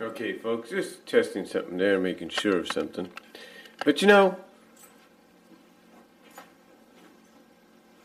Okay, 0.00 0.32
folks, 0.32 0.70
just 0.70 1.06
testing 1.06 1.46
something 1.46 1.76
there, 1.76 2.00
making 2.00 2.28
sure 2.28 2.58
of 2.58 2.66
something. 2.66 3.08
But 3.84 4.02
you 4.02 4.08
know, 4.08 4.36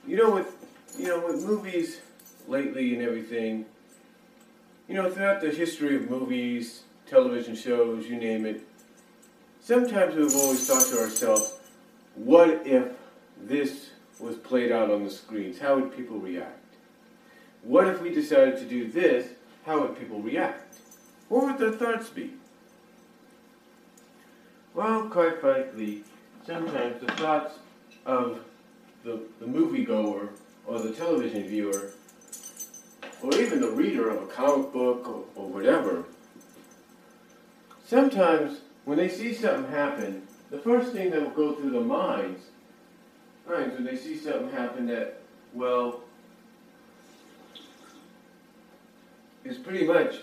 you 0.07 0.15
know 0.15 0.29
with 0.29 0.54
you 0.99 1.07
know 1.07 1.25
with 1.25 1.43
movies 1.43 2.01
lately 2.47 2.93
and 2.93 3.01
everything, 3.01 3.65
you 4.87 4.93
know 4.93 5.09
throughout 5.09 5.41
the 5.41 5.49
history 5.49 5.95
of 5.95 6.11
movies, 6.11 6.83
television 7.07 7.55
shows, 7.55 8.05
you 8.05 8.17
name 8.17 8.45
it, 8.45 8.61
sometimes 9.59 10.13
we've 10.13 10.35
always 10.35 10.67
thought 10.67 10.85
to 10.89 10.99
ourselves, 10.99 11.57
what 12.14 12.67
if 12.67 12.87
this 13.42 13.89
was 14.19 14.36
played 14.36 14.71
out 14.71 14.92
on 14.92 15.06
the 15.06 15.09
screens? 15.09 15.57
How 15.57 15.79
would 15.79 15.97
people 15.97 16.19
react? 16.19 16.75
What 17.64 17.87
if 17.87 18.00
we 18.00 18.11
decided 18.14 18.57
to 18.59 18.65
do 18.65 18.87
this? 18.87 19.29
How 19.65 19.81
would 19.81 19.97
people 19.97 20.21
react? 20.21 20.68
What 21.29 21.46
would 21.46 21.57
their 21.60 21.71
thoughts 21.71 22.10
be? 22.10 22.33
Well, 24.74 25.10
quite 25.10 25.39
frankly, 25.39 26.04
sometimes 26.46 27.00
the 27.00 27.11
thoughts 27.14 27.60
of 28.06 28.39
the, 29.04 29.21
the 29.39 29.46
moviegoer 29.46 30.29
or 30.65 30.79
the 30.79 30.92
television 30.92 31.43
viewer 31.47 31.92
or 33.22 33.36
even 33.36 33.61
the 33.61 33.70
reader 33.70 34.09
of 34.09 34.23
a 34.23 34.28
comic 34.28 34.72
book 34.72 35.08
or, 35.08 35.25
or 35.36 35.50
whatever, 35.50 36.06
sometimes 37.86 38.59
when 38.86 38.98
they 38.98 39.09
see 39.09 39.34
something 39.34 39.72
happen, 39.72 40.23
the 40.50 40.58
first 40.58 40.94
thing 40.94 41.11
that 41.11 41.22
will 41.22 41.30
go 41.31 41.53
through 41.56 41.72
their 41.72 41.81
minds, 41.81 42.45
minds 43.48 43.75
when 43.75 43.84
they 43.84 43.96
see 43.96 44.18
something 44.18 44.52
happen 44.52 44.88
that, 44.88 45.20
well, 45.53 46.02
is 49.44 49.58
pretty 49.58 49.86
much 49.86 50.22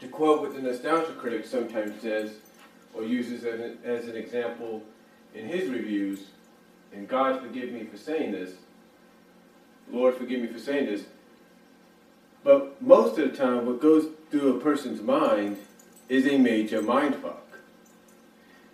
to 0.00 0.08
quote 0.08 0.40
what 0.40 0.54
the 0.54 0.62
nostalgia 0.62 1.12
critic 1.12 1.46
sometimes 1.46 2.00
says 2.00 2.32
or 2.94 3.04
uses 3.04 3.44
as 3.44 3.60
an, 3.60 3.78
as 3.84 4.08
an 4.08 4.16
example 4.16 4.82
in 5.34 5.46
his 5.46 5.68
reviews, 5.68 6.26
and 6.92 7.06
God 7.06 7.40
forgive 7.40 7.70
me 7.70 7.84
for 7.84 7.96
saying 7.96 8.32
this, 8.32 8.52
Lord 9.90 10.16
forgive 10.16 10.40
me 10.40 10.48
for 10.48 10.58
saying 10.58 10.86
this, 10.86 11.04
but 12.42 12.80
most 12.80 13.18
of 13.18 13.30
the 13.30 13.36
time 13.36 13.66
what 13.66 13.80
goes 13.80 14.06
through 14.30 14.56
a 14.56 14.60
person's 14.60 15.02
mind 15.02 15.58
is 16.08 16.26
a 16.26 16.38
major 16.38 16.82
mindfuck. 16.82 17.36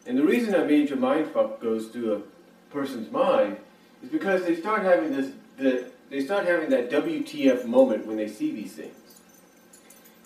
And 0.07 0.17
the 0.17 0.23
reason 0.23 0.55
a 0.55 0.65
major 0.65 0.97
mindfuck 0.97 1.61
goes 1.61 1.89
through 1.89 2.15
a 2.15 2.73
person's 2.73 3.11
mind 3.11 3.57
is 4.03 4.09
because 4.09 4.45
they 4.45 4.55
start 4.55 4.83
having 4.83 5.15
this, 5.15 5.33
the, 5.57 5.91
they 6.11 6.25
start 6.25 6.47
having 6.47 6.71
that 6.71 6.91
WTF 6.91 7.65
moment 7.65 8.07
when 8.07 8.17
they 8.17 8.29
see 8.29 8.53
these 8.53 8.73
things. 8.73 9.06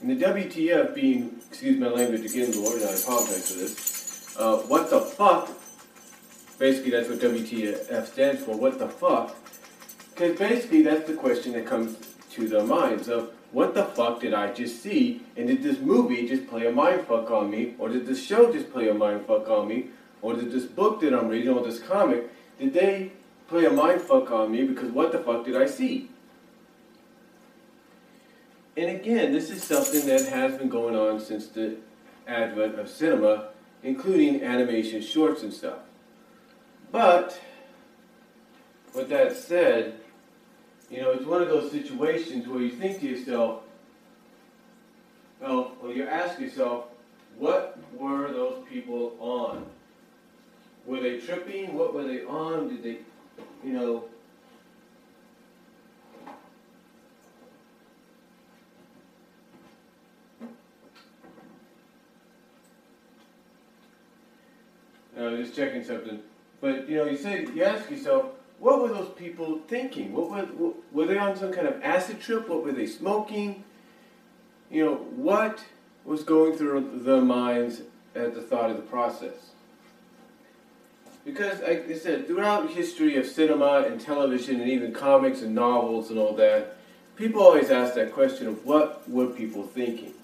And 0.01 0.11
the 0.11 0.25
WTF 0.25 0.95
being, 0.95 1.41
excuse 1.51 1.79
my 1.79 1.89
language 1.89 2.25
again, 2.25 2.53
Lord, 2.53 2.81
and 2.81 2.89
I 2.89 2.95
apologize 2.95 3.53
for 3.53 3.59
this, 3.59 4.35
uh, 4.39 4.57
what 4.61 4.89
the 4.89 5.01
fuck, 5.01 5.51
basically 6.59 6.93
that's 6.93 7.09
what 7.09 7.19
WTF 7.19 8.07
stands 8.07 8.43
for, 8.43 8.57
what 8.57 8.79
the 8.79 8.89
fuck, 8.89 9.37
because 10.15 10.39
basically 10.39 10.83
that's 10.83 11.07
the 11.07 11.15
question 11.15 11.53
that 11.53 11.67
comes 11.67 11.99
to 12.31 12.49
their 12.49 12.65
minds 12.65 13.09
of, 13.09 13.33
what 13.53 13.75
the 13.75 13.85
fuck 13.85 14.21
did 14.21 14.33
I 14.33 14.53
just 14.53 14.83
see, 14.83 15.23
and 15.37 15.49
did 15.49 15.63
this 15.63 15.79
movie 15.81 16.27
just 16.27 16.49
play 16.49 16.67
a 16.67 16.73
mind 16.73 17.07
fuck 17.07 17.31
on 17.31 17.51
me, 17.51 17.75
or 17.79 17.89
did 17.91 18.07
this 18.07 18.25
show 18.25 18.51
just 18.51 18.73
play 18.73 18.89
a 18.89 18.95
mind 18.95 19.27
fuck 19.27 19.51
on 19.51 19.69
me, 19.69 19.87
or 20.23 20.35
did 20.35 20.51
this 20.53 20.65
book 20.65 21.01
that 21.01 21.13
I'm 21.13 21.29
reading, 21.29 21.51
or 21.51 21.63
this 21.63 21.81
comic, 21.81 22.31
did 22.59 22.73
they 22.73 23.13
play 23.49 23.67
a 23.67 23.71
mind 23.71 24.01
fuck 24.01 24.31
on 24.31 24.53
me, 24.53 24.65
because 24.65 24.91
what 24.93 25.13
the 25.13 25.19
fuck 25.19 25.45
did 25.45 25.57
I 25.57 25.67
see? 25.67 26.10
And 28.81 28.89
again, 28.89 29.31
this 29.31 29.51
is 29.51 29.63
something 29.63 30.07
that 30.07 30.27
has 30.29 30.57
been 30.57 30.71
going 30.71 30.97
on 30.97 31.21
since 31.21 31.49
the 31.49 31.77
advent 32.27 32.79
of 32.79 32.89
cinema, 32.89 33.49
including 33.83 34.43
animation 34.43 35.03
shorts 35.03 35.43
and 35.43 35.53
stuff. 35.53 35.81
But, 36.91 37.39
with 38.95 39.11
that 39.11 39.37
said, 39.37 40.01
you 40.91 41.03
know, 41.03 41.11
it's 41.11 41.27
one 41.27 41.43
of 41.43 41.49
those 41.49 41.71
situations 41.71 42.49
where 42.49 42.63
you 42.63 42.71
think 42.71 43.01
to 43.01 43.07
yourself, 43.07 43.65
well, 45.43 45.73
well, 45.83 45.93
you 45.93 46.07
ask 46.07 46.41
yourself, 46.41 46.87
what 47.37 47.79
were 47.93 48.33
those 48.33 48.65
people 48.67 49.15
on? 49.21 49.67
Were 50.87 51.03
they 51.03 51.19
tripping? 51.19 51.75
What 51.75 51.93
were 51.93 52.05
they 52.05 52.25
on? 52.25 52.71
Did 52.71 52.83
they, 52.83 52.97
you 53.63 53.75
know, 53.75 54.05
uh, 65.21 65.37
just 65.37 65.55
checking 65.55 65.85
something. 65.85 66.21
But 66.61 66.89
you 66.89 66.97
know, 66.97 67.05
you 67.05 67.17
say 67.17 67.47
you 67.55 67.65
ask 67.65 67.91
yourself, 67.91 68.27
what 68.59 68.83
were 68.83 68.89
those 68.89 69.11
people 69.11 69.61
thinking? 69.69 70.13
What 70.13 70.31
were 70.31 70.73
were 70.93 71.07
they 71.07 71.19
on 71.19 71.37
some 71.37 71.53
kind 71.53 71.67
of 71.67 71.83
acid 71.83 72.21
trip? 72.21 72.49
What 72.49 72.65
were 72.65 72.73
they 72.73 72.87
smoking? 72.87 73.65
You 74.71 74.85
know, 74.85 74.95
what 74.95 75.65
was 76.05 76.23
going 76.23 76.57
through 76.57 77.01
their 77.03 77.21
minds 77.21 77.83
at 78.15 78.35
the 78.35 78.41
thought 78.41 78.71
of 78.71 78.77
the 78.77 78.83
process? 78.83 79.51
Because, 81.25 81.61
like 81.61 81.89
I 81.91 81.99
said, 81.99 82.27
throughout 82.27 82.71
history 82.71 83.17
of 83.17 83.27
cinema 83.27 83.85
and 83.87 84.01
television 84.01 84.61
and 84.61 84.71
even 84.71 84.93
comics 84.93 85.43
and 85.43 85.55
novels 85.55 86.09
and 86.11 86.19
all 86.19 86.35
that, 86.37 86.77
people 87.17 87.43
always 87.43 87.71
ask 87.71 87.95
that 87.95 88.13
question 88.13 88.47
of 88.47 88.65
what 88.65 89.09
were 89.09 89.27
people 89.27 89.65
thinking? 89.65 90.15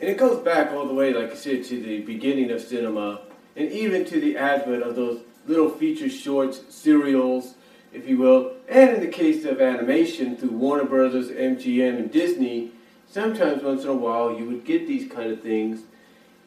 And 0.00 0.10
it 0.10 0.16
goes 0.16 0.42
back 0.42 0.72
all 0.72 0.86
the 0.86 0.94
way, 0.94 1.14
like 1.14 1.30
I 1.30 1.36
said, 1.36 1.64
to 1.64 1.80
the 1.80 2.00
beginning 2.00 2.50
of 2.50 2.60
cinema 2.60 3.20
and 3.56 3.70
even 3.70 4.04
to 4.06 4.20
the 4.20 4.36
advent 4.36 4.82
of 4.82 4.96
those 4.96 5.20
little 5.46 5.70
feature 5.70 6.08
shorts, 6.08 6.62
serials, 6.68 7.54
if 7.92 8.08
you 8.08 8.18
will, 8.18 8.52
and 8.68 8.90
in 8.90 9.00
the 9.00 9.06
case 9.06 9.44
of 9.44 9.60
animation 9.60 10.36
through 10.36 10.50
Warner 10.50 10.84
Brothers, 10.84 11.28
MGM, 11.28 11.96
and 11.96 12.12
Disney, 12.12 12.72
sometimes 13.08 13.62
once 13.62 13.84
in 13.84 13.90
a 13.90 13.94
while 13.94 14.36
you 14.36 14.46
would 14.46 14.64
get 14.64 14.86
these 14.86 15.10
kind 15.10 15.30
of 15.30 15.40
things, 15.40 15.82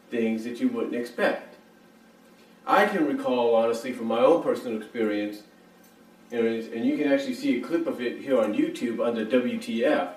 things 0.09 0.43
that 0.43 0.59
you 0.59 0.67
wouldn't 0.67 0.95
expect. 0.95 1.55
I 2.65 2.85
can 2.85 3.05
recall, 3.05 3.55
honestly, 3.55 3.93
from 3.93 4.07
my 4.07 4.19
own 4.19 4.43
personal 4.43 4.81
experience, 4.81 5.43
and 6.31 6.85
you 6.85 6.97
can 6.97 7.11
actually 7.11 7.35
see 7.35 7.57
a 7.57 7.61
clip 7.61 7.87
of 7.87 8.01
it 8.01 8.19
here 8.19 8.41
on 8.41 8.53
YouTube 8.53 9.05
under 9.05 9.25
WTF. 9.25 10.09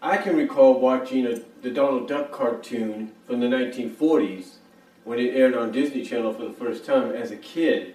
I 0.00 0.18
can 0.18 0.36
recall 0.36 0.78
watching 0.78 1.26
a, 1.26 1.40
the 1.62 1.70
Donald 1.70 2.06
Duck 2.06 2.30
cartoon 2.30 3.12
from 3.26 3.40
the 3.40 3.46
1940s 3.46 4.58
when 5.04 5.18
it 5.18 5.34
aired 5.34 5.54
on 5.54 5.70
Disney 5.70 6.04
Channel 6.04 6.32
for 6.32 6.44
the 6.44 6.52
first 6.52 6.84
time 6.84 7.12
as 7.12 7.30
a 7.30 7.36
kid, 7.36 7.94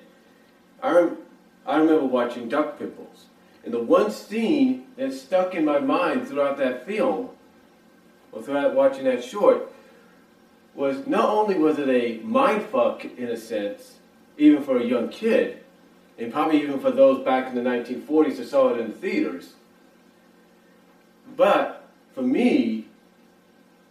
I, 0.81 1.09
I 1.65 1.77
remember 1.77 2.05
watching 2.05 2.47
Duck 2.47 2.79
Pimples. 2.79 3.25
And 3.63 3.73
the 3.73 3.83
one 3.83 4.11
scene 4.11 4.85
that 4.95 5.13
stuck 5.13 5.53
in 5.53 5.65
my 5.65 5.79
mind 5.79 6.27
throughout 6.27 6.57
that 6.57 6.85
film, 6.85 7.29
or 8.31 8.41
throughout 8.41 8.73
watching 8.73 9.03
that 9.05 9.23
short, 9.23 9.71
was 10.75 11.07
not 11.07 11.29
only 11.29 11.55
was 11.55 11.77
it 11.77 11.89
a 11.89 12.19
mindfuck 12.19 13.17
in 13.17 13.27
a 13.27 13.37
sense, 13.37 13.95
even 14.37 14.63
for 14.63 14.77
a 14.77 14.83
young 14.85 15.09
kid, 15.09 15.63
and 16.17 16.31
probably 16.31 16.61
even 16.61 16.79
for 16.79 16.91
those 16.91 17.23
back 17.25 17.47
in 17.47 17.55
the 17.55 17.69
1940s 17.69 18.37
that 18.37 18.47
saw 18.47 18.69
it 18.69 18.79
in 18.79 18.91
the 18.91 18.97
theaters, 18.97 19.53
but 21.35 21.87
for 22.13 22.21
me, 22.21 22.85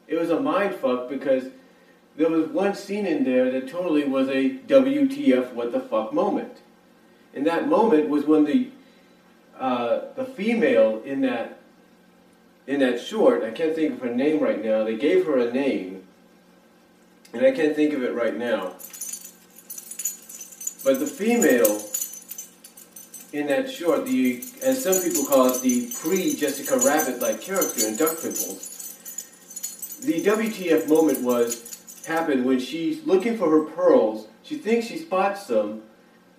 it 0.06 0.16
was 0.16 0.30
a 0.30 0.36
mindfuck 0.36 1.08
because 1.08 1.44
there 2.18 2.28
was 2.28 2.48
one 2.48 2.74
scene 2.74 3.06
in 3.06 3.22
there 3.22 3.48
that 3.52 3.68
totally 3.68 4.04
was 4.04 4.28
a 4.28 4.50
WTF 4.66 5.52
what 5.52 5.70
the 5.70 5.78
fuck 5.78 6.12
moment. 6.12 6.58
And 7.32 7.46
that 7.46 7.68
moment 7.68 8.08
was 8.08 8.24
when 8.24 8.44
the 8.44 8.70
uh, 9.56 10.00
the 10.16 10.24
female 10.24 11.00
in 11.04 11.20
that 11.20 11.60
in 12.66 12.80
that 12.80 13.00
short, 13.00 13.44
I 13.44 13.52
can't 13.52 13.74
think 13.74 13.94
of 13.94 14.00
her 14.00 14.12
name 14.12 14.40
right 14.40 14.62
now. 14.62 14.82
They 14.82 14.96
gave 14.96 15.26
her 15.26 15.38
a 15.38 15.52
name, 15.52 16.02
and 17.32 17.46
I 17.46 17.52
can't 17.52 17.76
think 17.76 17.94
of 17.94 18.02
it 18.02 18.12
right 18.12 18.36
now. 18.36 18.74
But 20.84 20.98
the 20.98 21.06
female 21.06 21.82
in 23.32 23.46
that 23.46 23.70
short, 23.70 24.06
the 24.06 24.42
as 24.64 24.82
some 24.82 25.00
people 25.00 25.24
call 25.24 25.50
it, 25.50 25.62
the 25.62 25.92
pre 26.02 26.34
Jessica 26.34 26.78
Rabbit 26.84 27.22
like 27.22 27.40
character 27.40 27.86
in 27.86 27.96
Duck 27.96 28.20
Pimples, 28.20 28.74
the 30.02 30.20
WTF 30.24 30.88
moment 30.88 31.22
was 31.22 31.77
happen 32.08 32.44
when 32.44 32.58
she's 32.58 33.04
looking 33.06 33.38
for 33.38 33.50
her 33.50 33.64
pearls. 33.64 34.26
She 34.42 34.56
thinks 34.56 34.86
she 34.86 34.98
spots 34.98 35.46
them 35.46 35.82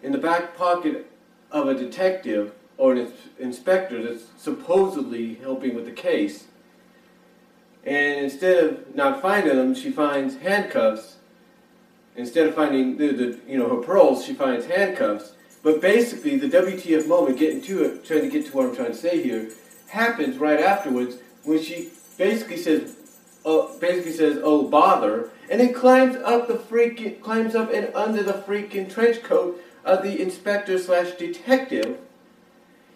in 0.04 0.12
the 0.12 0.18
back 0.18 0.58
pocket 0.58 1.10
of 1.52 1.68
a 1.68 1.74
detective 1.74 2.54
or 2.78 2.94
an 2.94 3.12
inspector 3.40 4.02
that's 4.04 4.26
supposedly 4.38 5.36
helping 5.36 5.76
with 5.76 5.86
the 5.86 5.92
case. 5.92 6.46
And 7.86 8.26
instead 8.26 8.64
of 8.64 8.96
not 8.96 9.22
finding 9.22 9.56
them, 9.56 9.74
she 9.74 9.92
finds 9.92 10.38
handcuffs. 10.38 11.18
Instead 12.16 12.48
of 12.48 12.56
finding 12.56 12.98
the, 12.98 13.12
the 13.14 13.40
you 13.48 13.58
know 13.58 13.70
her 13.70 13.82
pearls, 13.82 14.26
she 14.26 14.34
finds 14.34 14.66
handcuffs. 14.66 15.34
But 15.64 15.82
basically, 15.82 16.38
the 16.38 16.48
WTF 16.48 17.08
moment, 17.08 17.38
getting 17.38 17.62
to 17.64 17.84
it, 17.84 18.06
trying 18.06 18.22
to 18.22 18.30
get 18.30 18.46
to 18.48 18.52
what 18.52 18.68
I'm 18.68 18.76
trying 18.76 18.92
to 18.92 18.98
say 18.98 19.22
here, 19.22 19.50
happens 19.88 20.38
right 20.38 20.60
afterwards 20.60 21.18
when 21.44 21.62
she 21.62 21.90
basically 22.18 22.58
says, 22.58 22.96
uh, 23.46 23.68
basically 23.80 24.12
says, 24.12 24.40
"Oh 24.44 24.68
bother," 24.68 25.30
and 25.50 25.60
then 25.60 25.74
climbs 25.74 26.16
up 26.18 26.48
the 26.48 26.56
freaking 26.56 27.22
climbs 27.22 27.56
up 27.56 27.72
and 27.74 27.94
under 27.96 28.24
the 28.24 28.34
freaking 28.34 28.92
trench 28.92 29.24
coat 29.24 29.62
of 29.86 30.04
the 30.04 30.22
inspector 30.22 30.78
slash 30.78 31.12
detective, 31.12 31.98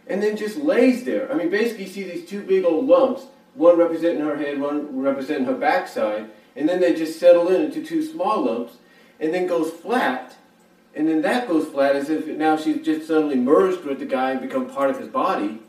and 0.08 0.22
then 0.22 0.36
just 0.38 0.58
lays 0.58 1.06
there. 1.06 1.32
I 1.32 1.36
mean, 1.36 1.50
basically, 1.50 1.86
you 1.86 1.90
see 1.90 2.04
these 2.04 2.28
two 2.28 2.44
big 2.44 2.66
old 2.66 2.88
lumps, 2.88 3.28
one 3.56 3.78
representing 3.78 4.24
her 4.24 4.38
head, 4.38 4.60
one 4.60 5.02
representing 5.02 5.46
her 5.46 5.56
backside, 5.56 6.30
and 6.56 6.68
then 6.68 6.82
they 6.82 6.94
just 6.94 7.20
settle 7.20 7.50
in 7.50 7.62
into 7.62 7.84
two 7.84 8.04
small 8.04 8.44
lumps, 8.46 8.78
and 9.20 9.34
then 9.34 9.48
goes 9.48 9.72
flat, 9.72 10.36
and 10.94 11.08
then 11.08 11.22
that 11.22 11.48
goes 11.48 11.68
flat 11.68 11.96
as 11.96 12.10
if 12.10 12.28
now 12.28 12.58
she's 12.58 12.84
just 12.86 13.08
suddenly 13.08 13.36
merged 13.36 13.84
with 13.86 14.00
the 14.00 14.06
guy 14.06 14.32
and 14.32 14.42
become 14.42 14.70
part 14.70 14.90
of 14.90 15.00
his 15.00 15.08
body. 15.08 15.60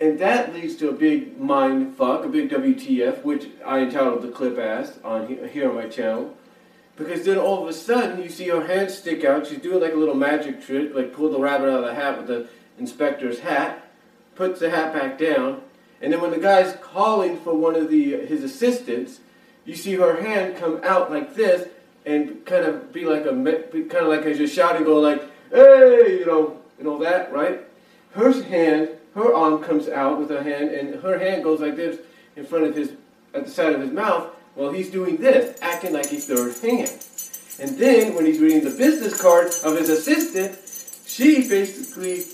And 0.00 0.18
that 0.18 0.52
leads 0.52 0.76
to 0.76 0.88
a 0.88 0.92
big 0.92 1.40
mind 1.40 1.96
fuck, 1.96 2.24
a 2.24 2.28
big 2.28 2.50
WTF, 2.50 3.22
which 3.22 3.48
I 3.64 3.80
entitled 3.80 4.22
the 4.22 4.28
clip 4.28 4.58
as 4.58 4.98
on 5.04 5.28
here 5.48 5.68
on 5.68 5.76
my 5.76 5.88
channel. 5.88 6.36
Because 6.96 7.24
then 7.24 7.38
all 7.38 7.62
of 7.62 7.68
a 7.68 7.72
sudden 7.72 8.22
you 8.22 8.28
see 8.28 8.48
her 8.48 8.66
hand 8.66 8.90
stick 8.90 9.24
out. 9.24 9.46
She's 9.46 9.58
doing 9.58 9.80
like 9.80 9.92
a 9.92 9.96
little 9.96 10.14
magic 10.14 10.64
trick, 10.64 10.94
like 10.94 11.12
pull 11.12 11.30
the 11.30 11.38
rabbit 11.38 11.70
out 11.70 11.80
of 11.80 11.84
the 11.84 11.94
hat 11.94 12.18
with 12.18 12.26
the 12.26 12.48
inspector's 12.78 13.40
hat, 13.40 13.90
puts 14.34 14.60
the 14.60 14.70
hat 14.70 14.92
back 14.92 15.18
down, 15.18 15.62
and 16.00 16.12
then 16.12 16.20
when 16.20 16.30
the 16.30 16.38
guy's 16.38 16.76
calling 16.82 17.38
for 17.40 17.54
one 17.54 17.74
of 17.74 17.88
the 17.88 18.26
his 18.26 18.44
assistants, 18.44 19.20
you 19.64 19.74
see 19.74 19.94
her 19.94 20.20
hand 20.20 20.56
come 20.56 20.80
out 20.84 21.10
like 21.10 21.34
this 21.34 21.68
and 22.04 22.44
kind 22.44 22.64
of 22.64 22.92
be 22.92 23.06
like 23.06 23.24
a 23.24 23.30
kind 23.32 23.94
of 23.94 24.08
like 24.08 24.22
as 24.26 24.38
you're 24.38 24.46
shouting, 24.46 24.84
going 24.84 25.18
like, 25.18 25.22
"Hey," 25.50 26.18
you 26.18 26.26
know, 26.26 26.60
you 26.78 26.84
know 26.84 26.98
that, 26.98 27.32
right? 27.32 27.60
Her 28.12 28.42
hand, 28.42 28.90
her 29.14 29.32
arm 29.32 29.62
comes 29.62 29.88
out 29.88 30.18
with 30.18 30.30
her 30.30 30.42
hand, 30.42 30.70
and 30.70 31.02
her 31.02 31.18
hand 31.18 31.44
goes 31.44 31.60
like 31.60 31.76
this 31.76 32.00
in 32.36 32.44
front 32.44 32.64
of 32.66 32.74
his, 32.74 32.92
at 33.32 33.44
the 33.44 33.50
side 33.50 33.72
of 33.72 33.80
his 33.80 33.92
mouth, 33.92 34.30
while 34.54 34.72
he's 34.72 34.90
doing 34.90 35.16
this, 35.16 35.58
acting 35.62 35.92
like 35.92 36.06
he's 36.06 36.26
third 36.26 36.56
hand. 36.58 36.90
And 37.60 37.78
then 37.78 38.14
when 38.14 38.26
he's 38.26 38.40
reading 38.40 38.64
the 38.64 38.76
business 38.76 39.20
card 39.20 39.52
of 39.64 39.78
his 39.78 39.88
assistant, 39.88 40.58
she 41.06 41.48
basically 41.48 42.24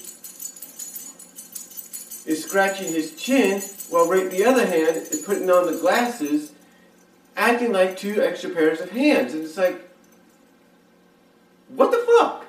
is 2.27 2.45
scratching 2.45 2.93
his 2.93 3.15
chin, 3.17 3.61
while 3.91 4.09
right 4.09 4.31
the 4.31 4.45
other 4.45 4.67
hand 4.67 4.97
is 4.97 5.23
putting 5.23 5.51
on 5.51 5.67
the 5.67 5.79
glasses, 5.79 6.53
acting 7.37 7.73
like 7.73 7.97
two 7.97 8.23
extra 8.23 8.51
pairs 8.51 8.81
of 8.81 8.91
hands. 8.91 9.35
And 9.35 9.43
it's 9.45 9.57
like, 9.57 9.91
what 11.69 11.91
the 11.91 11.99
fuck? 11.99 12.40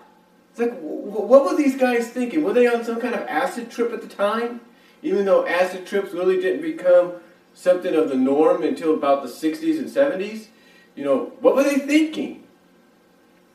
Like, 0.61 0.77
what 0.79 1.43
were 1.43 1.57
these 1.57 1.75
guys 1.75 2.09
thinking? 2.09 2.43
Were 2.43 2.53
they 2.53 2.67
on 2.67 2.83
some 2.85 3.01
kind 3.01 3.15
of 3.15 3.21
acid 3.21 3.71
trip 3.71 3.91
at 3.91 4.01
the 4.01 4.07
time? 4.07 4.61
Even 5.01 5.25
though 5.25 5.47
acid 5.47 5.87
trips 5.87 6.13
really 6.13 6.39
didn't 6.39 6.61
become 6.61 7.13
something 7.55 7.95
of 7.95 8.09
the 8.09 8.15
norm 8.15 8.61
until 8.61 8.93
about 8.93 9.23
the 9.23 9.29
60s 9.29 9.79
and 9.79 9.89
70s. 9.89 10.47
You 10.95 11.03
know, 11.03 11.33
what 11.39 11.55
were 11.55 11.63
they 11.63 11.79
thinking? 11.79 12.43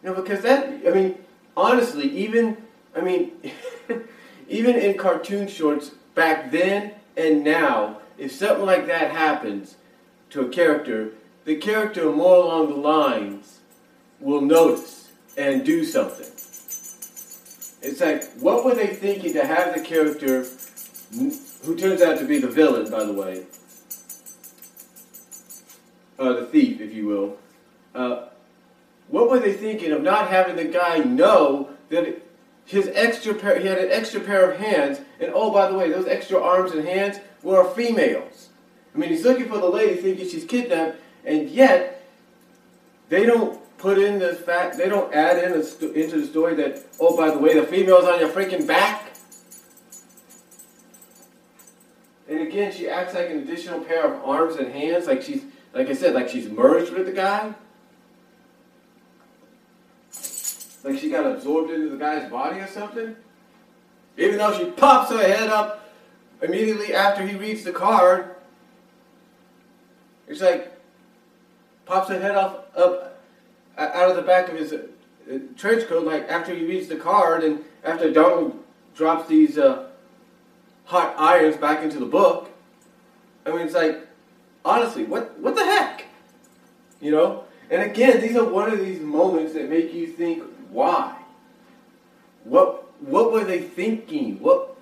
You 0.03 0.11
know, 0.11 0.15
because 0.15 0.43
that, 0.43 0.69
I 0.87 0.91
mean, 0.91 1.19
honestly, 1.57 2.11
even, 2.11 2.57
I 2.97 3.03
mean, 3.03 3.33
even 4.49 4.75
in 4.75 4.99
cartoon 4.99 5.47
shorts 5.47 5.93
back 6.17 6.51
then 6.51 6.93
and 7.17 7.45
now, 7.45 7.99
if 8.19 8.33
something 8.33 8.67
like 8.67 8.87
that 8.89 9.13
happens 9.13 9.77
to 10.31 10.41
a 10.41 10.49
character, 10.49 11.13
the 11.45 11.57
character 11.57 12.11
more 12.11 12.37
along 12.37 12.69
the 12.69 12.77
lines 12.77 13.61
will 14.19 14.41
notice 14.41 15.11
and 15.37 15.65
do 15.65 15.85
something. 15.85 16.36
It's 17.83 18.01
like, 18.01 18.25
what 18.39 18.65
were 18.65 18.75
they 18.75 18.89
thinking 18.89 19.33
to 19.35 19.47
have 19.47 19.75
the 19.75 19.81
character, 19.81 20.47
who 21.13 21.77
turns 21.77 22.03
out 22.03 22.19
to 22.19 22.25
be 22.25 22.39
the 22.39 22.49
villain, 22.49 22.91
by 22.91 23.05
the 23.05 23.13
way, 23.13 23.45
uh, 26.19 26.33
the 26.33 26.47
thief, 26.47 26.81
if 26.81 26.95
you 26.95 27.07
will, 27.07 27.39
uh, 27.95 28.27
what 29.09 29.31
were 29.31 29.39
they 29.39 29.53
thinking 29.53 29.93
of 29.93 30.03
not 30.03 30.29
having 30.29 30.57
the 30.57 30.65
guy 30.65 30.99
know 30.99 31.71
that 31.91 32.23
his 32.65 32.91
extra 32.95 33.35
pair, 33.35 33.61
he 33.61 33.69
had 33.69 33.79
an 33.79 33.91
extra 33.93 34.21
pair 34.21 34.51
of 34.51 34.59
hands, 34.59 35.01
and 35.21 35.31
oh, 35.35 35.53
by 35.53 35.71
the 35.71 35.77
way, 35.77 35.91
those 35.91 36.07
extra 36.07 36.43
arms 36.43 36.73
and 36.73 36.87
hands 36.87 37.19
were 37.43 37.65
females. 37.71 38.49
I 38.95 38.99
mean, 38.99 39.11
he's 39.11 39.25
looking 39.25 39.49
for 39.49 39.59
the 39.59 39.69
lady 39.69 40.01
thinking 40.01 40.29
she's 40.29 40.45
kidnapped, 40.45 40.97
and 41.25 41.49
yet 41.49 42.05
they 43.09 43.25
don't 43.25 43.61
put 43.79 43.99
in 43.99 44.19
the 44.19 44.35
fact, 44.35 44.77
they 44.77 44.89
don't 44.89 45.13
add 45.15 45.43
in 45.43 45.53
into 45.53 46.21
the 46.21 46.27
story 46.27 46.55
that, 46.55 46.85
oh, 47.01 47.17
by 47.17 47.31
the 47.31 47.39
way, 47.39 47.59
the 47.59 47.67
female's 47.67 48.05
on 48.05 48.21
your 48.21 48.29
freaking 48.29 48.67
back. 48.67 49.13
And 52.29 52.41
again, 52.41 52.73
she 52.73 52.89
acts 52.89 53.15
like 53.15 53.31
an 53.31 53.39
additional 53.39 53.81
pair 53.81 54.05
of 54.05 54.25
arms 54.25 54.57
and 54.57 54.73
hands, 54.73 55.07
like 55.07 55.23
she's, 55.23 55.45
like 55.73 55.89
I 55.89 55.93
said, 55.93 56.15
like 56.15 56.29
she's 56.29 56.49
merged 56.49 56.93
with 56.93 57.07
the 57.07 57.13
guy. 57.13 57.55
Like 60.83 60.99
she 60.99 61.11
got 61.11 61.27
absorbed 61.27 61.71
into 61.71 61.89
the 61.89 61.97
guy's 61.97 62.31
body 62.31 62.61
or 62.61 62.67
something? 62.67 63.17
Even 64.17 64.39
though 64.39 64.57
she 64.57 64.67
pops 64.71 65.11
her 65.11 65.19
head 65.19 65.49
up 65.49 65.93
immediately 66.41 66.95
after 66.95 67.27
he 67.27 67.37
reads 67.37 67.65
the 67.65 67.73
card. 67.73 68.35
It's 70.27 70.41
like 70.41 70.73
pops 71.85 72.09
her 72.09 72.19
head 72.19 72.35
off 72.35 72.65
up 72.77 73.06
out 73.79 74.11
of 74.11 74.17
the 74.17 74.23
back 74.23 74.49
of 74.49 74.57
his 74.57 74.73
uh, 74.73 74.87
trench 75.57 75.87
coat, 75.89 76.07
like 76.07 76.29
after 76.29 76.55
he 76.55 76.65
reads 76.65 76.89
the 76.89 76.97
card, 76.97 77.45
and 77.45 77.65
after 77.85 78.13
Donald 78.13 78.59
drops 78.95 79.29
these 79.29 79.59
uh, 79.59 79.89
hot 80.85 81.15
irons 81.19 81.57
back 81.57 81.83
into 81.83 81.99
the 81.99 82.07
book. 82.07 82.51
I 83.45 83.51
mean, 83.51 83.61
it's 83.61 83.75
like 83.75 84.07
honestly, 84.65 85.05
what 85.05 85.39
what 85.39 85.55
the 85.55 85.65
heck, 85.65 86.05
you 87.01 87.11
know? 87.11 87.45
And 87.71 87.83
again, 87.83 88.21
these 88.21 88.37
are 88.37 88.45
one 88.45 88.73
of 88.73 88.79
these 88.79 89.01
moments 89.01 89.55
that 89.55 89.69
make 89.69 89.93
you 89.93 90.07
think, 90.07 90.43
why? 90.71 91.17
What 92.45 92.85
what 93.01 93.33
were 93.33 93.45
they 93.45 93.61
thinking? 93.61 94.41
What 94.41 94.77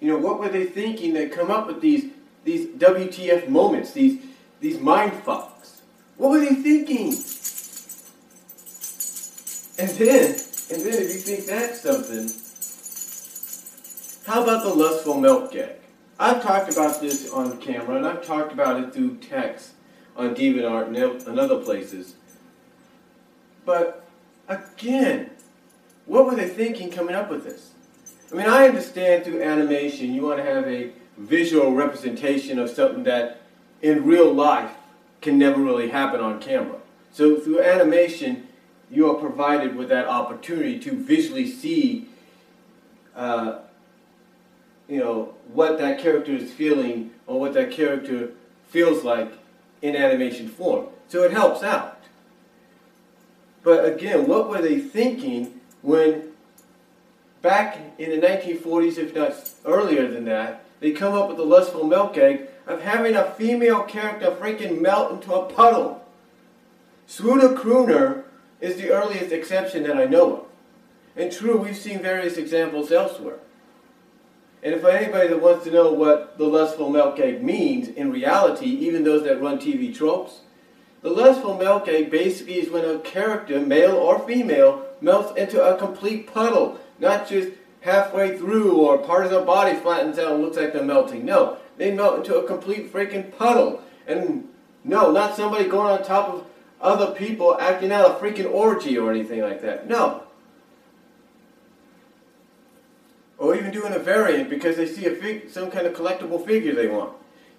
you 0.00 0.08
know, 0.08 0.18
what 0.18 0.38
were 0.38 0.48
they 0.48 0.64
thinking 0.64 1.14
that 1.14 1.32
come 1.32 1.50
up 1.50 1.66
with 1.66 1.80
these 1.80 2.10
these 2.44 2.66
WTF 2.78 3.48
moments, 3.48 3.92
these 3.92 4.22
these 4.60 4.78
mind 4.78 5.12
fucks? 5.24 5.77
What 6.18 6.30
were 6.30 6.40
they 6.40 6.54
thinking? 6.54 7.14
And 9.78 9.90
then, 9.96 10.34
and 10.70 10.82
then 10.82 11.02
if 11.02 11.14
you 11.14 11.18
think 11.18 11.46
that's 11.46 11.80
something, 11.80 12.28
how 14.26 14.42
about 14.42 14.64
the 14.64 14.74
lustful 14.74 15.18
melt 15.18 15.52
gag? 15.52 15.76
I've 16.18 16.42
talked 16.42 16.70
about 16.70 17.00
this 17.00 17.30
on 17.30 17.58
camera 17.60 17.96
and 17.96 18.06
I've 18.06 18.26
talked 18.26 18.52
about 18.52 18.82
it 18.82 18.92
through 18.92 19.16
text 19.18 19.70
on 20.16 20.34
DeviantArt 20.34 21.26
and 21.26 21.38
other 21.38 21.60
places. 21.60 22.14
But 23.64 24.08
Again, 24.48 25.30
what 26.06 26.24
were 26.24 26.34
they 26.34 26.48
thinking 26.48 26.90
coming 26.90 27.14
up 27.14 27.30
with 27.30 27.44
this? 27.44 27.70
I 28.32 28.36
mean, 28.36 28.48
I 28.48 28.66
understand 28.66 29.24
through 29.24 29.42
animation 29.42 30.14
you 30.14 30.22
want 30.22 30.38
to 30.38 30.44
have 30.44 30.66
a 30.66 30.90
visual 31.18 31.72
representation 31.72 32.58
of 32.58 32.70
something 32.70 33.04
that 33.04 33.42
in 33.82 34.04
real 34.04 34.32
life 34.32 34.72
can 35.20 35.38
never 35.38 35.60
really 35.60 35.88
happen 35.88 36.20
on 36.20 36.40
camera. 36.40 36.78
So 37.12 37.36
through 37.36 37.62
animation, 37.62 38.48
you 38.90 39.10
are 39.10 39.14
provided 39.14 39.76
with 39.76 39.88
that 39.88 40.06
opportunity 40.06 40.78
to 40.80 40.92
visually 40.92 41.50
see, 41.50 42.08
uh, 43.14 43.58
you 44.88 44.98
know, 44.98 45.34
what 45.52 45.78
that 45.78 45.98
character 46.00 46.32
is 46.32 46.52
feeling 46.52 47.12
or 47.26 47.40
what 47.40 47.54
that 47.54 47.70
character 47.70 48.30
feels 48.68 49.04
like 49.04 49.32
in 49.82 49.96
animation 49.96 50.48
form. 50.48 50.86
So 51.08 51.22
it 51.22 51.32
helps 51.32 51.62
out. 51.62 52.02
But 53.62 53.84
again, 53.84 54.26
what 54.26 54.48
were 54.48 54.62
they 54.62 54.78
thinking 54.78 55.60
when 55.82 56.32
back 57.42 57.78
in 57.98 58.10
the 58.10 58.26
1940s, 58.26 58.98
if 58.98 59.14
not 59.14 59.50
earlier 59.64 60.10
than 60.10 60.24
that, 60.26 60.64
they 60.80 60.92
come 60.92 61.14
up 61.14 61.28
with 61.28 61.36
the 61.36 61.44
lustful 61.44 61.84
melt 61.84 62.14
gag 62.14 62.48
of 62.68 62.82
having 62.82 63.16
a 63.16 63.30
female 63.32 63.82
character 63.82 64.30
freaking 64.30 64.80
melt 64.80 65.10
into 65.12 65.34
a 65.34 65.46
puddle. 65.46 66.04
Swooner 67.08 67.56
Crooner 67.56 68.24
is 68.60 68.76
the 68.76 68.90
earliest 68.90 69.32
exception 69.32 69.84
that 69.84 69.96
I 69.96 70.04
know 70.04 70.36
of. 70.36 70.44
And 71.16 71.32
true, 71.32 71.56
we've 71.56 71.76
seen 71.76 72.00
various 72.00 72.36
examples 72.36 72.92
elsewhere. 72.92 73.38
And 74.62 74.74
if 74.74 74.84
anybody 74.84 75.28
that 75.28 75.40
wants 75.40 75.64
to 75.64 75.70
know 75.70 75.92
what 75.92 76.36
the 76.36 76.44
lustful 76.44 76.90
melt 76.90 77.16
gag 77.16 77.42
means 77.42 77.88
in 77.88 78.12
reality, 78.12 78.66
even 78.66 79.02
those 79.02 79.24
that 79.24 79.40
run 79.40 79.58
TV 79.58 79.94
tropes, 79.94 80.40
the 81.00 81.10
lustful 81.10 81.56
melt 81.56 81.86
gag 81.86 82.10
basically 82.10 82.58
is 82.58 82.70
when 82.70 82.84
a 82.84 82.98
character, 82.98 83.60
male 83.60 83.94
or 83.94 84.18
female, 84.26 84.84
melts 85.00 85.38
into 85.38 85.62
a 85.62 85.78
complete 85.78 86.26
puddle, 86.26 86.78
not 86.98 87.28
just 87.28 87.50
halfway 87.80 88.36
through 88.36 88.76
or 88.76 88.98
part 88.98 89.24
of 89.24 89.30
their 89.30 89.44
body 89.44 89.78
flattens 89.78 90.18
out 90.18 90.32
and 90.32 90.42
looks 90.42 90.56
like 90.56 90.72
they're 90.72 90.82
melting. 90.82 91.24
No, 91.24 91.56
they 91.78 91.92
melt 91.92 92.18
into 92.18 92.36
a 92.36 92.46
complete 92.46 92.92
freaking 92.92 93.36
puddle. 93.36 93.82
And 94.06 94.48
no, 94.84 95.10
not 95.10 95.36
somebody 95.36 95.68
going 95.68 95.90
on 95.90 96.04
top 96.04 96.28
of 96.28 96.46
other 96.80 97.14
people 97.14 97.56
acting 97.58 97.92
out 97.92 98.10
a 98.10 98.14
freaking 98.14 98.52
orgy 98.52 98.98
or 98.98 99.10
anything 99.10 99.40
like 99.40 99.62
that. 99.62 99.88
No. 99.88 100.24
Or 103.38 103.54
even 103.54 103.70
doing 103.70 103.92
a 103.92 103.98
variant 103.98 104.50
because 104.50 104.76
they 104.76 104.86
see 104.86 105.06
a 105.06 105.14
fig- 105.14 105.50
some 105.50 105.70
kind 105.70 105.86
of 105.86 105.94
collectible 105.94 106.44
figure 106.44 106.74
they 106.74 106.88
want. 106.88 107.12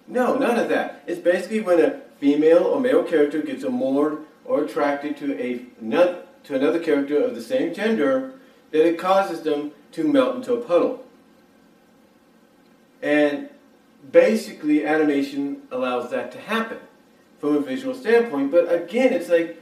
No, 0.06 0.36
none 0.36 0.58
of 0.58 0.68
that. 0.68 1.02
It's 1.06 1.20
basically 1.20 1.60
when 1.60 1.80
a 1.80 2.00
female 2.18 2.64
or 2.64 2.80
male 2.80 3.02
character 3.02 3.40
gets 3.40 3.64
amored 3.64 4.18
or 4.44 4.64
attracted 4.64 5.16
to 5.18 5.40
a 5.40 5.64
to 6.44 6.54
another 6.54 6.78
character 6.78 7.22
of 7.22 7.34
the 7.34 7.42
same 7.42 7.72
gender 7.72 8.32
that 8.70 8.86
it 8.86 8.98
causes 8.98 9.42
them 9.42 9.72
to 9.92 10.04
melt 10.04 10.36
into 10.36 10.54
a 10.54 10.60
puddle. 10.60 11.04
And 13.02 13.48
basically, 14.10 14.84
animation 14.84 15.62
allows 15.70 16.10
that 16.10 16.32
to 16.32 16.38
happen 16.38 16.78
from 17.38 17.56
a 17.56 17.60
visual 17.60 17.94
standpoint. 17.94 18.50
But 18.50 18.72
again, 18.72 19.12
it's 19.12 19.28
like, 19.28 19.60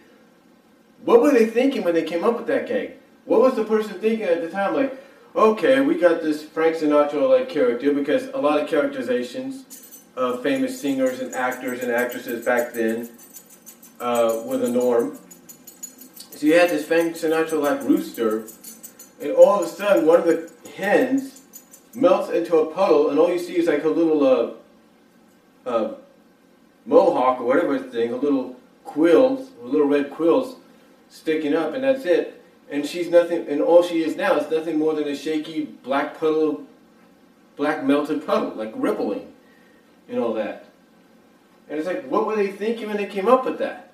what 1.04 1.20
were 1.20 1.30
they 1.30 1.46
thinking 1.46 1.84
when 1.84 1.94
they 1.94 2.02
came 2.02 2.24
up 2.24 2.36
with 2.36 2.46
that 2.48 2.66
gag? 2.66 2.94
What 3.24 3.40
was 3.40 3.54
the 3.54 3.64
person 3.64 4.00
thinking 4.00 4.26
at 4.26 4.40
the 4.42 4.50
time? 4.50 4.74
Like, 4.74 4.98
okay, 5.34 5.80
we 5.80 6.00
got 6.00 6.22
this 6.22 6.42
Frank 6.42 6.76
Sinatra 6.76 7.28
like 7.28 7.48
character 7.48 7.92
because 7.92 8.28
a 8.28 8.38
lot 8.38 8.60
of 8.60 8.68
characterizations 8.68 10.00
of 10.16 10.42
famous 10.42 10.80
singers 10.80 11.20
and 11.20 11.34
actors 11.34 11.80
and 11.80 11.92
actresses 11.92 12.44
back 12.44 12.72
then 12.72 13.08
uh, 14.00 14.42
were 14.44 14.56
the 14.56 14.68
norm. 14.68 15.18
So 16.30 16.46
you 16.46 16.54
had 16.54 16.70
this 16.70 16.86
Frank 16.86 17.14
Sinatra 17.14 17.60
like 17.60 17.82
rooster, 17.82 18.44
and 19.20 19.32
all 19.32 19.60
of 19.60 19.66
a 19.66 19.68
sudden 19.68 20.06
one 20.06 20.20
of 20.20 20.26
the 20.26 20.50
hens 20.76 21.37
melts 21.94 22.30
into 22.30 22.56
a 22.56 22.66
puddle, 22.72 23.10
and 23.10 23.18
all 23.18 23.30
you 23.30 23.38
see 23.38 23.56
is 23.56 23.66
like 23.66 23.84
a 23.84 23.88
little 23.88 24.26
uh, 25.66 25.68
uh, 25.68 25.94
mohawk 26.86 27.40
or 27.40 27.44
whatever 27.44 27.78
thing, 27.78 28.12
a 28.12 28.16
little 28.16 28.56
quills, 28.84 29.50
little 29.62 29.86
red 29.86 30.10
quills 30.10 30.56
sticking 31.08 31.54
up, 31.54 31.74
and 31.74 31.84
that's 31.84 32.04
it. 32.04 32.42
And 32.70 32.84
she's 32.84 33.08
nothing, 33.08 33.46
and 33.48 33.62
all 33.62 33.82
she 33.82 34.02
is 34.02 34.16
now 34.16 34.36
is 34.36 34.50
nothing 34.50 34.78
more 34.78 34.94
than 34.94 35.08
a 35.08 35.16
shaky 35.16 35.64
black 35.64 36.18
puddle, 36.18 36.64
black 37.56 37.84
melted 37.84 38.26
puddle, 38.26 38.50
like 38.54 38.72
rippling, 38.76 39.32
and 40.08 40.18
all 40.18 40.34
that. 40.34 40.66
And 41.68 41.78
it's 41.78 41.86
like, 41.86 42.06
what 42.10 42.26
were 42.26 42.36
they 42.36 42.48
thinking 42.48 42.88
when 42.88 42.96
they 42.96 43.06
came 43.06 43.28
up 43.28 43.44
with 43.44 43.58
that? 43.58 43.92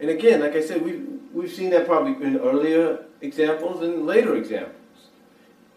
And 0.00 0.10
again, 0.10 0.40
like 0.40 0.54
I 0.54 0.62
said, 0.62 0.82
we've, 0.82 1.06
we've 1.32 1.52
seen 1.52 1.70
that 1.70 1.86
probably 1.86 2.24
in 2.24 2.38
earlier 2.38 3.04
examples 3.20 3.82
and 3.82 4.06
later 4.06 4.34
examples. 4.34 4.79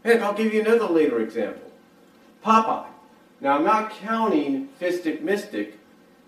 Heck, 0.03 0.22
I'll 0.22 0.33
give 0.33 0.53
you 0.53 0.62
another 0.62 0.86
later 0.86 1.19
example. 1.22 1.72
Popeye. 2.43 2.88
Now, 3.39 3.57
I'm 3.57 3.63
not 3.63 3.91
counting 3.91 4.69
Fistic 4.79 5.22
Mystic 5.22 5.79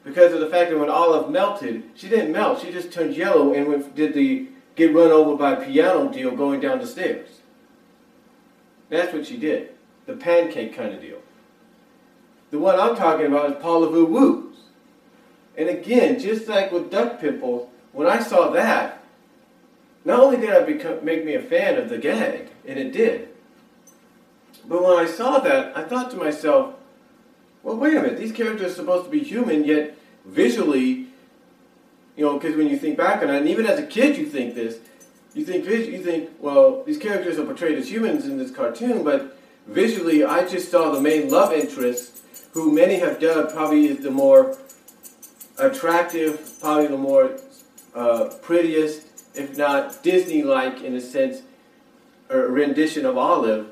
because 0.03 0.34
of 0.34 0.39
the 0.39 0.50
fact 0.50 0.70
that 0.70 0.79
when 0.79 0.89
Olive 0.89 1.29
melted, 1.29 1.84
she 1.96 2.08
didn't 2.08 2.32
melt. 2.32 2.62
She 2.62 2.72
just 2.72 2.91
turned 2.91 3.15
yellow 3.15 3.53
and 3.53 3.67
went, 3.67 3.96
did 3.96 4.13
the 4.13 4.48
get 4.75 4.94
run 4.94 5.12
over 5.12 5.36
by 5.36 5.55
piano 5.55 6.12
deal 6.12 6.32
going 6.32 6.60
down 6.60 6.79
the 6.79 6.88
stairs. 6.88 7.29
That's 8.89 9.13
what 9.13 9.25
she 9.25 9.38
did. 9.38 9.70
The 10.05 10.13
pancake 10.13 10.75
kind 10.75 10.94
of 10.94 11.01
deal. 11.01 11.20
The 12.51 12.60
one 12.60 12.79
I'm 12.79 12.96
talking 12.96 13.25
about 13.25 13.50
is 13.50 13.63
Parlez-vous 13.63 14.05
Woos. 14.05 14.55
And 15.58 15.70
again, 15.70 16.20
just 16.20 16.48
like 16.48 16.72
with 16.72 16.91
Duck 16.91 17.20
pimples, 17.20 17.70
when 17.91 18.08
I 18.08 18.20
saw 18.20 18.50
that, 18.51 19.01
not 20.03 20.20
only 20.20 20.38
did 20.38 20.50
it 20.50 20.67
become, 20.67 21.03
make 21.03 21.25
me 21.25 21.34
a 21.34 21.41
fan 21.41 21.77
of 21.77 21.89
the 21.89 21.98
gag, 21.98 22.50
and 22.67 22.77
it 22.77 22.91
did, 22.91 23.29
but 24.68 24.84
when 24.84 24.98
I 24.98 25.06
saw 25.06 25.40
that, 25.40 25.78
I 25.78 25.84
thought 25.84 26.12
to 26.12 26.18
myself, 26.18 26.76
well, 27.64 27.78
wait 27.78 27.96
a 27.96 28.02
minute, 28.02 28.18
these 28.18 28.32
characters 28.32 28.72
are 28.72 28.76
supposed 28.76 29.06
to 29.06 29.12
be 29.12 29.20
human, 29.20 29.64
yet 29.64 29.98
visually, 30.26 31.08
you 32.16 32.26
know, 32.26 32.38
because 32.38 32.56
when 32.56 32.68
you 32.68 32.78
think 32.78 32.98
back 32.98 33.22
on 33.22 33.30
it, 33.30 33.38
and 33.38 33.50
even 33.50 33.66
as 33.66 33.80
a 33.80 33.86
kid 33.86 34.18
you 34.18 34.26
think 34.26 34.56
this, 34.56 34.78
you 35.34 35.44
think, 35.44 35.66
you 35.66 36.02
think, 36.02 36.30
well, 36.40 36.84
these 36.84 36.98
characters 36.98 37.38
are 37.38 37.46
portrayed 37.46 37.78
as 37.78 37.92
humans 37.92 38.26
in 38.26 38.38
this 38.38 38.52
cartoon, 38.52 39.04
but 39.04 39.38
visually 39.68 40.24
I 40.24 40.48
just 40.48 40.72
saw 40.72 40.92
the 40.92 41.02
main 41.02 41.30
love 41.30 41.52
interest, 41.52 42.22
who 42.54 42.72
many 42.72 43.00
have 43.00 43.20
dubbed 43.20 43.52
probably 43.52 43.88
is 43.88 44.00
the 44.00 44.12
more 44.12 44.58
attractive, 45.58 46.58
probably 46.62 46.88
the 46.88 46.98
more 46.98 47.38
uh, 47.94 48.30
prettiest, 48.42 49.08
if 49.34 49.58
not 49.58 50.02
Disney-like 50.04 50.82
in 50.82 50.96
a 50.96 51.02
sense, 51.02 51.42
rendition 52.30 53.06
of 53.06 53.18
Olive, 53.18 53.68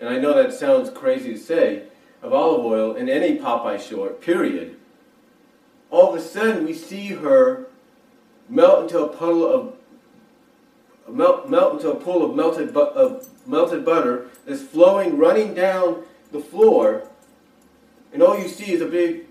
and 0.00 0.08
I 0.08 0.18
know 0.18 0.34
that 0.34 0.52
sounds 0.52 0.90
crazy 0.90 1.34
to 1.34 1.38
say, 1.38 1.84
of 2.22 2.32
Olive 2.32 2.64
Oyl 2.64 2.96
in 2.96 3.08
any 3.08 3.38
Popeye 3.38 3.80
short, 3.80 4.20
period, 4.20 4.76
all 5.90 6.12
of 6.12 6.18
a 6.18 6.22
sudden 6.22 6.64
we 6.64 6.74
see 6.74 7.08
her 7.08 7.66
melt 8.48 8.82
into 8.82 9.04
a 9.04 9.08
puddle 9.08 9.46
of 9.46 9.74
melt, 11.08 11.48
melt 11.48 11.74
into 11.74 11.90
a 11.90 11.96
pool 11.96 12.28
of 12.28 12.36
melted, 12.36 12.72
bu- 12.72 12.80
of 12.80 13.28
melted 13.46 13.84
butter 13.84 14.28
that's 14.46 14.62
flowing, 14.62 15.18
running 15.18 15.54
down 15.54 16.04
the 16.32 16.40
floor, 16.40 17.08
and 18.12 18.22
all 18.22 18.38
you 18.38 18.48
see 18.48 18.72
is 18.72 18.80
a 18.80 18.86
big, 18.86 19.26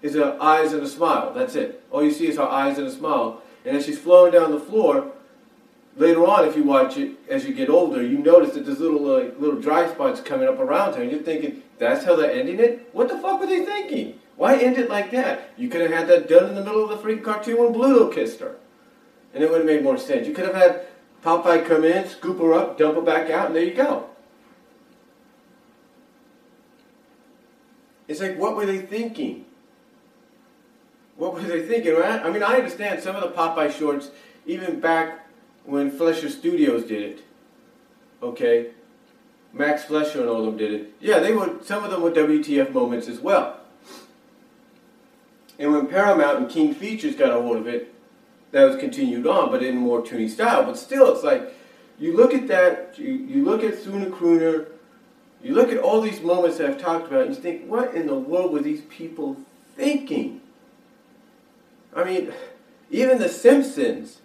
is 0.00 0.14
her 0.14 0.36
eyes 0.40 0.72
and 0.72 0.82
a 0.82 0.88
smile. 0.88 1.32
That's 1.32 1.54
it. 1.54 1.84
All 1.90 2.02
you 2.02 2.10
see 2.10 2.26
is 2.26 2.36
her 2.36 2.42
eyes 2.42 2.78
and 2.78 2.86
a 2.86 2.90
smile. 2.90 3.42
And 3.64 3.76
as 3.76 3.86
she's 3.86 3.98
flowing 3.98 4.32
down 4.32 4.50
the 4.50 4.60
floor, 4.60 5.12
later 5.96 6.26
on, 6.26 6.46
if 6.46 6.56
you 6.56 6.64
watch 6.64 6.96
it 6.96 7.12
as 7.28 7.44
you 7.44 7.54
get 7.54 7.68
older, 7.68 8.02
you 8.02 8.18
notice 8.18 8.54
that 8.54 8.64
there's 8.64 8.80
little 8.80 9.14
uh, 9.14 9.30
little 9.38 9.60
dry 9.60 9.90
spots 9.90 10.20
coming 10.20 10.48
up 10.48 10.58
around 10.58 10.94
her, 10.94 11.02
and 11.02 11.10
you're 11.10 11.22
thinking, 11.22 11.62
that's 11.78 12.04
how 12.04 12.16
they're 12.16 12.30
ending 12.30 12.58
it? 12.58 12.88
What 12.92 13.08
the 13.08 13.18
fuck 13.18 13.40
were 13.40 13.46
they 13.46 13.64
thinking? 13.64 14.18
Why 14.36 14.56
end 14.56 14.78
it 14.78 14.88
like 14.88 15.10
that? 15.10 15.50
You 15.56 15.68
could 15.68 15.82
have 15.82 15.90
had 15.90 16.08
that 16.08 16.28
done 16.28 16.48
in 16.48 16.54
the 16.54 16.64
middle 16.64 16.82
of 16.82 16.90
the 16.90 16.96
freaking 16.96 17.22
cartoon 17.22 17.58
when 17.58 17.72
Bluto 17.74 18.12
kissed 18.12 18.40
her. 18.40 18.56
And 19.34 19.42
it 19.42 19.50
would 19.50 19.58
have 19.58 19.66
made 19.66 19.82
more 19.82 19.98
sense. 19.98 20.26
You 20.26 20.34
could 20.34 20.46
have 20.46 20.54
had 20.54 20.86
Popeye 21.24 21.66
come 21.66 21.84
in, 21.84 22.08
scoop 22.08 22.38
her 22.38 22.52
up, 22.52 22.78
dump 22.78 22.96
her 22.96 23.02
back 23.02 23.30
out, 23.30 23.46
and 23.46 23.56
there 23.56 23.64
you 23.64 23.74
go. 23.74 24.06
It's 28.08 28.20
like, 28.20 28.36
what 28.36 28.56
were 28.56 28.66
they 28.66 28.78
thinking? 28.78 29.44
What 31.16 31.34
were 31.34 31.40
they 31.40 31.66
thinking? 31.66 31.94
right? 31.94 32.20
I 32.20 32.30
mean, 32.30 32.42
I 32.42 32.56
understand 32.56 33.02
some 33.02 33.14
of 33.14 33.22
the 33.22 33.28
Popeye 33.28 33.70
shorts, 33.70 34.10
even 34.44 34.80
back 34.80 35.21
when 35.64 35.90
Fleischer 35.90 36.28
Studios 36.28 36.84
did 36.84 37.02
it. 37.02 37.24
Okay, 38.22 38.70
Max 39.52 39.84
Fleischer 39.84 40.20
and 40.20 40.28
all 40.28 40.40
of 40.40 40.46
them 40.46 40.56
did 40.56 40.72
it. 40.72 40.92
Yeah, 41.00 41.18
they 41.18 41.32
were. 41.32 41.56
Some 41.62 41.84
of 41.84 41.90
them 41.90 42.02
were 42.02 42.10
WTF 42.10 42.72
moments 42.72 43.08
as 43.08 43.20
well. 43.20 43.58
And 45.58 45.72
when 45.72 45.86
Paramount 45.86 46.38
and 46.38 46.48
King 46.48 46.74
Features 46.74 47.14
got 47.14 47.30
a 47.30 47.40
hold 47.40 47.58
of 47.58 47.66
it, 47.66 47.94
that 48.52 48.64
was 48.64 48.76
continued 48.76 49.26
on, 49.26 49.50
but 49.50 49.62
in 49.62 49.76
more 49.76 50.02
toony 50.02 50.28
style. 50.28 50.64
But 50.64 50.78
still, 50.78 51.12
it's 51.12 51.24
like 51.24 51.54
you 51.98 52.16
look 52.16 52.34
at 52.34 52.48
that. 52.48 52.98
You, 52.98 53.12
you 53.12 53.44
look 53.44 53.62
at 53.62 53.74
Swooner 53.74 54.10
Crooner. 54.10 54.68
You 55.42 55.54
look 55.54 55.72
at 55.72 55.78
all 55.78 56.00
these 56.00 56.20
moments 56.20 56.58
that 56.58 56.70
I've 56.70 56.80
talked 56.80 57.08
about, 57.08 57.26
and 57.26 57.34
you 57.34 57.42
think, 57.42 57.66
what 57.66 57.94
in 57.94 58.06
the 58.06 58.14
world 58.14 58.52
were 58.52 58.60
these 58.60 58.82
people 58.82 59.36
thinking? 59.74 60.40
I 61.94 62.04
mean, 62.04 62.32
even 62.90 63.18
The 63.18 63.28
Simpsons 63.28 64.21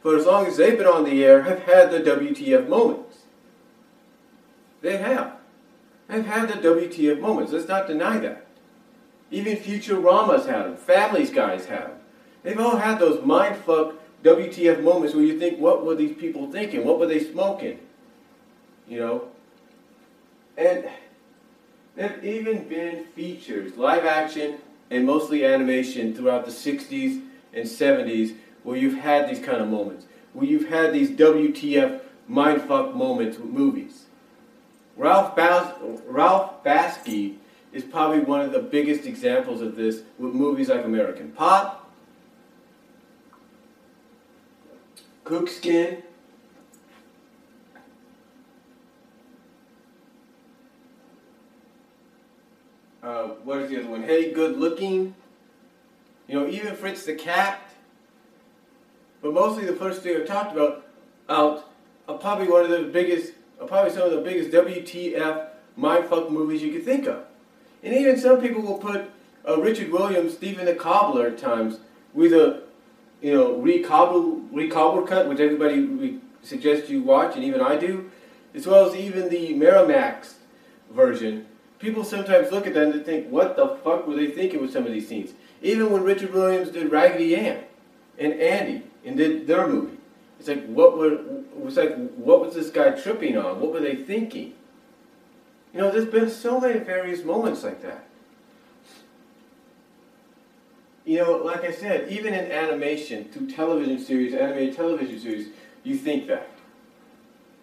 for 0.00 0.16
as 0.16 0.26
long 0.26 0.46
as 0.46 0.56
they've 0.56 0.78
been 0.78 0.86
on 0.86 1.04
the 1.04 1.24
air, 1.24 1.42
have 1.42 1.62
had 1.62 1.90
the 1.90 2.00
WTF 2.00 2.68
moments. 2.68 3.18
They 4.80 4.96
have. 4.98 5.36
They've 6.08 6.24
had 6.24 6.48
the 6.48 6.68
WTF 6.68 7.20
moments. 7.20 7.52
Let's 7.52 7.68
not 7.68 7.86
deny 7.86 8.18
that. 8.18 8.46
Even 9.30 9.56
Futurama's 9.56 10.46
had 10.46 10.64
them. 10.64 10.76
Family's 10.76 11.30
guys 11.30 11.66
have 11.66 11.98
They've 12.42 12.58
all 12.58 12.76
had 12.76 12.98
those 12.98 13.18
mindfuck 13.18 13.94
WTF 14.24 14.82
moments 14.82 15.14
where 15.14 15.24
you 15.24 15.38
think, 15.38 15.58
what 15.58 15.84
were 15.84 15.94
these 15.94 16.16
people 16.16 16.50
thinking? 16.50 16.84
What 16.84 16.98
were 16.98 17.06
they 17.06 17.20
smoking? 17.20 17.78
You 18.88 19.00
know? 19.00 19.28
And 20.56 20.88
there 21.94 22.08
have 22.08 22.24
even 22.24 22.68
been 22.68 23.04
features, 23.04 23.76
live 23.76 24.04
action 24.04 24.58
and 24.90 25.04
mostly 25.04 25.44
animation 25.44 26.14
throughout 26.14 26.46
the 26.46 26.50
60s 26.50 27.22
and 27.52 27.64
70s 27.64 28.34
where 28.68 28.76
you've 28.76 28.98
had 28.98 29.30
these 29.30 29.38
kind 29.38 29.62
of 29.62 29.68
moments, 29.68 30.04
where 30.34 30.44
you've 30.44 30.68
had 30.68 30.92
these 30.92 31.08
WTF 31.12 32.02
mindfuck 32.30 32.94
moments 32.94 33.38
with 33.38 33.48
movies. 33.48 34.04
Ralph, 34.94 35.34
Bas- 35.34 35.72
Ralph 36.06 36.66
is 36.66 37.82
probably 37.84 38.20
one 38.20 38.42
of 38.42 38.52
the 38.52 38.58
biggest 38.58 39.06
examples 39.06 39.62
of 39.62 39.74
this 39.74 40.02
with 40.18 40.34
movies 40.34 40.68
like 40.68 40.84
American 40.84 41.30
Pop, 41.30 41.90
Coonskin, 45.24 46.02
uh, 53.02 53.28
what 53.44 53.60
is 53.60 53.70
the 53.70 53.80
other 53.80 53.88
one? 53.88 54.02
Hey, 54.02 54.30
Good 54.30 54.58
Looking. 54.58 55.14
You 56.26 56.40
know, 56.40 56.46
even 56.46 56.76
Fritz 56.76 57.06
the 57.06 57.14
Cat. 57.14 57.62
But 59.22 59.34
mostly 59.34 59.64
the 59.64 59.74
first 59.74 60.02
thing 60.02 60.16
I 60.16 60.24
talked 60.24 60.52
about 60.52 60.86
out 61.28 61.70
are 62.08 62.18
probably 62.18 62.48
one 62.48 62.62
of 62.62 62.70
the 62.70 62.84
biggest, 62.84 63.32
probably 63.66 63.90
some 63.90 64.02
of 64.02 64.12
the 64.12 64.20
biggest 64.20 64.50
WTF 64.50 65.48
mindfuck 65.78 66.30
movies 66.30 66.62
you 66.62 66.72
could 66.72 66.84
think 66.84 67.06
of. 67.06 67.24
And 67.82 67.94
even 67.94 68.18
some 68.18 68.40
people 68.40 68.62
will 68.62 68.78
put 68.78 69.10
uh, 69.46 69.60
Richard 69.60 69.90
Williams, 69.90 70.34
Thief 70.34 70.58
and 70.58 70.66
the 70.66 70.74
Cobbler 70.74 71.28
at 71.28 71.38
times 71.38 71.78
with 72.12 72.32
a, 72.32 72.62
you 73.20 73.32
know, 73.32 73.56
recobble, 73.56 75.06
cut, 75.06 75.28
which 75.28 75.40
everybody 75.40 76.20
suggests 76.42 76.88
you 76.90 77.02
watch, 77.02 77.34
and 77.34 77.44
even 77.44 77.60
I 77.60 77.76
do, 77.76 78.10
as 78.54 78.66
well 78.66 78.88
as 78.88 78.96
even 78.96 79.28
the 79.28 79.54
Miramax 79.54 80.34
version 80.90 81.46
people 81.78 82.04
sometimes 82.04 82.50
look 82.50 82.66
at 82.66 82.74
that 82.74 82.88
and 82.88 83.04
think, 83.04 83.28
what 83.28 83.56
the 83.56 83.68
fuck 83.84 84.06
were 84.06 84.16
they 84.16 84.28
thinking 84.28 84.60
with 84.60 84.72
some 84.72 84.86
of 84.86 84.92
these 84.92 85.08
scenes? 85.08 85.30
Even 85.62 85.90
when 85.90 86.02
Richard 86.02 86.32
Williams 86.32 86.70
did 86.70 86.90
Raggedy 86.90 87.36
Ann 87.36 87.64
and 88.18 88.34
Andy 88.34 88.82
and 89.04 89.16
did 89.16 89.46
their 89.46 89.66
movie, 89.66 89.98
it's 90.38 90.48
like 90.48 90.66
what 90.66 90.96
were 90.96 91.14
it 91.14 91.56
was 91.56 91.76
like 91.76 91.96
what 92.16 92.40
was 92.40 92.54
this 92.54 92.70
guy 92.70 92.90
tripping 92.90 93.36
on? 93.36 93.60
What 93.60 93.72
were 93.72 93.80
they 93.80 93.96
thinking? 93.96 94.54
You 95.72 95.80
know, 95.80 95.90
there's 95.90 96.06
been 96.06 96.30
so 96.30 96.60
many 96.60 96.78
various 96.78 97.24
moments 97.24 97.62
like 97.62 97.82
that. 97.82 98.06
You 101.04 101.18
know, 101.18 101.36
like 101.38 101.64
I 101.64 101.72
said, 101.72 102.10
even 102.12 102.34
in 102.34 102.50
animation, 102.52 103.24
through 103.24 103.50
television 103.50 103.98
series, 103.98 104.34
animated 104.34 104.76
television 104.76 105.18
series, 105.18 105.48
you 105.82 105.96
think 105.96 106.26
that. 106.26 106.50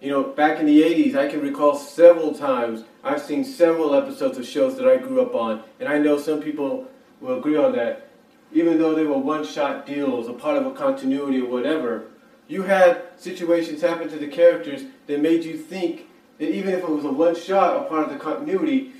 You 0.01 0.09
know, 0.09 0.23
back 0.23 0.59
in 0.59 0.65
the 0.65 0.81
80s, 0.81 1.15
I 1.15 1.27
can 1.27 1.41
recall 1.41 1.75
several 1.75 2.33
times 2.33 2.83
I've 3.03 3.21
seen 3.21 3.43
several 3.43 3.95
episodes 3.95 4.37
of 4.37 4.45
shows 4.45 4.77
that 4.77 4.87
I 4.87 4.97
grew 4.97 5.21
up 5.21 5.35
on, 5.35 5.63
and 5.79 5.87
I 5.87 5.99
know 5.99 6.19
some 6.19 6.41
people 6.41 6.87
will 7.21 7.37
agree 7.37 7.55
on 7.55 7.71
that. 7.73 8.04
Even 8.53 8.77
though 8.77 8.95
they 8.95 9.05
were 9.05 9.17
one 9.17 9.45
shot 9.45 9.85
deals, 9.85 10.27
a 10.27 10.33
part 10.33 10.57
of 10.57 10.65
a 10.65 10.71
continuity 10.71 11.41
or 11.41 11.49
whatever, 11.49 12.05
you 12.47 12.61
had 12.61 13.01
situations 13.17 13.81
happen 13.81 14.07
to 14.09 14.17
the 14.17 14.27
characters 14.27 14.83
that 15.07 15.19
made 15.19 15.43
you 15.43 15.57
think 15.57 16.07
that 16.37 16.49
even 16.49 16.73
if 16.73 16.79
it 16.79 16.89
was 16.89 17.05
a 17.05 17.11
one 17.11 17.35
shot, 17.35 17.77
a 17.77 17.89
part 17.89 18.03
of 18.05 18.09
the 18.11 18.19
continuity, 18.19 18.93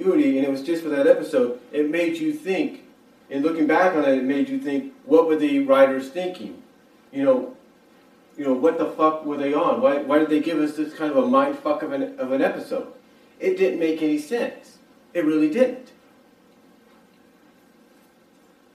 and 0.00 0.44
it 0.44 0.50
was 0.50 0.62
just 0.62 0.82
for 0.82 0.88
that 0.88 1.06
episode, 1.06 1.60
it 1.72 1.90
made 1.90 2.16
you 2.16 2.32
think, 2.32 2.84
and 3.30 3.44
looking 3.44 3.66
back 3.66 3.94
on 3.94 4.04
it, 4.04 4.18
it 4.18 4.24
made 4.24 4.48
you 4.48 4.58
think, 4.58 4.92
what 5.04 5.26
were 5.26 5.36
the 5.36 5.60
writers 5.60 6.08
thinking? 6.08 6.62
You 7.12 7.24
know, 7.24 7.56
you 8.36 8.44
know, 8.44 8.54
what 8.54 8.78
the 8.78 8.86
fuck 8.86 9.26
were 9.26 9.36
they 9.36 9.52
on? 9.52 9.82
Why, 9.82 9.98
why 9.98 10.18
did 10.18 10.30
they 10.30 10.40
give 10.40 10.58
us 10.58 10.76
this 10.76 10.94
kind 10.94 11.10
of 11.10 11.18
a 11.18 11.26
mind 11.26 11.58
fuck 11.58 11.82
of 11.82 11.92
an, 11.92 12.18
of 12.18 12.32
an 12.32 12.40
episode? 12.40 12.92
It 13.38 13.58
didn't 13.58 13.78
make 13.78 14.02
any 14.02 14.18
sense. 14.18 14.78
It 15.12 15.24
really 15.24 15.50
didn't. 15.50 15.92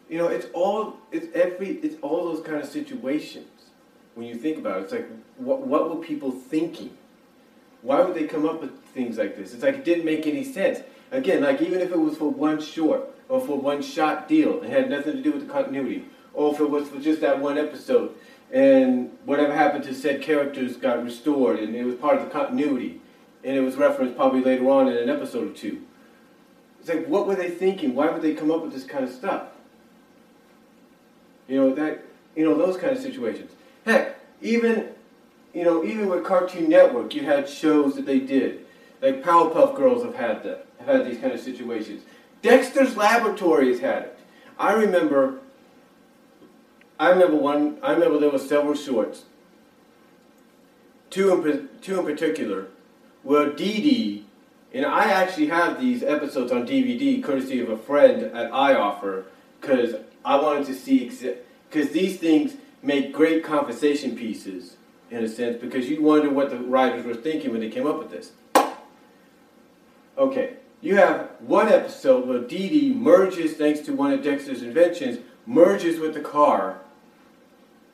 You 0.09 0.17
know, 0.19 0.27
it's 0.27 0.47
all, 0.53 0.97
it's 1.11 1.27
every, 1.35 1.77
it's 1.77 1.95
all 2.01 2.31
those 2.31 2.45
kind 2.45 2.61
of 2.61 2.67
situations 2.67 3.47
when 4.13 4.27
you 4.27 4.35
think 4.35 4.57
about 4.57 4.77
it. 4.77 4.83
It's 4.83 4.91
like, 4.93 5.07
what, 5.37 5.65
what 5.65 5.89
were 5.89 6.01
people 6.03 6.31
thinking? 6.31 6.95
Why 7.81 8.01
would 8.01 8.15
they 8.15 8.27
come 8.27 8.45
up 8.45 8.61
with 8.61 8.79
things 8.93 9.17
like 9.17 9.35
this? 9.35 9.53
It's 9.53 9.63
like 9.63 9.75
it 9.75 9.85
didn't 9.85 10.05
make 10.05 10.25
any 10.25 10.43
sense. 10.43 10.79
Again, 11.11 11.43
like 11.43 11.61
even 11.61 11.81
if 11.81 11.91
it 11.91 11.99
was 11.99 12.17
for 12.17 12.29
one 12.29 12.61
short 12.61 13.09
or 13.29 13.39
for 13.39 13.59
one 13.59 13.81
shot 13.81 14.27
deal, 14.27 14.61
it 14.63 14.69
had 14.69 14.89
nothing 14.89 15.13
to 15.13 15.21
do 15.21 15.31
with 15.31 15.47
the 15.47 15.53
continuity, 15.53 16.05
or 16.33 16.53
if 16.53 16.59
it 16.59 16.69
was 16.69 16.87
for 16.89 16.99
just 16.99 17.21
that 17.21 17.39
one 17.39 17.57
episode, 17.57 18.13
and 18.51 19.11
whatever 19.25 19.53
happened 19.53 19.83
to 19.83 19.93
said 19.93 20.21
characters 20.21 20.77
got 20.77 21.03
restored, 21.03 21.59
and 21.59 21.75
it 21.75 21.83
was 21.83 21.95
part 21.95 22.17
of 22.17 22.23
the 22.23 22.29
continuity, 22.29 23.01
and 23.43 23.55
it 23.55 23.61
was 23.61 23.75
referenced 23.75 24.15
probably 24.15 24.41
later 24.41 24.69
on 24.69 24.87
in 24.87 24.97
an 24.97 25.09
episode 25.09 25.51
or 25.51 25.53
two. 25.53 25.81
It's 26.79 26.89
like, 26.89 27.07
what 27.07 27.27
were 27.27 27.35
they 27.35 27.49
thinking? 27.49 27.95
Why 27.95 28.09
would 28.09 28.21
they 28.21 28.33
come 28.33 28.51
up 28.51 28.61
with 28.61 28.73
this 28.73 28.83
kind 28.83 29.03
of 29.03 29.11
stuff? 29.11 29.47
You 31.47 31.61
know 31.61 31.75
that, 31.75 32.03
you 32.35 32.45
know 32.45 32.57
those 32.57 32.77
kind 32.77 32.95
of 32.95 33.01
situations. 33.01 33.51
Heck, 33.85 34.19
even, 34.41 34.89
you 35.53 35.63
know, 35.63 35.83
even 35.83 36.09
with 36.09 36.23
Cartoon 36.23 36.69
Network, 36.69 37.13
you 37.13 37.23
had 37.23 37.47
shows 37.47 37.95
that 37.95 38.05
they 38.05 38.19
did, 38.19 38.65
like 39.01 39.23
Powerpuff 39.23 39.75
Girls 39.75 40.03
have 40.03 40.15
had 40.15 40.43
that, 40.43 40.65
have 40.79 40.87
had 40.87 41.05
these 41.05 41.19
kind 41.19 41.33
of 41.33 41.39
situations. 41.39 42.03
Dexter's 42.41 42.97
Laboratory 42.97 43.69
has 43.69 43.79
had 43.79 44.03
it. 44.03 44.19
I 44.57 44.73
remember 44.73 45.39
I 46.99 47.09
remember 47.09 47.37
one. 47.37 47.77
I 47.81 47.91
remember 47.91 48.19
there 48.19 48.29
were 48.29 48.39
several 48.39 48.73
shorts. 48.73 49.23
Two 51.09 51.33
in 51.33 51.69
two 51.81 51.99
in 51.99 52.05
particular, 52.05 52.67
where 53.23 53.51
Dee 53.51 53.81
Dee, 53.81 54.25
and 54.73 54.85
I 54.85 55.05
actually 55.05 55.47
have 55.47 55.79
these 55.79 56.03
episodes 56.03 56.51
on 56.51 56.65
DVD, 56.65 57.21
courtesy 57.21 57.59
of 57.59 57.69
a 57.69 57.77
friend 57.77 58.23
at 58.23 58.51
iOffer, 58.51 59.25
because 59.59 59.95
I 60.25 60.35
wanted 60.41 60.65
to 60.67 60.73
see 60.73 61.09
because 61.69 61.89
these 61.91 62.17
things 62.17 62.55
make 62.81 63.13
great 63.13 63.43
conversation 63.43 64.15
pieces 64.15 64.75
in 65.11 65.23
a 65.23 65.29
sense 65.29 65.61
because 65.61 65.87
you 65.87 66.01
wonder 66.01 66.29
what 66.29 66.49
the 66.49 66.57
writers 66.57 67.05
were 67.05 67.13
thinking 67.13 67.51
when 67.51 67.61
they 67.61 67.69
came 67.69 67.85
up 67.87 67.99
with 67.99 68.09
this. 68.09 68.31
Okay, 70.17 70.55
you 70.81 70.95
have 70.95 71.29
one 71.39 71.69
episode 71.69 72.27
where 72.27 72.39
Dee 72.39 72.69
Dee 72.69 72.93
merges, 72.93 73.53
thanks 73.53 73.81
to 73.81 73.93
one 73.93 74.11
of 74.11 74.23
Dexter's 74.23 74.63
inventions, 74.63 75.19
merges 75.45 75.99
with 75.99 76.13
the 76.13 76.21
car 76.21 76.79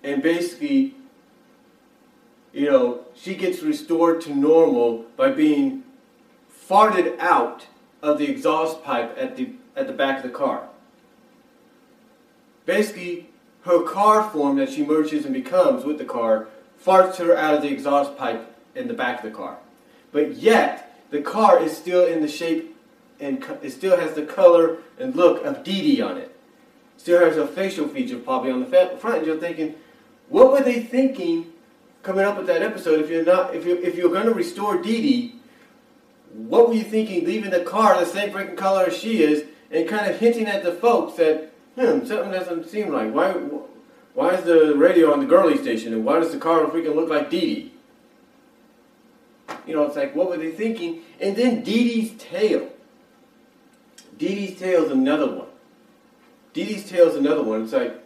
and 0.04 0.24
basically, 0.24 0.96
you 2.54 2.70
know, 2.70 3.02
she 3.16 3.36
gets 3.36 3.62
restored 3.62 4.22
to 4.22 4.34
normal 4.34 5.06
by 5.16 5.30
being 5.30 5.84
farted 6.70 7.18
out 7.20 7.68
of 8.02 8.18
the 8.18 8.30
exhaust 8.30 8.84
pipe 8.84 9.16
at 9.18 9.36
the 9.36 9.52
at 9.76 9.88
the 9.88 9.94
back 9.94 10.18
of 10.18 10.24
the 10.24 10.38
car. 10.38 10.68
Basically, 12.72 13.28
her 13.64 13.84
car 13.84 14.30
form 14.30 14.56
that 14.56 14.70
she 14.70 14.82
merges 14.82 15.26
and 15.26 15.34
becomes 15.34 15.84
with 15.84 15.98
the 15.98 16.06
car 16.06 16.48
farts 16.82 17.18
her 17.18 17.36
out 17.36 17.54
of 17.54 17.62
the 17.62 17.68
exhaust 17.68 18.18
pipe 18.18 18.56
in 18.76 18.88
the 18.88 18.94
back 18.94 19.18
of 19.18 19.30
the 19.30 19.38
car. 19.38 19.58
But 20.14 20.38
yet, 20.38 20.98
the 21.10 21.22
car 21.22 21.62
is 21.62 21.76
still 21.76 22.06
in 22.06 22.22
the 22.22 22.30
shape 22.30 22.74
and 23.20 23.44
it 23.62 23.72
still 23.72 23.98
has 23.98 24.14
the 24.14 24.26
color 24.26 24.78
and 24.98 25.14
look 25.14 25.44
of 25.44 25.66
Dee 25.66 25.82
Dee 25.82 26.02
on 26.02 26.16
it. 26.16 26.34
Still 26.96 27.20
has 27.20 27.36
a 27.36 27.46
facial 27.46 27.90
feature 27.90 28.18
probably 28.18 28.52
on 28.52 28.62
the 28.62 28.98
front. 29.02 29.18
And 29.18 29.26
you're 29.28 29.38
thinking, 29.38 29.76
what 30.30 30.54
were 30.54 30.64
they 30.64 30.82
thinking 30.82 31.52
coming 32.04 32.24
up 32.24 32.38
with 32.38 32.48
that 32.48 32.62
episode? 32.62 33.02
If 33.02 33.10
you're 33.10 33.26
not, 33.26 33.54
if 33.54 33.66
you're 33.66 33.80
if 33.80 33.98
you're 33.98 34.14
going 34.14 34.28
to 34.28 34.34
restore 34.34 34.82
Dee 34.82 35.02
Dee, 35.02 35.36
what 36.32 36.70
were 36.70 36.76
you 36.76 36.86
thinking 36.86 37.26
leaving 37.26 37.52
the 37.52 37.66
car 37.66 38.00
the 38.00 38.06
same 38.06 38.32
freaking 38.32 38.56
color 38.56 38.86
as 38.86 38.98
she 38.98 39.22
is, 39.24 39.44
and 39.72 39.90
kind 39.90 40.10
of 40.10 40.22
hinting 40.22 40.48
at 40.48 40.64
the 40.64 40.72
folks 40.72 41.18
that 41.18 41.52
hmm 41.76 42.06
something 42.06 42.32
doesn't 42.32 42.68
seem 42.68 42.92
like. 42.92 43.14
Why 43.14 43.34
why 44.14 44.36
is 44.36 44.44
the 44.44 44.76
radio 44.76 45.14
on 45.14 45.20
the 45.20 45.26
girly 45.26 45.58
station, 45.58 45.94
and 45.94 46.04
why 46.04 46.20
does 46.20 46.32
the 46.32 46.40
car 46.40 46.66
freaking 46.66 46.96
look 46.96 47.10
like 47.10 47.30
Dee 47.30 47.40
Dee? 47.40 47.72
You 49.66 49.76
know, 49.76 49.84
it's 49.84 49.96
like 49.96 50.16
what 50.16 50.30
were 50.30 50.38
they 50.38 50.52
thinking? 50.52 51.02
And 51.20 51.36
then 51.36 51.64
Dee 51.64 51.84
Dee's 51.84 52.22
tail. 52.22 52.70
Dee 54.18 54.36
Dee's 54.36 54.60
tail 54.60 54.86
is 54.86 54.92
another 54.92 55.28
one. 55.28 55.48
Dee 56.54 56.66
Dee's 56.66 56.90
tail 56.90 57.08
is 57.08 57.16
another 57.16 57.44
one. 57.44 57.64
It's 57.64 57.74
like 57.74 58.02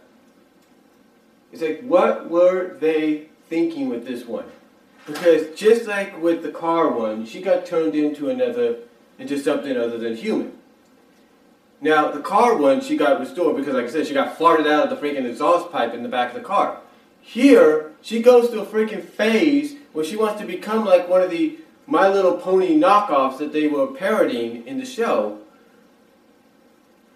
it's 1.56 1.62
like, 1.62 1.84
what 1.84 2.30
were 2.30 2.74
they 2.82 3.30
thinking 3.48 3.88
with 3.88 4.06
this 4.06 4.26
one? 4.26 4.44
Because 5.08 5.58
just 5.58 5.88
like 5.88 6.22
with 6.22 6.44
the 6.44 6.52
car 6.52 6.90
one, 6.92 7.26
she 7.26 7.42
got 7.42 7.66
turned 7.66 7.96
into 7.96 8.30
another, 8.30 8.80
into 9.18 9.40
something 9.40 9.78
other 9.78 9.98
than 9.98 10.18
human. 10.18 10.52
Now, 11.82 12.12
the 12.12 12.22
car 12.22 12.58
one, 12.58 12.82
she 12.82 12.98
got 12.98 13.20
restored 13.20 13.58
because, 13.58 13.74
like 13.74 13.86
I 13.86 13.90
said, 13.90 14.08
she 14.08 14.14
got 14.14 14.38
farted 14.38 14.68
out 14.68 14.90
of 14.90 14.90
the 14.90 14.96
freaking 14.96 15.26
exhaust 15.26 15.72
pipe 15.72 15.94
in 15.94 16.04
the 16.04 16.10
back 16.10 16.30
of 16.30 16.36
the 16.36 16.48
car. 16.48 16.80
Here, 17.22 17.92
she 18.02 18.22
goes 18.22 18.50
through 18.50 18.62
a 18.62 18.66
freaking 18.66 19.04
phase 19.04 19.76
where 19.94 20.06
she 20.06 20.16
wants 20.16 20.40
to 20.42 20.48
become 20.48 20.86
like 20.86 21.10
one 21.10 21.22
of 21.22 21.32
the 21.32 21.58
My 21.86 22.08
Little 22.08 22.38
Pony 22.38 22.80
knockoffs 22.80 23.38
that 23.40 23.52
they 23.52 23.68
were 23.68 23.88
parodying 23.88 24.66
in 24.68 24.78
the 24.78 24.86
show 24.86 25.40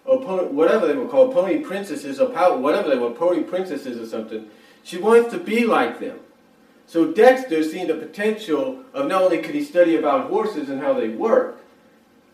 or 0.10 0.22
pony, 0.22 0.48
whatever 0.48 0.88
they 0.88 0.96
were 0.96 1.08
called, 1.08 1.34
pony 1.34 1.60
princesses 1.60 2.20
or 2.20 2.30
power, 2.30 2.58
whatever 2.58 2.90
they 2.90 2.98
were, 2.98 3.12
pony 3.12 3.44
princesses 3.44 4.00
or 4.00 4.06
something. 4.06 4.50
She 4.84 4.98
wants 4.98 5.32
to 5.32 5.40
be 5.40 5.66
like 5.66 6.00
them. 6.00 6.20
So 6.88 7.12
Dexter, 7.12 7.64
seeing 7.64 7.88
the 7.88 7.94
potential 7.94 8.84
of 8.94 9.08
not 9.08 9.22
only 9.22 9.38
could 9.40 9.54
he 9.54 9.64
study 9.64 9.96
about 9.96 10.30
horses 10.30 10.70
and 10.70 10.82
how 10.82 10.94
they 10.94 11.10
work, 11.10 11.60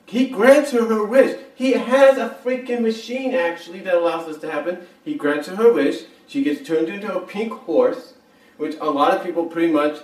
he 0.06 0.28
grants 0.28 0.72
her 0.72 0.86
her 0.86 1.04
wish. 1.04 1.38
He 1.56 1.74
has 1.74 2.18
a 2.18 2.38
freaking 2.44 2.82
machine 2.82 3.34
actually 3.34 3.80
that 3.80 3.96
allows 3.96 4.28
this 4.28 4.38
to 4.40 4.52
happen. 4.52 4.86
He 5.04 5.16
grants 5.16 5.48
her 5.48 5.56
her 5.56 5.74
wish. 5.74 6.04
She 6.28 6.44
gets 6.44 6.68
turned 6.68 6.90
into 6.90 7.16
a 7.16 7.22
pink 7.22 7.54
horse, 7.54 8.14
which 8.58 8.76
a 8.80 8.90
lot 8.90 9.16
of 9.16 9.24
people 9.24 9.46
pretty 9.46 9.72
much, 9.72 10.00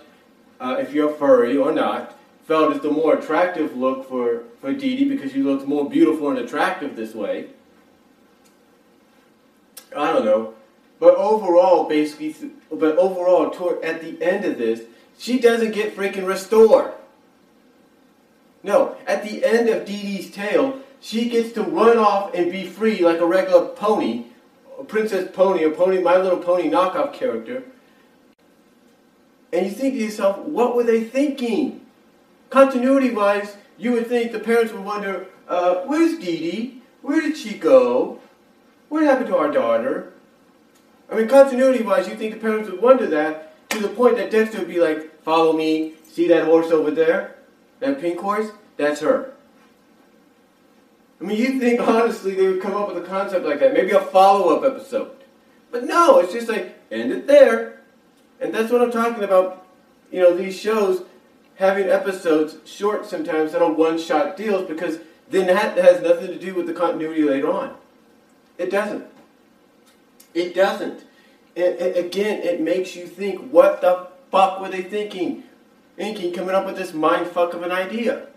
uh, 0.59 0.77
if 0.79 0.93
you're 0.93 1.13
furry 1.13 1.57
or 1.57 1.71
not, 1.71 2.17
felt 2.47 2.75
is 2.75 2.81
the 2.81 2.91
more 2.91 3.15
attractive 3.17 3.75
look 3.75 4.07
for, 4.07 4.43
for 4.59 4.73
Dee 4.73 4.95
Dee 4.95 5.09
because 5.09 5.31
she 5.31 5.41
looks 5.41 5.65
more 5.65 5.89
beautiful 5.89 6.29
and 6.29 6.39
attractive 6.39 6.95
this 6.95 7.13
way. 7.13 7.47
I 9.95 10.11
don't 10.11 10.25
know. 10.25 10.53
But 10.99 11.15
overall, 11.15 11.89
basically, 11.89 12.35
but 12.71 12.97
overall, 12.97 13.49
toward, 13.49 13.83
at 13.83 14.01
the 14.01 14.21
end 14.23 14.45
of 14.45 14.57
this, 14.57 14.81
she 15.17 15.39
doesn't 15.39 15.71
get 15.71 15.95
freaking 15.95 16.27
restored. 16.27 16.93
No, 18.63 18.95
at 19.07 19.23
the 19.23 19.43
end 19.43 19.69
of 19.69 19.85
Dee 19.85 20.01
Dee's 20.01 20.31
tail, 20.31 20.79
she 20.99 21.29
gets 21.29 21.51
to 21.53 21.63
run 21.63 21.97
off 21.97 22.33
and 22.33 22.51
be 22.51 22.65
free 22.65 23.03
like 23.03 23.19
a 23.19 23.25
regular 23.25 23.69
pony, 23.69 24.25
a 24.79 24.83
princess 24.83 25.29
pony, 25.33 25.63
a 25.63 25.71
pony, 25.71 25.99
My 25.99 26.17
Little 26.17 26.39
Pony 26.39 26.69
knockoff 26.69 27.13
character. 27.13 27.63
And 29.51 29.65
you 29.65 29.71
think 29.71 29.95
to 29.95 29.99
yourself, 29.99 30.37
what 30.39 30.75
were 30.75 30.83
they 30.83 31.03
thinking? 31.03 31.85
Continuity-wise, 32.49 33.57
you 33.77 33.91
would 33.93 34.07
think 34.07 34.31
the 34.31 34.39
parents 34.39 34.71
would 34.71 34.85
wonder, 34.85 35.27
uh, 35.47 35.81
where's 35.85 36.19
Dee 36.19 36.37
Dee? 36.37 36.81
Where 37.01 37.19
did 37.19 37.35
she 37.35 37.57
go? 37.57 38.19
What 38.89 39.03
happened 39.03 39.27
to 39.27 39.37
our 39.37 39.51
daughter? 39.51 40.13
I 41.11 41.15
mean, 41.15 41.27
continuity 41.27 41.83
wise, 41.83 42.07
you 42.07 42.15
think 42.15 42.33
the 42.33 42.39
parents 42.39 42.69
would 42.69 42.81
wonder 42.81 43.07
that 43.07 43.69
to 43.69 43.79
the 43.79 43.89
point 43.89 44.17
that 44.17 44.31
Dexter 44.31 44.59
would 44.59 44.67
be 44.67 44.79
like, 44.79 45.23
follow 45.23 45.53
me, 45.53 45.93
see 46.09 46.27
that 46.27 46.45
horse 46.45 46.71
over 46.71 46.91
there? 46.91 47.35
That 47.81 47.99
pink 47.99 48.19
horse? 48.19 48.51
That's 48.77 49.01
her. 49.01 49.33
I 51.19 51.23
mean, 51.25 51.37
you 51.37 51.59
think 51.59 51.81
honestly 51.87 52.33
they 52.33 52.47
would 52.47 52.61
come 52.61 52.73
up 52.73 52.87
with 52.87 53.03
a 53.03 53.05
concept 53.05 53.45
like 53.45 53.59
that, 53.59 53.73
maybe 53.73 53.91
a 53.91 53.99
follow-up 53.99 54.63
episode. 54.63 55.11
But 55.71 55.83
no, 55.83 56.19
it's 56.19 56.31
just 56.31 56.47
like 56.47 56.79
end 56.89 57.11
it 57.11 57.27
there. 57.27 57.81
And 58.39 58.53
that's 58.53 58.71
what 58.71 58.81
I'm 58.81 58.91
talking 58.91 59.23
about. 59.23 59.65
You 60.11 60.21
know, 60.21 60.35
these 60.35 60.57
shows 60.57 61.03
having 61.55 61.89
episodes 61.89 62.55
short 62.69 63.05
sometimes 63.05 63.51
that 63.51 63.61
are 63.61 63.71
one-shot 63.71 64.35
deals 64.35 64.67
because 64.67 64.99
then 65.29 65.47
that 65.47 65.77
has 65.77 66.01
nothing 66.01 66.27
to 66.27 66.39
do 66.39 66.53
with 66.53 66.67
the 66.67 66.73
continuity 66.73 67.23
later 67.23 67.51
on. 67.51 67.75
It 68.57 68.69
doesn't. 68.69 69.05
It 70.33 70.53
doesn't. 70.53 71.03
And, 71.55 71.75
and 71.75 71.95
again, 71.95 72.41
it 72.41 72.61
makes 72.61 72.95
you 72.95 73.07
think, 73.07 73.51
what 73.51 73.81
the 73.81 74.07
fuck 74.31 74.59
were 74.59 74.69
they 74.69 74.83
thinking? 74.83 75.43
Thinking, 75.95 76.33
coming 76.33 76.55
up 76.55 76.65
with 76.65 76.77
this 76.77 76.93
mind 76.93 77.27
fuck 77.27 77.53
of 77.53 77.61
an 77.63 77.71
idea. 77.71 78.27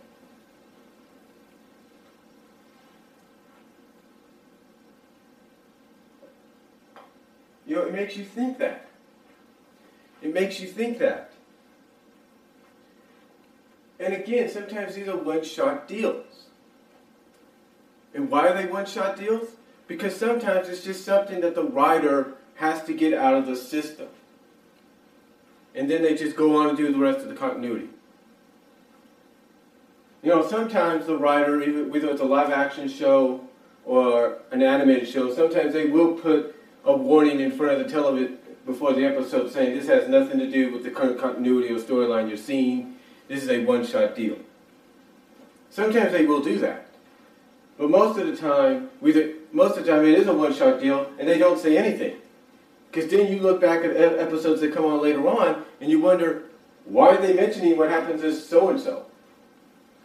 You 7.67 7.77
know, 7.77 7.83
it 7.83 7.93
makes 7.93 8.17
you 8.17 8.25
think 8.25 8.59
that. 8.59 8.87
It 10.21 10.33
makes 10.33 10.61
you 10.61 10.67
think 10.69 10.99
that. 10.99 11.33
And 13.99 14.13
again, 14.13 14.49
sometimes 14.49 14.95
these 14.95 15.09
are 15.09 15.17
one-shot 15.17 15.89
deals. 15.89 16.47
And 18.13 18.31
why 18.31 18.49
are 18.49 18.55
they 18.55 18.67
one-shot 18.67 19.19
deals? 19.19 19.49
Because 19.87 20.17
sometimes 20.17 20.69
it's 20.69 20.85
just 20.85 21.05
something 21.05 21.41
that 21.41 21.55
the 21.55 21.65
writer 21.65 22.35
has 22.57 22.83
to 22.85 22.95
get 22.95 23.13
out 23.13 23.35
of 23.35 23.47
the 23.47 23.57
system. 23.57 24.09
And 25.75 25.91
then 25.91 26.03
they 26.03 26.15
just 26.15 26.37
go 26.37 26.57
on 26.57 26.69
and 26.69 26.77
do 26.77 26.93
the 26.93 26.99
rest 26.99 27.21
of 27.21 27.29
the 27.29 27.35
continuity. 27.35 27.89
You 30.23 30.31
know, 30.31 30.47
sometimes 30.47 31.07
the 31.07 31.17
writer, 31.17 31.59
whether 31.85 32.11
it's 32.11 32.21
a 32.21 32.25
live 32.25 32.51
action 32.51 32.89
show 32.89 33.47
or 33.85 34.39
an 34.51 34.63
animated 34.63 35.09
show, 35.09 35.35
sometimes 35.35 35.75
they 35.75 35.87
will 35.87 36.13
put 36.13 36.55
a 36.85 36.97
warning 36.97 37.41
in 37.41 37.51
front 37.51 37.73
of 37.73 37.87
the 37.87 37.93
television 37.93 38.39
before 38.65 38.95
the 38.95 39.05
episode 39.05 39.53
saying 39.53 39.77
this 39.77 39.89
has 39.89 40.09
nothing 40.09 40.39
to 40.39 40.51
do 40.51 40.73
with 40.73 40.85
the 40.85 40.91
current 40.91 41.19
continuity 41.19 41.69
or 41.69 41.79
storyline 41.79 42.29
you're 42.29 42.39
seeing. 42.39 42.97
This 43.29 43.43
is 43.43 43.51
a 43.51 43.65
one-shot 43.65 44.15
deal. 44.15 44.37
Sometimes 45.71 46.13
they 46.13 46.25
will 46.25 46.41
do 46.41 46.59
that. 46.61 46.87
But 47.77 47.91
most 47.91 48.19
of 48.19 48.27
the 48.27 48.37
time, 48.37 48.91
most 49.53 49.77
of 49.77 49.85
the 49.85 49.91
time 49.91 50.07
it 50.07 50.19
is 50.19 50.29
a 50.29 50.33
one-shot 50.33 50.81
deal, 50.81 51.11
and 51.19 51.29
they 51.29 51.39
don't 51.39 51.59
say 51.59 51.77
anything. 51.77 52.17
Because 52.95 53.11
then 53.11 53.33
you 53.33 53.41
look 53.41 53.61
back 53.61 53.85
at 53.85 53.97
episodes 53.97 54.61
that 54.61 54.73
come 54.73 54.85
on 54.85 55.03
later 55.03 55.27
on, 55.27 55.65
and 55.81 55.91
you 55.91 55.99
wonder, 55.99 56.45
why 56.85 57.09
are 57.09 57.21
they 57.21 57.33
mentioning 57.33 57.77
what 57.77 57.91
happens 57.91 58.21
to 58.21 58.33
so-and-so? 58.33 59.07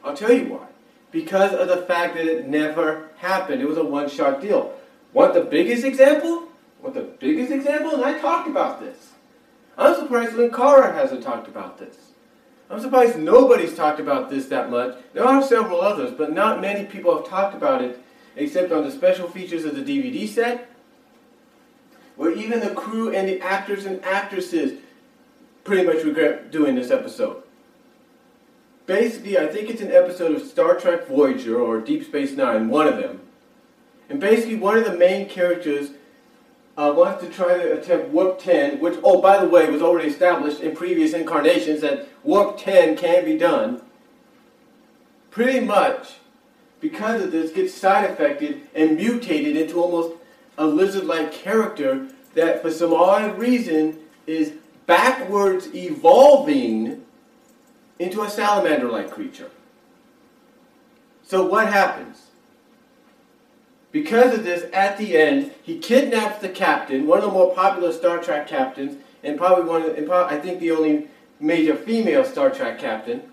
I'll 0.04 0.16
tell 0.16 0.34
you 0.34 0.46
why. 0.46 0.66
Because 1.12 1.54
of 1.54 1.68
the 1.68 1.84
fact 1.84 2.16
that 2.16 2.26
it 2.26 2.48
never 2.48 3.10
happened. 3.18 3.62
It 3.62 3.68
was 3.68 3.78
a 3.78 3.84
one-shot 3.84 4.42
deal. 4.42 4.74
Want 5.14 5.36
the 5.36 5.42
biggest 5.42 5.84
example? 5.84 6.48
Want 6.82 6.96
the 6.96 7.02
biggest 7.02 7.52
example? 7.52 7.92
And 7.94 8.04
I 8.04 8.18
talked 8.18 8.48
about 8.48 8.80
this. 8.80 9.12
I'm 9.78 9.94
surprised 9.96 10.34
Linkara 10.34 10.96
hasn't 10.96 11.22
talked 11.22 11.48
about 11.48 11.78
this. 11.78 11.96
I'm 12.72 12.80
surprised 12.80 13.20
nobody's 13.20 13.76
talked 13.76 14.00
about 14.00 14.32
this 14.32 14.48
that 14.48 14.72
much. 14.72 14.98
There 15.14 15.26
are 15.26 15.44
several 15.44 15.82
others, 15.82 16.12
but 16.12 16.34
not 16.34 16.60
many 16.60 16.86
people 16.86 17.16
have 17.16 17.28
talked 17.28 17.56
about 17.56 17.84
it 17.84 18.00
except 18.36 18.72
on 18.72 18.84
the 18.84 18.92
special 18.92 19.28
features 19.30 19.66
of 19.66 19.76
the 19.76 19.82
DVD 19.84 20.28
set, 20.28 20.70
where 22.20 22.34
even 22.34 22.60
the 22.60 22.72
crew 22.72 23.16
and 23.16 23.30
the 23.30 23.40
actors 23.40 23.86
and 23.86 24.04
actresses 24.04 24.78
pretty 25.64 25.88
much 25.88 26.04
regret 26.04 26.52
doing 26.52 26.76
this 26.76 26.92
episode. 26.92 27.42
Basically, 28.86 29.38
I 29.38 29.48
think 29.48 29.70
it's 29.70 29.82
an 29.82 29.94
episode 29.94 30.36
of 30.36 30.46
Star 30.46 30.78
Trek 30.78 31.08
Voyager 31.08 31.58
or 31.58 31.80
Deep 31.80 32.04
Space 32.04 32.34
Nine, 32.34 32.68
one 32.68 32.90
of 32.90 32.98
them. 32.98 33.22
And 34.10 34.20
basically, 34.20 34.58
one 34.58 34.78
of 34.78 34.84
the 34.84 34.98
main 34.98 35.30
characters 35.30 35.92
uh, 36.76 36.94
wants 36.94 37.24
to 37.24 37.30
try 37.30 37.58
to 37.58 37.80
attempt 37.80 38.10
Warp 38.10 38.38
10, 38.38 38.82
which, 38.82 39.00
oh, 39.02 39.22
by 39.22 39.40
the 39.40 39.48
way, 39.48 39.70
was 39.70 39.82
already 39.82 40.10
established 40.10 40.60
in 40.60 40.76
previous 40.76 41.14
incarnations 41.14 41.80
that 41.80 42.10
Warp 42.26 42.58
10 42.58 42.98
can 42.98 43.24
be 43.24 43.38
done. 43.38 43.82
Pretty 45.32 45.62
much, 45.62 46.16
because 46.82 47.24
of 47.24 47.32
this, 47.32 47.54
gets 47.54 47.74
side 47.74 48.10
affected 48.10 48.64
and 48.76 48.98
mutated 48.98 49.56
into 49.56 49.82
almost 49.82 50.19
a 50.60 50.68
lizard 50.68 51.06
like 51.06 51.32
character 51.32 52.10
that, 52.36 52.62
for 52.62 52.70
some 52.70 52.94
odd 52.94 53.40
reason, 53.40 53.98
is 54.28 54.54
backwards 54.86 55.74
evolving 55.74 57.04
into 57.98 58.22
a 58.22 58.30
salamander 58.30 58.90
like 58.90 59.10
creature. 59.10 59.50
So, 61.24 61.46
what 61.46 61.68
happens? 61.68 62.28
Because 63.92 64.38
of 64.38 64.44
this, 64.44 64.70
at 64.74 64.98
the 64.98 65.18
end, 65.18 65.52
he 65.64 65.80
kidnaps 65.80 66.42
the 66.42 66.50
captain, 66.50 67.08
one 67.08 67.20
of 67.20 67.24
the 67.24 67.32
more 67.32 67.56
popular 67.56 67.92
Star 67.92 68.20
Trek 68.20 68.48
captains, 68.48 69.02
and 69.24 69.38
probably 69.38 69.64
one, 69.64 69.82
of 69.82 69.88
the, 69.88 69.98
and 69.98 70.08
probably, 70.08 70.38
I 70.38 70.40
think 70.40 70.60
the 70.60 70.72
only 70.72 71.08
major 71.40 71.76
female 71.76 72.24
Star 72.24 72.50
Trek 72.50 72.80
captain. 72.80 73.24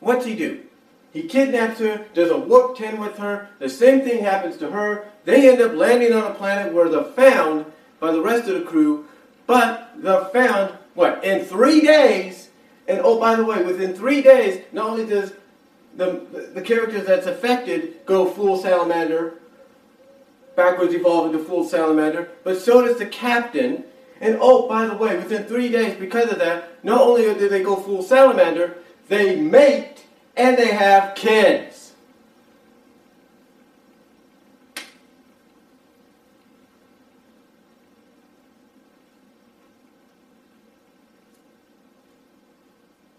What's 0.00 0.26
he 0.26 0.36
do? 0.36 0.64
He 1.12 1.22
kidnaps 1.22 1.78
her, 1.78 2.06
does 2.12 2.30
a 2.30 2.36
warp 2.36 2.76
10 2.76 3.00
with 3.00 3.18
her, 3.18 3.48
the 3.58 3.68
same 3.68 4.02
thing 4.02 4.22
happens 4.22 4.56
to 4.58 4.70
her. 4.70 5.10
They 5.24 5.50
end 5.50 5.60
up 5.60 5.74
landing 5.74 6.12
on 6.12 6.30
a 6.30 6.34
planet 6.34 6.72
where 6.72 6.88
they're 6.88 7.04
found 7.04 7.66
by 7.98 8.12
the 8.12 8.20
rest 8.20 8.48
of 8.48 8.58
the 8.58 8.66
crew, 8.66 9.06
but 9.46 9.92
they're 9.96 10.24
found, 10.26 10.76
what, 10.94 11.24
in 11.24 11.44
three 11.44 11.80
days? 11.80 12.50
And 12.86 13.00
oh, 13.02 13.18
by 13.18 13.34
the 13.34 13.44
way, 13.44 13.62
within 13.62 13.94
three 13.94 14.20
days, 14.20 14.62
not 14.72 14.90
only 14.90 15.06
does 15.06 15.32
the, 15.96 16.50
the 16.54 16.60
character 16.60 17.00
that's 17.00 17.26
affected 17.26 18.04
go 18.04 18.26
full 18.26 18.58
salamander, 18.58 19.34
backwards 20.56 20.94
evolve 20.94 21.32
into 21.32 21.44
full 21.44 21.64
salamander, 21.66 22.28
but 22.42 22.58
so 22.58 22.84
does 22.84 22.98
the 22.98 23.06
captain. 23.06 23.84
And 24.20 24.38
oh, 24.40 24.68
by 24.68 24.86
the 24.86 24.96
way, 24.96 25.16
within 25.16 25.44
three 25.44 25.68
days, 25.68 25.98
because 25.98 26.30
of 26.30 26.38
that, 26.38 26.84
not 26.84 27.00
only 27.00 27.22
do 27.34 27.48
they 27.48 27.62
go 27.62 27.76
full 27.76 28.02
salamander, 28.02 28.76
they 29.08 29.36
mate 29.36 30.04
and 30.36 30.56
they 30.56 30.72
have 30.72 31.14
kids. 31.14 31.92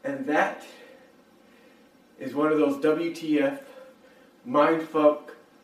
And 0.04 0.25
that 0.36 0.64
is 2.20 2.36
one 2.36 2.52
of 2.52 2.58
those 2.58 2.76
WTF 2.84 3.60
mindfuck 4.48 5.20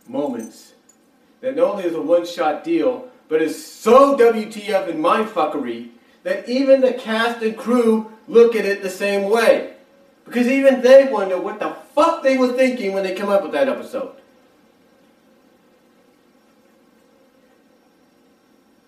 moments 0.07 0.73
that 1.41 1.55
not 1.55 1.75
only 1.75 1.83
is 1.83 1.95
a 1.95 2.01
one-shot 2.01 2.63
deal, 2.63 3.09
but 3.27 3.41
is 3.41 3.65
so 3.65 4.17
WTF 4.17 4.89
and 4.89 5.03
mindfuckery 5.03 5.89
that 6.23 6.47
even 6.47 6.81
the 6.81 6.93
cast 6.93 7.41
and 7.41 7.57
crew 7.57 8.11
look 8.27 8.55
at 8.55 8.65
it 8.65 8.81
the 8.81 8.89
same 8.89 9.29
way. 9.29 9.73
Because 10.23 10.47
even 10.47 10.81
they 10.81 11.05
wonder 11.11 11.39
what 11.39 11.59
the 11.59 11.75
fuck 11.93 12.23
they 12.23 12.37
were 12.37 12.53
thinking 12.53 12.93
when 12.93 13.03
they 13.03 13.15
come 13.15 13.29
up 13.29 13.43
with 13.43 13.51
that 13.51 13.67
episode. 13.67 14.15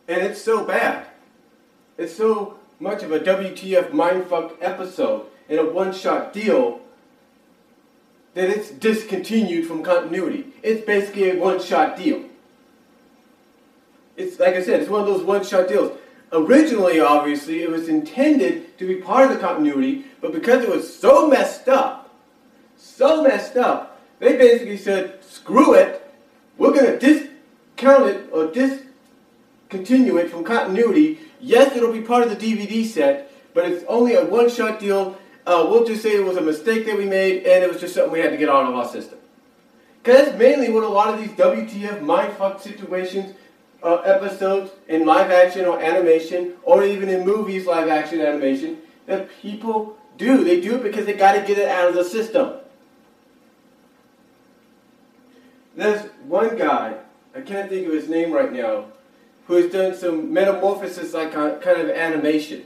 And 0.07 0.21
it's 0.21 0.41
so 0.41 0.63
bad. 0.63 1.07
It's 1.97 2.15
so 2.15 2.59
much 2.79 3.03
of 3.03 3.11
a 3.11 3.19
WTF 3.19 3.91
mindfuck 3.91 4.57
episode 4.61 5.25
in 5.49 5.59
a 5.59 5.65
one-shot 5.65 6.33
deal 6.33 6.81
that 8.33 8.49
it's 8.49 8.71
discontinued 8.71 9.67
from 9.67 9.83
continuity. 9.83 10.47
It's 10.63 10.85
basically 10.85 11.31
a 11.31 11.35
one-shot 11.35 11.97
deal. 11.97 12.23
It's 14.15 14.39
like 14.39 14.55
I 14.55 14.63
said, 14.63 14.81
it's 14.81 14.89
one 14.89 15.01
of 15.01 15.07
those 15.07 15.23
one-shot 15.23 15.67
deals. 15.67 15.97
Originally, 16.31 16.99
obviously, 16.99 17.61
it 17.61 17.69
was 17.69 17.89
intended 17.89 18.77
to 18.79 18.87
be 18.87 18.95
part 18.95 19.29
of 19.29 19.35
the 19.35 19.39
continuity, 19.39 20.05
but 20.19 20.31
because 20.31 20.63
it 20.63 20.69
was 20.69 20.97
so 20.97 21.27
messed 21.27 21.67
up, 21.67 22.11
so 22.75 23.23
messed 23.23 23.55
up, 23.55 24.01
they 24.19 24.37
basically 24.37 24.77
said, 24.77 25.23
screw 25.23 25.75
it, 25.75 26.11
we're 26.57 26.73
going 26.73 26.85
to 26.85 26.99
discount 26.99 28.07
it 28.07 28.29
or 28.31 28.47
discontinue 28.47 30.17
it 30.17 30.29
from 30.31 30.43
continuity. 30.43 31.19
Yes, 31.39 31.75
it'll 31.75 31.93
be 31.93 32.01
part 32.01 32.23
of 32.23 32.29
the 32.29 32.35
DVD 32.35 32.85
set, 32.85 33.31
but 33.53 33.69
it's 33.69 33.85
only 33.87 34.15
a 34.15 34.25
one-shot 34.25 34.79
deal 34.79 35.17
uh, 35.45 35.67
we'll 35.69 35.85
just 35.85 36.01
say 36.01 36.15
it 36.15 36.23
was 36.23 36.37
a 36.37 36.41
mistake 36.41 36.85
that 36.85 36.97
we 36.97 37.05
made 37.05 37.43
and 37.43 37.63
it 37.63 37.71
was 37.71 37.81
just 37.81 37.95
something 37.95 38.11
we 38.11 38.19
had 38.19 38.31
to 38.31 38.37
get 38.37 38.49
out 38.49 38.65
of 38.65 38.75
our 38.75 38.87
system. 38.87 39.17
Because 40.01 40.37
mainly 40.37 40.69
what 40.69 40.83
a 40.83 40.87
lot 40.87 41.13
of 41.13 41.19
these 41.19 41.31
WTF 41.31 42.01
mindfuck 42.01 42.61
situations, 42.61 43.35
uh, 43.81 43.95
episodes 43.97 44.71
in 44.87 45.05
live 45.05 45.31
action 45.31 45.65
or 45.65 45.81
animation, 45.81 46.53
or 46.63 46.83
even 46.83 47.09
in 47.09 47.25
movies, 47.25 47.65
live 47.65 47.89
action 47.89 48.21
animation, 48.21 48.77
that 49.05 49.29
people 49.41 49.97
do. 50.17 50.43
They 50.43 50.61
do 50.61 50.75
it 50.75 50.83
because 50.83 51.05
they 51.05 51.13
got 51.13 51.33
to 51.33 51.41
get 51.41 51.57
it 51.57 51.67
out 51.67 51.89
of 51.89 51.95
the 51.95 52.03
system. 52.03 52.53
There's 55.75 56.09
one 56.27 56.57
guy, 56.57 56.95
I 57.35 57.41
can't 57.41 57.69
think 57.69 57.87
of 57.87 57.93
his 57.93 58.07
name 58.07 58.31
right 58.31 58.51
now, 58.51 58.85
who 59.47 59.55
has 59.55 59.71
done 59.71 59.95
some 59.95 60.31
metamorphosis 60.31 61.13
like 61.13 61.33
kind 61.33 61.81
of 61.81 61.89
animation. 61.89 62.65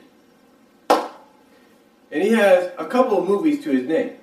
And 2.11 2.23
he 2.23 2.29
has 2.29 2.71
a 2.77 2.85
couple 2.85 3.19
of 3.19 3.27
movies 3.27 3.63
to 3.63 3.71
his 3.71 3.87
name. 3.87 4.13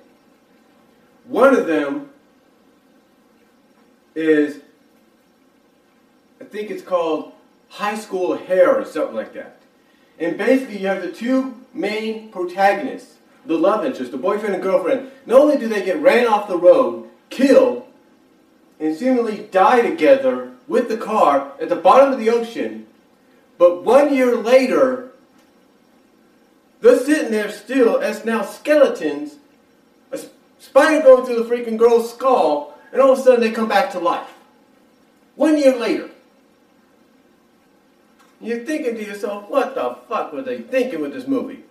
One 1.25 1.55
of 1.55 1.67
them 1.67 2.09
is, 4.15 4.59
I 6.39 6.45
think 6.45 6.71
it's 6.71 6.83
called 6.83 7.33
High 7.69 7.95
School 7.95 8.37
Hair 8.37 8.79
or 8.79 8.85
something 8.85 9.15
like 9.15 9.33
that. 9.33 9.59
And 10.19 10.37
basically, 10.37 10.77
you 10.77 10.87
have 10.87 11.01
the 11.01 11.11
two 11.11 11.55
main 11.73 12.29
protagonists, 12.31 13.15
the 13.45 13.57
love 13.57 13.85
interest, 13.85 14.11
the 14.11 14.17
boyfriend 14.17 14.55
and 14.55 14.63
girlfriend. 14.63 15.11
Not 15.25 15.41
only 15.41 15.57
do 15.57 15.67
they 15.67 15.83
get 15.83 15.99
ran 15.99 16.27
off 16.27 16.47
the 16.47 16.57
road, 16.57 17.09
killed, 17.29 17.85
and 18.79 18.95
seemingly 18.95 19.49
die 19.51 19.81
together 19.81 20.51
with 20.67 20.87
the 20.87 20.97
car 20.97 21.51
at 21.59 21.69
the 21.69 21.75
bottom 21.75 22.13
of 22.13 22.19
the 22.19 22.29
ocean, 22.29 22.87
but 23.57 23.83
one 23.83 24.13
year 24.13 24.35
later, 24.35 25.04
they're 26.85 26.99
sitting 26.99 27.31
there 27.31 27.49
still 27.49 27.99
as 27.99 28.25
now 28.25 28.43
skeletons, 28.43 29.37
a 30.11 30.19
spider 30.59 31.03
going 31.03 31.25
through 31.25 31.43
the 31.43 31.49
freaking 31.49 31.77
girl's 31.77 32.13
skull, 32.13 32.77
and 32.91 33.01
all 33.01 33.13
of 33.13 33.17
a 33.17 33.21
sudden 33.23 33.41
they 33.41 33.49
come 33.49 33.67
back 33.67 33.91
to 33.93 33.99
life. 33.99 34.29
One 35.35 35.57
year 35.57 35.75
later. 35.75 36.11
You're 38.39 38.65
thinking 38.65 38.93
to 38.93 39.03
yourself, 39.03 39.49
what 39.49 39.73
the 39.73 39.97
fuck 40.07 40.31
were 40.31 40.43
they 40.43 40.61
thinking 40.61 41.01
with 41.01 41.11
this 41.11 41.27
movie? 41.27 41.63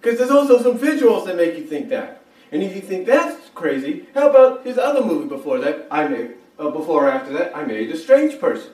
Because 0.00 0.18
there's 0.18 0.30
also 0.30 0.62
some 0.62 0.78
visuals 0.78 1.26
that 1.26 1.36
make 1.36 1.56
you 1.56 1.64
think 1.64 1.88
that. 1.88 2.22
And 2.52 2.62
if 2.62 2.76
you 2.76 2.80
think 2.80 3.06
that's 3.06 3.50
crazy, 3.56 4.06
how 4.14 4.30
about 4.30 4.64
his 4.64 4.78
other 4.78 5.04
movie 5.04 5.28
before 5.28 5.58
that? 5.58 5.88
I 5.90 6.06
made 6.06 6.34
uh, 6.60 6.70
before 6.70 7.06
or 7.06 7.10
after 7.10 7.32
that. 7.32 7.56
I 7.56 7.64
Married 7.64 7.90
a 7.90 7.96
Strange 7.96 8.38
Person. 8.38 8.70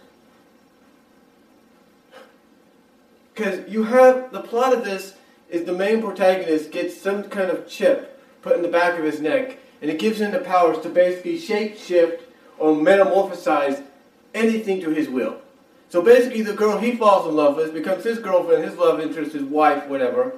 Because 3.35 3.67
you 3.67 3.85
have 3.85 4.31
the 4.31 4.41
plot 4.41 4.75
of 4.75 4.85
this 4.85 5.15
is 5.55 5.65
the 5.65 5.73
main 5.73 6.03
protagonist 6.03 6.71
gets 6.73 7.01
some 7.01 7.25
kind 7.25 7.51
of 7.51 7.69
chip 7.69 8.21
put 8.43 8.57
in 8.57 8.63
the 8.63 8.69
back 8.69 8.99
of 8.99 9.05
his 9.05 9.21
neck, 9.21 9.59
and 9.81 9.91
it 9.91 9.99
gives 9.99 10.21
him 10.21 10.33
the 10.33 10.41
powers 10.41 10.79
to 10.81 10.89
basically 10.89 11.39
shape 11.39 11.79
shift 11.79 12.23
or 12.59 12.75
metamorphosize 12.75 13.83
anything 14.35 14.81
to 14.81 14.91
his 14.91 15.09
will. 15.09 15.37
So 15.89 16.03
basically, 16.03 16.43
the 16.43 16.55
girl 16.55 16.79
he 16.79 16.97
falls 16.97 17.29
in 17.29 17.37
love 17.37 17.57
with 17.57 17.73
becomes 17.73 18.05
his 18.05 18.19
girlfriend, 18.19 18.65
his 18.65 18.77
love 18.77 19.01
interest, 19.01 19.33
his 19.33 19.45
wife, 19.45 19.87
whatever. 19.87 20.33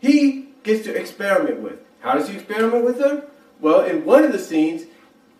He 0.00 0.48
gets 0.64 0.84
to 0.84 0.94
experiment 0.94 1.60
with. 1.60 1.78
How 2.00 2.14
does 2.14 2.28
he 2.28 2.34
experiment 2.34 2.84
with 2.84 2.98
her? 2.98 3.28
Well, 3.60 3.84
in 3.84 4.04
one 4.04 4.24
of 4.24 4.32
the 4.32 4.38
scenes, 4.40 4.82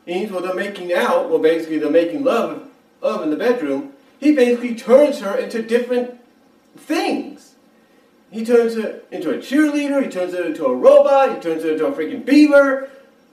scenes 0.07 0.31
where 0.31 0.41
they're 0.41 0.55
making 0.55 0.93
out, 0.93 1.29
well, 1.29 1.41
basically 1.41 1.79
they're 1.79 1.91
making 1.91 2.23
love, 2.23 2.69
love 3.01 3.23
in 3.23 3.31
the 3.31 3.37
bedroom, 3.37 3.93
he 4.21 4.33
basically 4.33 4.77
turns 4.77 5.19
her 5.19 5.37
into 5.37 5.63
different 5.63 6.21
things. 6.77 7.52
He 8.33 8.47
turns 8.47 8.75
her 8.77 9.03
into 9.11 9.31
a 9.31 9.35
cheerleader, 9.35 10.03
he 10.03 10.09
turns 10.09 10.33
her 10.33 10.43
into 10.43 10.65
a 10.65 10.75
robot, 10.75 11.35
he 11.35 11.41
turns 11.41 11.65
her 11.65 11.73
into 11.73 11.85
a 11.85 11.93
freaking 11.93 12.25
beaver. 12.25 12.89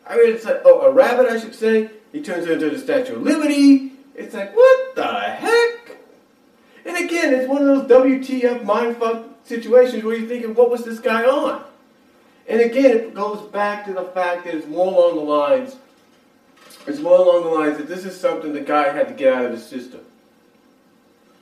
I 0.05 0.17
mean, 0.17 0.35
it's 0.35 0.43
like, 0.43 0.61
oh, 0.65 0.81
a 0.81 0.91
rabbit, 0.91 1.27
I 1.27 1.39
should 1.39 1.55
say. 1.55 1.89
He 2.11 2.21
turns 2.21 2.45
her 2.45 2.53
into 2.53 2.69
the 2.69 2.77
Statue 2.77 3.15
of 3.15 3.21
Liberty. 3.21 3.93
It's 4.13 4.33
like, 4.33 4.53
what 4.53 4.95
the 4.95 5.05
heck? 5.05 5.97
And 6.85 6.97
again, 6.97 7.33
it's 7.33 7.47
one 7.47 7.61
of 7.61 7.87
those 7.87 8.03
WTF 8.03 8.65
mindfuck 8.65 9.29
situations 9.45 10.03
where 10.03 10.17
you're 10.17 10.27
thinking, 10.27 10.53
what 10.53 10.69
was 10.69 10.83
this 10.83 10.99
guy 10.99 11.23
on? 11.23 11.63
And 12.49 12.59
again, 12.59 12.97
it 12.97 13.13
goes 13.13 13.49
back 13.51 13.85
to 13.85 13.93
the 13.93 14.03
fact 14.03 14.43
that 14.45 14.53
it's 14.53 14.67
more 14.67 14.87
along 14.87 15.15
the 15.15 15.31
lines, 15.31 15.77
it's 16.87 16.99
more 16.99 17.19
along 17.19 17.43
the 17.43 17.49
lines 17.49 17.77
that 17.77 17.87
this 17.87 18.03
is 18.03 18.19
something 18.19 18.51
the 18.51 18.59
guy 18.59 18.91
had 18.91 19.07
to 19.07 19.13
get 19.13 19.31
out 19.31 19.45
of 19.45 19.51
his 19.51 19.65
system. 19.65 20.01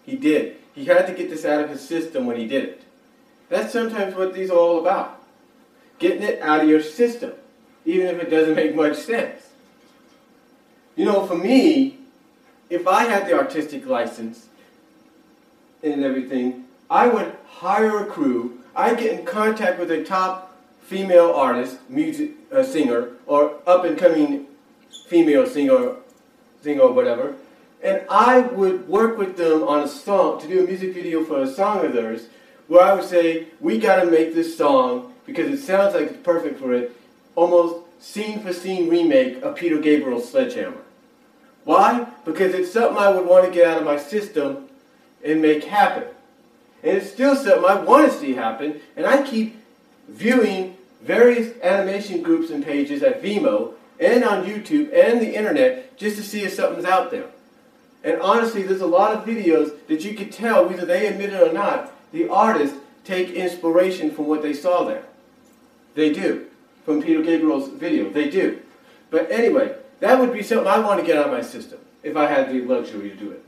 He 0.06 0.16
did. 0.16 0.58
He 0.76 0.86
had 0.86 1.08
to 1.08 1.14
get 1.14 1.32
this 1.32 1.44
out 1.44 1.64
of 1.64 1.72
his 1.72 1.82
system 1.82 2.28
when 2.28 2.38
he 2.38 2.46
did 2.46 2.64
it. 2.64 2.84
That's 3.50 3.72
sometimes 3.72 4.16
what 4.16 4.34
these 4.34 4.50
are 4.50 4.58
all 4.58 4.80
about. 4.80 5.22
Getting 6.00 6.24
it 6.24 6.42
out 6.42 6.62
of 6.62 6.70
your 6.70 6.82
system, 6.82 7.34
even 7.86 8.08
if 8.08 8.22
it 8.22 8.30
doesn't 8.30 8.56
make 8.56 8.76
much 8.76 8.98
sense. 8.98 9.48
You 10.96 11.06
know, 11.06 11.26
for 11.26 11.36
me, 11.36 12.00
if 12.70 12.88
I 12.88 13.04
had 13.04 13.28
the 13.28 13.34
artistic 13.34 13.86
license 13.86 14.48
and 15.82 16.04
everything, 16.04 16.66
I 16.90 17.08
would 17.08 17.34
hire 17.48 18.00
a 18.00 18.06
crew. 18.06 18.60
I'd 18.76 18.98
get 18.98 19.20
in 19.20 19.26
contact 19.26 19.80
with 19.80 19.92
a 19.92 20.04
top 20.04 20.56
female 20.82 21.32
artist, 21.32 21.78
music 21.90 22.32
uh, 22.52 22.64
singer, 22.64 23.10
or 23.26 23.60
up 23.66 23.84
and 23.84 23.98
coming 23.98 24.48
female 25.08 25.46
singer, 25.46 25.96
singer 26.62 26.82
or 26.82 26.92
whatever, 26.94 27.36
and 27.84 28.02
I 28.10 28.42
would 28.42 28.88
work 28.88 29.18
with 29.18 29.38
them 29.38 29.64
on 29.64 29.84
a 29.84 29.88
song, 29.88 30.40
to 30.42 30.48
do 30.48 30.64
a 30.64 30.68
music 30.68 30.94
video 30.94 31.24
for 31.24 31.42
a 31.42 31.48
song 31.48 31.86
of 31.86 31.94
theirs, 31.94 32.28
where 32.68 32.84
I 32.84 32.94
would 32.94 33.06
say, 33.06 33.48
we 33.60 33.78
got 33.78 34.04
to 34.04 34.10
make 34.10 34.34
this 34.34 34.58
song, 34.58 35.14
because 35.26 35.48
it 35.48 35.64
sounds 35.64 35.94
like 35.94 36.10
it's 36.10 36.18
perfect 36.18 36.60
for 36.60 36.74
it, 36.74 36.96
almost 37.36 37.84
scene 38.00 38.42
for 38.42 38.54
scene 38.54 38.90
remake 38.90 39.42
of 39.42 39.56
Peter 39.56 39.80
Gabriel's 39.80 40.30
Sledgehammer. 40.30 40.82
Why? 41.64 42.08
Because 42.26 42.54
it's 42.54 42.72
something 42.72 42.98
I 42.98 43.10
would 43.10 43.28
want 43.28 43.46
to 43.46 43.52
get 43.52 43.68
out 43.68 43.78
of 43.78 43.84
my 43.84 43.98
system 43.98 44.68
and 45.24 45.42
make 45.42 45.66
happen. 45.66 46.06
And 46.84 46.98
it's 46.98 47.12
still 47.12 47.36
something 47.36 47.66
I 47.66 47.76
want 47.76 48.12
to 48.12 48.18
see 48.18 48.34
happen, 48.34 48.80
and 48.96 49.06
I 49.06 49.24
keep 49.24 49.58
viewing 50.08 50.78
various 51.02 51.54
animation 51.62 52.22
groups 52.22 52.50
and 52.50 52.64
pages 52.64 53.04
at 53.04 53.22
Vimeo 53.22 53.74
and 54.00 54.24
on 54.24 54.46
YouTube 54.46 54.94
and 54.94 55.20
the 55.20 55.36
internet 55.36 55.98
just 55.98 56.18
to 56.18 56.24
see 56.24 56.44
if 56.44 56.54
something's 56.54 56.86
out 56.86 57.12
there. 57.12 57.26
And 58.04 58.22
honestly, 58.22 58.64
there's 58.64 58.82
a 58.82 58.88
lot 58.88 59.14
of 59.14 59.26
videos 59.26 59.76
that 59.88 60.06
you 60.06 60.14
could 60.16 60.32
tell, 60.32 60.68
whether 60.68 60.86
they 60.86 61.08
admit 61.08 61.34
it 61.34 61.42
or 61.42 61.52
not, 61.52 61.92
the 62.12 62.30
artists 62.30 62.78
take 63.04 63.30
inspiration 63.32 64.12
from 64.12 64.28
what 64.28 64.42
they 64.42 64.54
saw 64.54 64.84
there. 64.84 65.04
They 65.96 66.14
do. 66.14 66.48
From 66.86 67.02
Peter 67.02 67.22
Gabriel's 67.22 67.70
video. 67.70 68.10
They 68.10 68.30
do. 68.30 68.62
But 69.10 69.32
anyway, 69.32 69.76
that 70.00 70.20
would 70.20 70.34
be 70.34 70.44
something 70.44 70.68
I 70.68 70.80
want 70.80 71.00
to 71.00 71.06
get 71.06 71.18
out 71.18 71.28
of 71.28 71.32
my 71.32 71.42
system 71.42 71.80
if 72.04 72.16
I 72.16 72.28
had 72.28 72.50
the 72.50 72.62
luxury 72.62 73.10
to 73.10 73.16
do 73.16 73.32
it. 73.32 73.44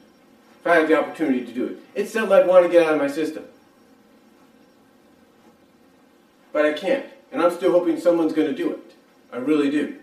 If 0.60 0.68
I 0.68 0.76
had 0.76 0.88
the 0.88 1.00
opportunity 1.00 1.46
to 1.46 1.52
do 1.52 1.66
it. 1.68 1.78
It's 1.96 2.12
something 2.12 2.34
I'd 2.34 2.48
want 2.48 2.66
to 2.66 2.72
get 2.72 2.86
out 2.86 2.94
of 2.94 3.00
my 3.00 3.08
system. 3.08 3.46
But 6.52 6.66
I 6.66 6.74
can't. 6.74 7.06
And 7.32 7.42
I'm 7.42 7.52
still 7.52 7.72
hoping 7.72 8.00
someone's 8.00 8.34
going 8.34 8.48
to 8.48 8.56
do 8.56 8.72
it. 8.72 8.96
I 9.32 9.38
really 9.38 9.70
do. 9.70 9.96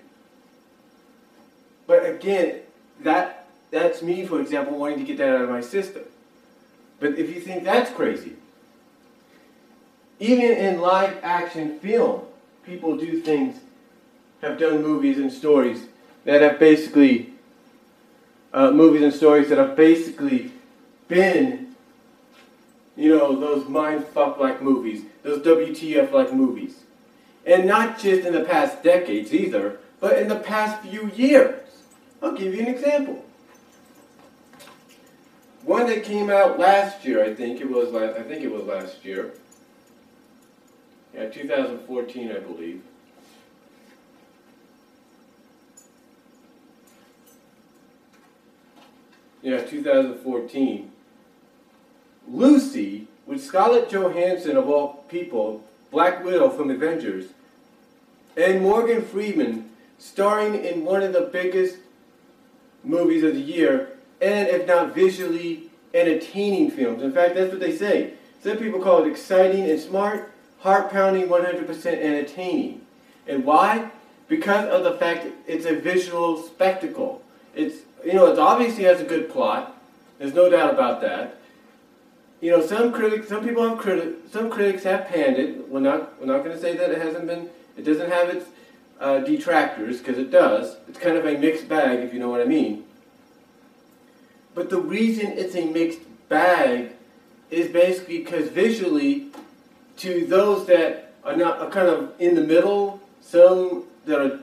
But 1.87 2.07
again, 2.07 2.61
that 3.01 3.47
that's 3.71 4.03
me, 4.03 4.25
for 4.25 4.41
example, 4.41 4.79
wanting 4.79 4.99
to 4.99 5.05
get 5.05 5.19
that 5.19 5.29
out 5.29 5.43
of 5.43 5.51
my 5.51 5.61
system. 5.61 6.05
But 7.01 7.19
if 7.19 7.35
you 7.35 7.41
think 7.41 7.65
that's 7.65 7.91
crazy, 7.91 8.35
even 10.19 10.57
in 10.57 10.81
live 10.81 11.19
action 11.23 11.79
film, 11.79 12.23
people 12.65 12.97
do 12.97 13.21
things, 13.21 13.61
have 14.43 14.59
done 14.59 14.83
movies 14.83 15.19
and 15.19 15.33
stories 15.33 15.87
that 16.25 16.43
have 16.43 16.59
basically, 16.59 17.33
uh, 18.53 18.71
movies 18.71 19.03
and 19.03 19.13
stories 19.13 19.49
that 19.49 19.59
have 19.59 19.77
basically 19.77 20.53
been, 21.09 21.75
you 22.97 23.17
know, 23.17 23.39
those 23.39 23.69
mind 23.69 24.05
fuck 24.07 24.39
like 24.39 24.63
movies, 24.63 25.03
those 25.23 25.45
WTF 25.45 26.13
like 26.13 26.33
movies. 26.33 26.81
And 27.45 27.67
not 27.67 27.99
just 27.99 28.27
in 28.27 28.33
the 28.33 28.45
past 28.45 28.83
decades 28.83 29.33
either, 29.33 29.79
but 30.01 30.19
in 30.19 30.29
the 30.29 30.37
past 30.37 30.83
few 30.83 31.11
years. 31.11 31.63
I'll 32.23 32.33
give 32.33 32.55
you 32.55 32.61
an 32.61 32.69
example. 32.69 33.25
One 35.63 35.87
that 35.87 36.05
came 36.05 36.31
out 36.31 36.59
last 36.59 37.05
year, 37.05 37.25
I 37.25 37.35
think 37.35 37.61
it 37.61 37.71
was. 37.71 37.95
I 37.95 38.23
think 38.23 38.43
it 38.43 38.51
was 38.51 38.65
last 38.65 39.05
year. 39.05 39.33
Yeah, 41.17 41.31
2014, 41.31 42.31
I 42.31 42.39
believe. 42.41 42.83
Yeah, 49.43 49.63
2014. 49.63 50.93
Lucy, 52.29 53.07
with 53.25 53.43
Scarlett 53.43 53.89
Johansson 53.89 54.59
of 54.59 54.69
all 54.69 55.05
people, 55.09 55.65
Black 55.91 56.23
Widow 56.23 56.51
from 56.51 56.71
Avengers, 56.71 57.27
and 58.37 58.61
Morgan 58.61 59.01
Freeman 59.01 59.71
starring 59.99 60.63
in 60.63 60.85
one 60.85 61.03
of 61.03 61.15
the 61.15 61.31
biggest 61.33 61.79
movies 62.85 63.23
of 63.23 63.33
the 63.33 63.41
year, 63.41 63.97
and 64.21 64.49
if 64.49 64.67
not 64.67 64.95
visually 64.95 65.71
entertaining 65.95 66.71
films. 66.71 67.03
In 67.03 67.13
fact, 67.13 67.37
that's 67.37 67.51
what 67.51 67.61
they 67.61 67.75
say. 67.75 68.15
Some 68.43 68.59
people 68.59 68.83
call 68.83 69.05
it 69.05 69.09
exciting 69.09 69.71
and 69.71 69.81
smart, 69.81 70.31
heart 70.67 70.91
pounding, 70.91 71.29
100% 71.29 71.87
entertaining. 71.87 72.85
And 73.29 73.45
why? 73.45 73.93
Because 74.27 74.69
of 74.69 74.83
the 74.83 74.95
fact 74.99 75.29
it's 75.47 75.65
a 75.65 75.77
visual 75.77 76.43
spectacle. 76.43 77.23
It's 77.55 77.77
you 78.05 78.15
know 78.15 78.27
it 78.33 78.39
obviously 78.39 78.83
has 78.85 79.01
a 79.01 79.05
good 79.05 79.31
plot. 79.31 79.81
There's 80.19 80.35
no 80.35 80.51
doubt 80.51 80.75
about 80.75 81.01
that. 81.03 81.37
You 82.41 82.51
know 82.51 82.67
some 82.67 82.93
critics, 82.93 83.29
some 83.29 83.45
people 83.45 83.69
have 83.69 83.79
critics, 83.79 84.33
some 84.33 84.51
critics 84.51 84.83
have 84.83 85.07
panned 85.07 85.37
it. 85.37 85.69
We're 85.69 85.81
not 85.81 86.19
we're 86.21 86.27
not 86.27 86.43
going 86.45 86.57
to 86.57 86.61
say 86.61 86.77
that 86.77 86.91
it 86.91 87.01
hasn't 87.01 87.27
been. 87.29 87.49
It 87.77 87.85
doesn't 87.85 88.11
have 88.11 88.29
its 88.31 88.47
uh, 88.99 89.19
detractors 89.21 89.99
because 89.99 90.19
it 90.19 90.33
does. 90.33 90.77
It's 90.89 90.99
kind 90.99 91.17
of 91.17 91.25
a 91.27 91.39
mixed 91.39 91.69
bag, 91.69 92.01
if 92.01 92.13
you 92.13 92.19
know 92.19 92.29
what 92.29 92.41
I 92.41 92.45
mean. 92.45 92.85
But 94.55 94.71
the 94.71 94.81
reason 94.81 95.27
it's 95.33 95.55
a 95.55 95.65
mixed 95.67 96.01
bag 96.29 96.91
is 97.51 97.69
basically 97.69 98.19
because 98.19 98.49
visually, 98.49 99.29
to 99.99 100.27
those 100.27 100.67
that 100.67 101.13
are 101.25 101.37
not 101.37 101.59
are 101.59 101.71
kind 101.71 101.89
of 101.89 102.13
in 102.19 102.35
the 102.35 102.41
middle, 102.41 103.01
some 103.21 103.85
that 104.05 104.21
are 104.21 104.41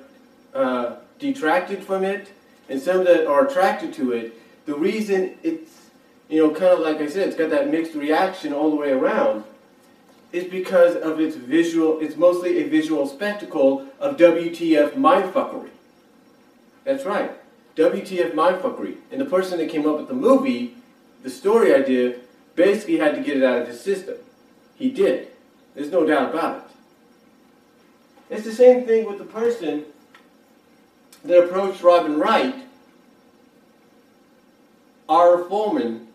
uh, 0.54 0.96
detracted 1.20 1.84
from 1.84 2.04
it, 2.04 2.32
and 2.70 2.82
some 2.82 3.04
that 3.06 3.28
are 3.28 3.48
attracted 3.48 3.94
to 3.94 4.12
it, 4.12 4.34
the 4.66 4.76
reason 4.76 5.36
it's, 5.44 5.90
you 6.30 6.46
know, 6.46 6.54
kind 6.54 6.74
of 6.74 6.80
like 6.80 6.98
I 6.98 7.08
said, 7.08 7.28
it's 7.28 7.38
got 7.38 7.50
that 7.50 7.70
mixed 7.70 7.96
reaction 7.96 8.54
all 8.54 8.70
the 8.70 8.76
way 8.76 8.92
around, 8.92 9.44
is 10.32 10.46
because 10.46 10.96
of 10.96 11.20
its 11.20 11.36
visual, 11.36 12.00
it's 12.00 12.16
mostly 12.16 12.64
a 12.64 12.68
visual 12.68 13.08
spectacle 13.08 13.88
of 14.00 14.18
WTF 14.18 14.94
mindfuckery. 14.94 15.70
That's 16.84 17.06
right, 17.06 17.32
WTF 17.76 18.34
mindfuckery. 18.34 18.98
And 19.12 19.22
the 19.22 19.26
person 19.26 19.60
that 19.60 19.70
came 19.70 19.88
up 19.88 19.98
with 19.98 20.08
the 20.08 20.14
movie, 20.14 20.76
the 21.22 21.30
story 21.30 21.74
idea, 21.74 22.16
basically 22.56 22.98
had 22.98 23.16
to 23.16 23.22
get 23.22 23.38
it 23.38 23.44
out 23.44 23.62
of 23.62 23.68
his 23.68 23.80
system. 23.80 24.16
He 24.76 24.90
did. 24.90 25.33
There's 25.76 25.92
no 25.92 26.06
doubt 26.06 26.30
about 26.32 26.58
it. 26.58 26.64
It's 28.30 28.46
the 28.46 28.54
same 28.54 28.86
thing 28.86 29.08
with 29.08 29.18
the 29.18 29.26
person 29.26 29.86
that 31.24 31.44
approached 31.44 31.82
Robin 31.82 32.18
Wright, 32.18 32.56
Ari 35.10 35.44
Folman, 35.46 36.08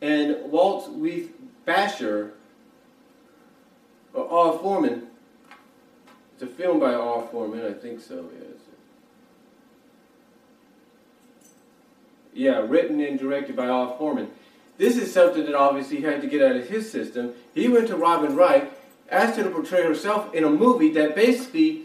and 0.00 0.36
Waltz 0.50 0.88
with 0.88 1.30
Bashir, 1.66 2.32
or 4.12 4.30
Ari 4.30 4.58
Folman. 4.58 5.06
It's 6.34 6.42
a 6.42 6.46
film 6.46 6.80
by 6.80 6.94
Ari 6.94 7.26
Folman, 7.28 7.64
I 7.68 7.74
think 7.74 8.00
so, 8.00 8.28
yes. 8.38 8.58
Yeah, 12.32 12.64
written 12.66 13.00
and 13.00 13.18
directed 13.18 13.54
by 13.54 13.68
Ari 13.68 13.92
Folman. 13.98 14.28
This 14.76 14.96
is 14.96 15.12
something 15.12 15.44
that 15.46 15.54
obviously 15.54 15.98
he 15.98 16.02
had 16.02 16.20
to 16.22 16.26
get 16.26 16.42
out 16.42 16.56
of 16.56 16.68
his 16.68 16.90
system. 16.90 17.32
He 17.54 17.68
went 17.68 17.88
to 17.88 17.96
Robin 17.96 18.34
Wright, 18.34 18.72
asked 19.10 19.36
her 19.36 19.44
to 19.44 19.50
portray 19.50 19.82
herself 19.82 20.34
in 20.34 20.44
a 20.44 20.50
movie 20.50 20.90
that 20.92 21.14
basically 21.14 21.82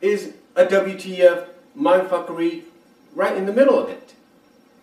is 0.00 0.34
a 0.54 0.66
WTF 0.66 1.46
mindfuckery 1.76 2.62
right 3.14 3.36
in 3.36 3.46
the 3.46 3.52
middle 3.52 3.78
of 3.78 3.88
it. 3.88 4.14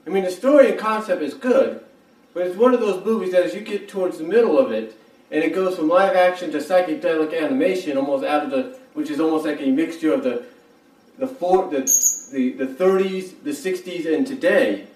I 0.06 0.10
mean, 0.10 0.24
the 0.24 0.32
story 0.32 0.70
and 0.70 0.80
concept 0.80 1.22
is 1.22 1.34
good, 1.34 1.84
but 2.34 2.46
it's 2.48 2.58
one 2.58 2.74
of 2.74 2.80
those 2.80 3.04
movies 3.04 3.32
that 3.32 3.44
as 3.44 3.54
you 3.54 3.62
get 3.62 3.90
towards 3.90 4.18
the 4.18 4.24
middle 4.24 4.58
of 4.58 4.72
it, 4.72 4.98
and 5.32 5.44
it 5.44 5.54
goes 5.54 5.76
from 5.76 5.90
live 5.90 6.16
action 6.16 6.52
to 6.52 6.60
psychedelic 6.60 7.38
animation, 7.38 7.98
almost 7.98 8.24
out 8.24 8.44
of 8.46 8.52
the, 8.52 8.78
which 8.94 9.10
is 9.10 9.20
almost 9.20 9.46
like 9.46 9.62
a 9.62 9.70
mixture 9.70 10.14
of 10.14 10.24
the, 10.24 10.46
the 11.18 11.28
four, 11.28 11.70
the, 11.70 11.80
the, 12.32 12.52
the 12.54 12.66
30s, 12.66 13.44
the 13.44 13.52
60s, 13.52 14.14
and 14.14 14.26
today. 14.26 14.88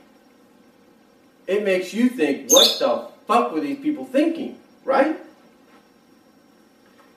It 1.47 1.63
makes 1.63 1.93
you 1.93 2.09
think, 2.09 2.51
what 2.51 2.77
the 2.79 3.09
fuck 3.27 3.51
were 3.51 3.59
these 3.59 3.79
people 3.79 4.05
thinking, 4.05 4.59
right? 4.85 5.17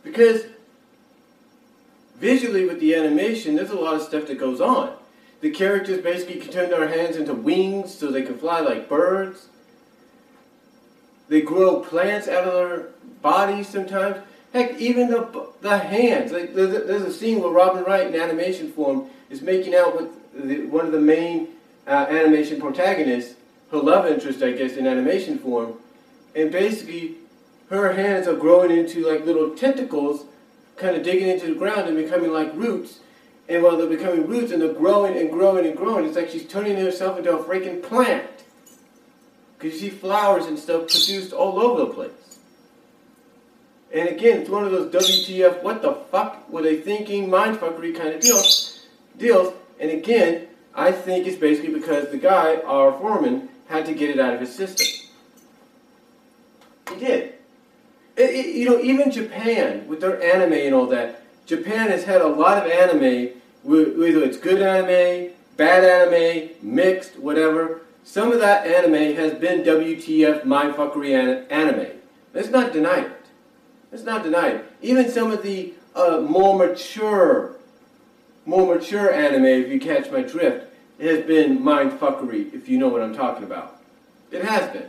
Because 0.02 0.44
visually 2.16 2.64
with 2.64 2.80
the 2.80 2.94
animation, 2.94 3.56
there's 3.56 3.70
a 3.70 3.76
lot 3.76 3.94
of 3.94 4.02
stuff 4.02 4.26
that 4.26 4.38
goes 4.38 4.60
on. 4.60 4.94
The 5.40 5.50
characters 5.50 6.00
basically 6.00 6.40
can 6.40 6.50
turn 6.50 6.70
their 6.70 6.88
hands 6.88 7.16
into 7.16 7.34
wings 7.34 7.94
so 7.94 8.10
they 8.10 8.22
can 8.22 8.38
fly 8.38 8.60
like 8.60 8.88
birds. 8.88 9.48
They 11.28 11.42
grow 11.42 11.80
plants 11.80 12.28
out 12.28 12.44
of 12.44 12.54
their 12.54 12.88
bodies 13.22 13.68
sometimes. 13.68 14.24
Heck, 14.52 14.78
even 14.80 15.10
the, 15.10 15.48
the 15.60 15.78
hands. 15.78 16.32
Like 16.32 16.54
there's 16.54 16.74
a, 16.74 16.80
there's 16.80 17.02
a 17.02 17.12
scene 17.12 17.40
where 17.40 17.50
Robin 17.50 17.82
Wright 17.82 18.06
in 18.06 18.14
animation 18.18 18.72
form 18.72 19.10
is 19.28 19.42
making 19.42 19.74
out 19.74 19.96
with 19.96 20.10
the, 20.34 20.66
one 20.66 20.87
of 20.87 20.92
the 20.92 21.00
main 21.00 21.48
uh, 21.87 22.06
animation 22.08 22.60
protagonists, 22.60 23.34
her 23.70 23.79
love 23.79 24.07
interest, 24.07 24.42
I 24.42 24.53
guess, 24.53 24.77
in 24.77 24.87
animation 24.87 25.38
form, 25.38 25.74
and 26.35 26.50
basically 26.50 27.16
her 27.70 27.92
hands 27.92 28.29
are 28.29 28.37
growing 28.37 28.70
into 28.70 29.07
like 29.07 29.24
little 29.24 29.50
tentacles 29.57 30.24
kind 30.77 30.96
of 30.96 31.03
digging 31.03 31.29
into 31.29 31.46
the 31.46 31.55
ground 31.55 31.88
and 31.88 31.96
becoming 31.96 32.33
like 32.33 32.53
roots. 32.55 33.00
And 33.48 33.62
while 33.62 33.77
they're 33.77 33.87
becoming 33.87 34.27
roots 34.27 34.53
and 34.53 34.62
they're 34.62 34.72
growing 34.72 35.16
and 35.16 35.31
growing 35.31 35.66
and 35.66 35.77
growing, 35.77 36.07
it's 36.07 36.16
like 36.16 36.31
she's 36.31 36.46
turning 36.46 36.77
herself 36.77 37.18
into 37.18 37.37
a 37.37 37.42
freaking 37.44 37.83
plant. 37.83 38.29
Because 39.59 39.83
you 39.83 39.90
see 39.90 39.96
flowers 39.96 40.46
and 40.46 40.59
stuff 40.59 40.83
produced 40.83 41.33
all 41.33 41.59
over 41.59 41.85
the 41.85 41.92
place. 41.92 42.38
And 43.92 44.09
again, 44.09 44.40
it's 44.40 44.50
one 44.50 44.64
of 44.64 44.72
those 44.72 44.92
WTF, 44.92 45.62
what 45.62 45.83
the 45.83 45.94
fuck 46.11 46.50
were 46.50 46.62
they 46.62 46.77
thinking, 46.77 47.29
mindfuckery 47.29 47.96
kind 47.96 48.14
of 48.14 48.20
deals. 48.20 48.87
deals. 49.16 49.55
And 49.79 49.90
again, 49.90 50.48
I 50.74 50.90
think 50.90 51.27
it's 51.27 51.37
basically 51.37 51.72
because 51.72 52.11
the 52.11 52.18
guy, 52.18 52.57
Ari 52.57 52.92
Folman, 52.94 53.48
had 53.68 53.87
to 53.87 53.94
get 53.94 54.11
it 54.11 54.20
out 54.20 54.35
of 54.35 54.40
his 54.40 54.55
system. 54.55 55.09
He 56.90 56.96
did. 56.96 57.35
It, 58.16 58.31
it, 58.31 58.55
you 58.55 58.68
know, 58.68 58.81
even 58.81 59.11
Japan, 59.11 59.88
with 59.88 60.00
their 60.00 60.22
anime 60.22 60.53
and 60.53 60.74
all 60.74 60.87
that, 60.87 61.22
Japan 61.46 61.88
has 61.88 62.05
had 62.05 62.20
a 62.20 62.27
lot 62.27 62.59
of 62.59 62.70
anime, 62.70 63.31
whether 63.62 64.22
it's 64.22 64.37
good 64.37 64.62
anime, 64.62 65.33
bad 65.57 65.85
anime, 65.85 66.50
mixed, 66.62 67.18
whatever. 67.18 67.83
Some 68.05 68.33
of 68.33 68.40
that 68.40 68.66
anime 68.66 69.16
has 69.16 69.35
been 69.35 69.62
WTF 69.62 70.42
mindfuckery 70.42 71.46
anime. 71.50 71.98
Let's 72.33 72.50
not 72.50 72.72
deny 72.72 73.00
it. 73.00 73.12
Let's 73.90 74.05
not 74.05 74.22
deny 74.22 74.48
it. 74.48 74.66
Even 74.83 75.11
some 75.11 75.31
of 75.31 75.42
the 75.42 75.72
uh, 75.94 76.20
more 76.20 76.59
mature, 76.59 77.57
more 78.44 78.74
mature 78.74 79.12
anime, 79.12 79.44
if 79.44 79.68
you 79.68 79.81
catch 79.81 80.11
my 80.11 80.22
drift, 80.22 80.66
has 81.00 81.24
been 81.24 81.59
mindfuckery, 81.59 82.54
if 82.54 82.68
you 82.68 82.78
know 82.78 82.88
what 82.88 83.02
I'm 83.02 83.14
talking 83.14 83.44
about. 83.44 83.80
It 84.30 84.44
has 84.44 84.72
been. 84.72 84.88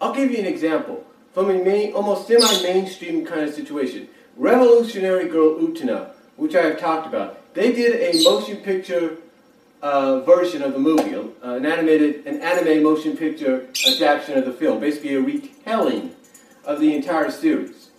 I'll 0.00 0.14
give 0.14 0.30
you 0.30 0.38
an 0.38 0.46
example 0.46 1.06
from 1.32 1.50
a 1.50 1.62
main, 1.62 1.92
almost 1.92 2.28
semi-mainstream 2.28 3.24
kind 3.26 3.42
of 3.42 3.54
situation. 3.54 4.08
Revolutionary 4.36 5.28
Girl 5.28 5.56
Utena, 5.56 6.10
which 6.36 6.54
I 6.54 6.62
have 6.62 6.78
talked 6.78 7.06
about, 7.06 7.54
they 7.54 7.72
did 7.72 8.14
a 8.14 8.24
motion 8.24 8.58
picture 8.58 9.18
uh, 9.82 10.20
version 10.20 10.62
of 10.62 10.72
the 10.72 10.78
movie, 10.78 11.14
uh, 11.14 11.54
an 11.54 11.66
animated, 11.66 12.26
an 12.26 12.40
anime 12.40 12.82
motion 12.82 13.16
picture 13.16 13.68
adaptation 13.86 14.38
of 14.38 14.44
the 14.44 14.52
film, 14.52 14.80
basically 14.80 15.14
a 15.14 15.20
retelling 15.20 16.14
of 16.64 16.80
the 16.80 16.94
entire 16.94 17.30
series. 17.30 17.90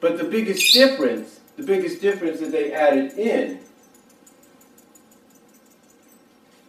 But 0.00 0.18
the 0.18 0.24
biggest 0.24 0.72
difference, 0.72 1.40
the 1.56 1.62
biggest 1.62 2.00
difference 2.00 2.40
that 2.40 2.52
they 2.52 2.72
added 2.72 3.12
in, 3.18 3.60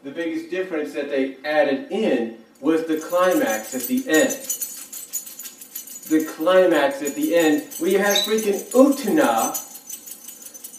the 0.05 0.11
biggest 0.11 0.51
difference 0.51 0.93
that 0.93 1.09
they 1.09 1.35
added 1.43 1.91
in 1.91 2.37
was 2.61 2.85
the 2.85 2.97
climax 2.97 3.73
at 3.73 3.81
the 3.87 4.07
end 4.07 4.31
the 6.09 6.23
climax 6.35 7.01
at 7.01 7.15
the 7.15 7.35
end 7.35 7.63
where 7.79 7.89
you 7.89 7.97
have 7.97 8.15
freaking 8.17 8.61
Utena 8.71 9.61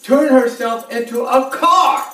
turn 0.04 0.28
herself 0.28 0.88
into 0.92 1.24
a 1.24 1.50
car. 1.50 2.06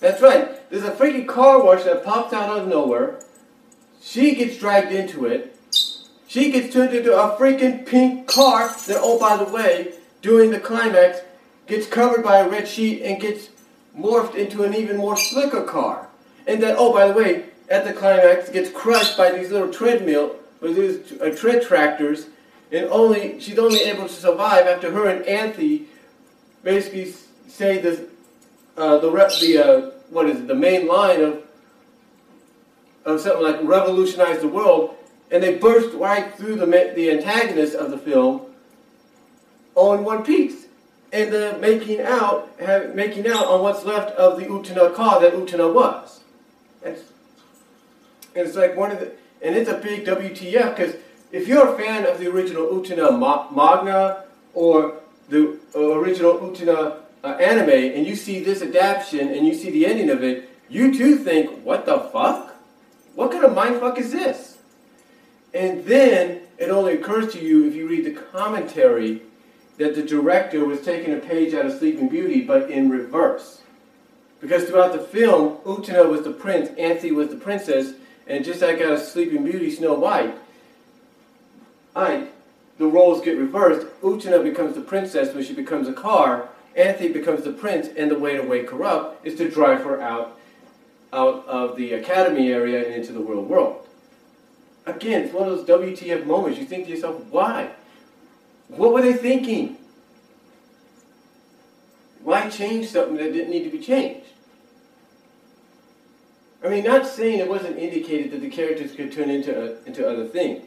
That's 0.00 0.20
right. 0.20 0.68
There's 0.68 0.84
a 0.84 0.90
freaking 0.90 1.26
car 1.26 1.64
wash 1.64 1.84
that 1.84 2.04
pops 2.04 2.34
out 2.34 2.58
of 2.58 2.68
nowhere. 2.68 3.20
She 4.02 4.34
gets 4.34 4.58
dragged 4.58 4.92
into 4.92 5.24
it. 5.24 5.56
She 6.26 6.52
gets 6.52 6.74
turned 6.74 6.92
into 6.92 7.18
a 7.18 7.34
freaking 7.38 7.86
pink 7.86 8.26
car 8.26 8.68
that, 8.68 8.98
oh, 9.00 9.18
by 9.18 9.42
the 9.42 9.50
way, 9.50 9.94
during 10.20 10.50
the 10.50 10.60
climax, 10.60 11.20
gets 11.66 11.86
covered 11.86 12.22
by 12.22 12.40
a 12.40 12.48
red 12.48 12.68
sheet 12.68 13.02
and 13.02 13.18
gets 13.18 13.48
morphed 13.98 14.34
into 14.34 14.62
an 14.62 14.74
even 14.74 14.96
more 14.96 15.16
slicker 15.16 15.62
car. 15.62 16.08
And 16.46 16.62
then, 16.62 16.76
oh, 16.78 16.92
by 16.92 17.08
the 17.08 17.14
way, 17.14 17.46
at 17.68 17.84
the 17.84 17.92
climax, 17.92 18.48
gets 18.48 18.70
crushed 18.70 19.16
by 19.16 19.32
these 19.32 19.50
little 19.50 19.72
treadmill 19.72 20.36
or 20.62 20.72
these 20.72 21.12
uh, 21.20 21.34
tread 21.36 21.62
tractors, 21.62 22.26
and 22.72 22.86
only 22.86 23.40
she's 23.40 23.58
only 23.58 23.80
able 23.80 24.08
to 24.08 24.14
survive 24.14 24.66
after 24.66 24.90
her 24.90 25.08
and 25.08 25.24
Anthy 25.26 25.86
basically 26.62 27.14
say 27.46 27.78
this, 27.78 28.00
uh, 28.76 28.98
the 28.98 29.10
the 29.40 29.58
uh, 29.58 29.90
what 30.10 30.28
is 30.28 30.40
it, 30.40 30.46
the 30.46 30.54
main 30.54 30.86
line 30.86 31.20
of 31.20 31.42
of 33.04 33.20
something 33.20 33.42
like 33.42 33.60
revolutionize 33.62 34.40
the 34.40 34.48
world, 34.48 34.96
and 35.30 35.42
they 35.42 35.56
burst 35.56 35.94
right 35.94 36.34
through 36.34 36.56
the 36.56 36.66
the 36.66 37.10
antagonist 37.10 37.74
of 37.74 37.90
the 37.90 37.98
film 37.98 38.42
all 39.74 39.94
in 39.94 40.04
one 40.04 40.24
piece. 40.24 40.67
And 41.10 41.60
making 41.60 42.02
out, 42.02 42.50
have, 42.60 42.94
making 42.94 43.26
out 43.26 43.46
on 43.46 43.62
what's 43.62 43.84
left 43.84 44.10
of 44.16 44.38
the 44.38 44.44
Utena 44.44 44.94
car 44.94 45.20
that 45.20 45.32
Utena 45.32 45.72
was. 45.72 46.20
And, 46.84 46.96
it's 48.34 48.54
like 48.54 48.76
one 48.76 48.92
of 48.92 49.00
the, 49.00 49.12
and 49.42 49.56
it's 49.56 49.70
a 49.70 49.78
big 49.78 50.04
WTF 50.04 50.76
because 50.76 50.96
if 51.32 51.48
you're 51.48 51.74
a 51.74 51.78
fan 51.78 52.06
of 52.06 52.18
the 52.18 52.30
original 52.30 52.66
Utena 52.66 53.10
manga 53.54 54.24
or 54.54 55.00
the 55.28 55.58
original 55.74 56.38
Utena 56.38 56.98
uh, 57.24 57.26
anime 57.26 57.70
and 57.70 58.06
you 58.06 58.14
see 58.14 58.42
this 58.42 58.62
adaptation 58.62 59.28
and 59.28 59.46
you 59.46 59.54
see 59.54 59.70
the 59.70 59.86
ending 59.86 60.10
of 60.10 60.22
it, 60.22 60.48
you 60.68 60.96
too 60.96 61.16
think, 61.16 61.62
what 61.64 61.86
the 61.86 61.98
fuck? 61.98 62.54
What 63.14 63.32
kind 63.32 63.44
of 63.44 63.52
mindfuck 63.52 63.98
is 63.98 64.12
this? 64.12 64.58
And 65.54 65.84
then 65.84 66.42
it 66.58 66.70
only 66.70 66.94
occurs 66.94 67.32
to 67.32 67.42
you 67.42 67.66
if 67.66 67.74
you 67.74 67.88
read 67.88 68.04
the 68.04 68.12
commentary 68.12 69.22
that 69.78 69.94
the 69.94 70.02
director 70.02 70.64
was 70.64 70.82
taking 70.82 71.14
a 71.14 71.18
page 71.18 71.54
out 71.54 71.66
of 71.66 71.78
Sleeping 71.78 72.08
Beauty, 72.08 72.42
but 72.42 72.70
in 72.70 72.90
reverse. 72.90 73.62
Because 74.40 74.64
throughout 74.64 74.92
the 74.92 74.98
film, 74.98 75.56
Utena 75.58 76.08
was 76.08 76.22
the 76.22 76.32
prince, 76.32 76.70
Anthy 76.78 77.10
was 77.10 77.28
the 77.28 77.36
princess, 77.36 77.94
and 78.26 78.44
just 78.44 78.60
like 78.60 78.80
out 78.80 78.92
of 78.92 79.00
Sleeping 79.00 79.44
Beauty, 79.44 79.70
Snow 79.70 79.94
White, 79.94 80.34
the 81.94 82.86
roles 82.86 83.24
get 83.24 83.36
reversed. 83.36 83.86
Utena 84.02 84.42
becomes 84.42 84.74
the 84.74 84.80
princess 84.80 85.34
when 85.34 85.42
she 85.44 85.52
becomes 85.52 85.88
a 85.88 85.92
car. 85.92 86.48
Anthy 86.76 87.08
becomes 87.08 87.42
the 87.42 87.52
prince, 87.52 87.88
and 87.96 88.10
the 88.10 88.18
way 88.18 88.36
to 88.36 88.42
wake 88.42 88.70
her 88.70 88.84
up 88.84 89.20
is 89.24 89.36
to 89.36 89.50
drive 89.50 89.82
her 89.82 90.00
out, 90.00 90.38
out 91.12 91.44
of 91.46 91.76
the 91.76 91.94
academy 91.94 92.52
area 92.52 92.84
and 92.84 92.94
into 92.94 93.12
the 93.12 93.20
real 93.20 93.42
world. 93.42 93.84
Again, 94.86 95.22
it's 95.22 95.34
one 95.34 95.48
of 95.48 95.66
those 95.66 95.66
WTF 95.66 96.24
moments. 96.24 96.58
You 96.58 96.66
think 96.66 96.84
to 96.84 96.90
yourself, 96.90 97.20
why? 97.30 97.72
What 98.68 98.92
were 98.92 99.02
they 99.02 99.14
thinking? 99.14 99.76
Why 102.22 102.48
change 102.48 102.88
something 102.88 103.16
that 103.16 103.32
didn't 103.32 103.50
need 103.50 103.64
to 103.64 103.70
be 103.70 103.82
changed? 103.82 104.26
I 106.62 106.68
mean, 106.68 106.84
not 106.84 107.06
saying 107.06 107.38
it 107.38 107.48
wasn't 107.48 107.78
indicated 107.78 108.32
that 108.32 108.40
the 108.40 108.50
characters 108.50 108.92
could 108.92 109.12
turn 109.12 109.30
into, 109.30 109.56
uh, 109.56 109.76
into 109.86 110.08
other 110.08 110.26
things. 110.26 110.64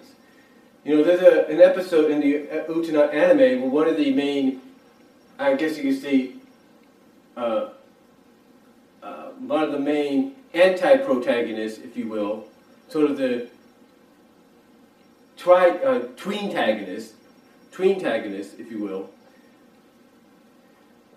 You 0.83 0.97
know, 0.97 1.03
there's 1.03 1.21
a, 1.21 1.45
an 1.47 1.61
episode 1.61 2.09
in 2.09 2.21
the 2.21 2.49
uh, 2.49 2.65
Utena 2.65 3.13
anime 3.13 3.61
where 3.61 3.69
one 3.69 3.87
of 3.87 3.97
the 3.97 4.11
main, 4.13 4.61
I 5.37 5.53
guess 5.55 5.77
you 5.77 5.83
could 5.83 6.01
say, 6.01 6.31
uh, 7.35 7.69
uh, 9.03 9.25
one 9.39 9.63
of 9.63 9.71
the 9.71 9.79
main 9.79 10.35
anti-protagonists, 10.53 11.79
if 11.79 11.95
you 11.97 12.07
will, 12.07 12.45
sort 12.87 13.11
of 13.11 13.17
the 13.17 13.49
tri, 15.37 15.69
uh, 15.69 16.07
tween-tagonist, 17.71 18.59
if 18.59 18.71
you 18.71 18.79
will, 18.79 19.09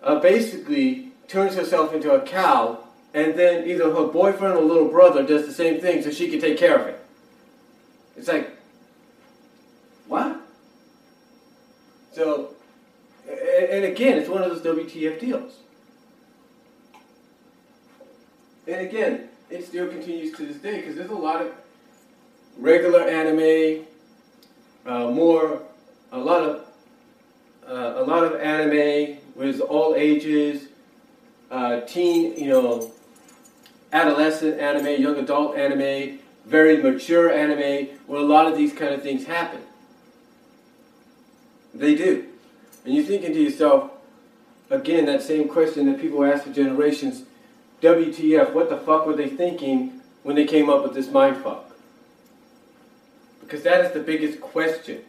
uh, 0.03 0.19
basically 0.19 1.11
turns 1.27 1.55
herself 1.55 1.93
into 1.93 2.11
a 2.11 2.21
cow, 2.21 2.79
and 3.13 3.35
then 3.35 3.67
either 3.67 3.93
her 3.93 4.07
boyfriend 4.07 4.55
or 4.55 4.63
little 4.63 4.89
brother 4.89 5.23
does 5.23 5.45
the 5.45 5.53
same 5.53 5.79
thing 5.79 6.01
so 6.03 6.11
she 6.11 6.29
can 6.29 6.39
take 6.39 6.57
care 6.57 6.77
of 6.77 6.87
it. 6.87 6.99
It's 8.17 8.27
like, 8.27 8.51
what? 10.07 10.39
So, 12.13 12.55
and 13.27 13.85
again, 13.85 14.17
it's 14.17 14.29
one 14.29 14.43
of 14.43 14.49
those 14.49 14.61
WTF 14.61 15.19
deals. 15.19 15.53
And 18.67 18.87
again, 18.87 19.29
it 19.49 19.65
still 19.65 19.87
continues 19.87 20.35
to 20.37 20.45
this 20.45 20.57
day 20.57 20.77
because 20.77 20.95
there's 20.95 21.09
a 21.09 21.15
lot 21.15 21.41
of 21.41 21.51
regular 22.57 23.01
anime, 23.01 23.85
uh, 24.85 25.11
more, 25.11 25.61
a 26.15 26.19
lot 26.19 26.43
of, 26.43 26.65
uh, 27.67 28.01
a 28.01 28.03
lot 28.03 28.23
of 28.23 28.39
anime 28.39 29.17
with 29.35 29.59
all 29.59 29.95
ages, 29.95 30.67
uh, 31.51 31.81
teen, 31.81 32.37
you 32.37 32.49
know, 32.49 32.91
adolescent 33.91 34.59
anime, 34.59 35.01
young 35.01 35.17
adult 35.17 35.57
anime, 35.57 36.19
very 36.45 36.81
mature 36.81 37.31
anime, 37.31 37.97
where 38.07 38.21
a 38.21 38.25
lot 38.25 38.49
of 38.49 38.57
these 38.57 38.71
kind 38.71 38.93
of 38.93 39.01
things 39.01 39.25
happen. 39.25 39.61
They 41.73 41.95
do. 41.95 42.25
And 42.85 42.93
you're 42.93 43.03
thinking 43.03 43.33
to 43.33 43.41
yourself, 43.41 43.91
again, 44.69 45.05
that 45.07 45.21
same 45.21 45.49
question 45.49 45.85
that 45.87 45.99
people 45.99 46.23
ask 46.23 46.45
for 46.45 46.53
generations 46.53 47.23
WTF, 47.81 48.53
what 48.53 48.69
the 48.69 48.77
fuck 48.77 49.05
were 49.05 49.15
they 49.15 49.27
thinking 49.27 50.01
when 50.23 50.35
they 50.35 50.45
came 50.45 50.69
up 50.69 50.81
with 50.81 50.93
this 50.93 51.07
mindfuck? 51.07 51.63
Because 53.41 53.63
that 53.63 53.83
is 53.85 53.91
the 53.91 53.99
biggest 53.99 54.39
question. 54.39 55.03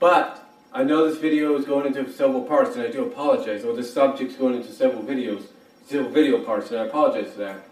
But 0.00 0.44
I 0.72 0.82
know 0.82 1.08
this 1.08 1.18
video 1.18 1.56
is 1.56 1.64
going 1.64 1.86
into 1.86 2.10
several 2.10 2.42
parts, 2.42 2.74
and 2.74 2.84
I 2.84 2.90
do 2.90 3.04
apologize, 3.04 3.64
or 3.64 3.76
this 3.76 3.94
subject's 3.94 4.34
going 4.34 4.56
into 4.56 4.72
several 4.72 5.04
videos, 5.04 5.44
several 5.86 6.10
video 6.10 6.42
parts, 6.42 6.70
and 6.70 6.80
I 6.80 6.86
apologize 6.86 7.32
for 7.32 7.38
that. 7.40 7.68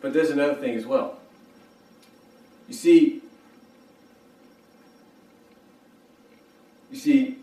But 0.00 0.12
there's 0.12 0.30
another 0.30 0.54
thing 0.54 0.74
as 0.74 0.84
well. 0.84 1.18
You 2.66 2.74
see, 2.74 3.20
You 6.94 7.00
see, 7.00 7.38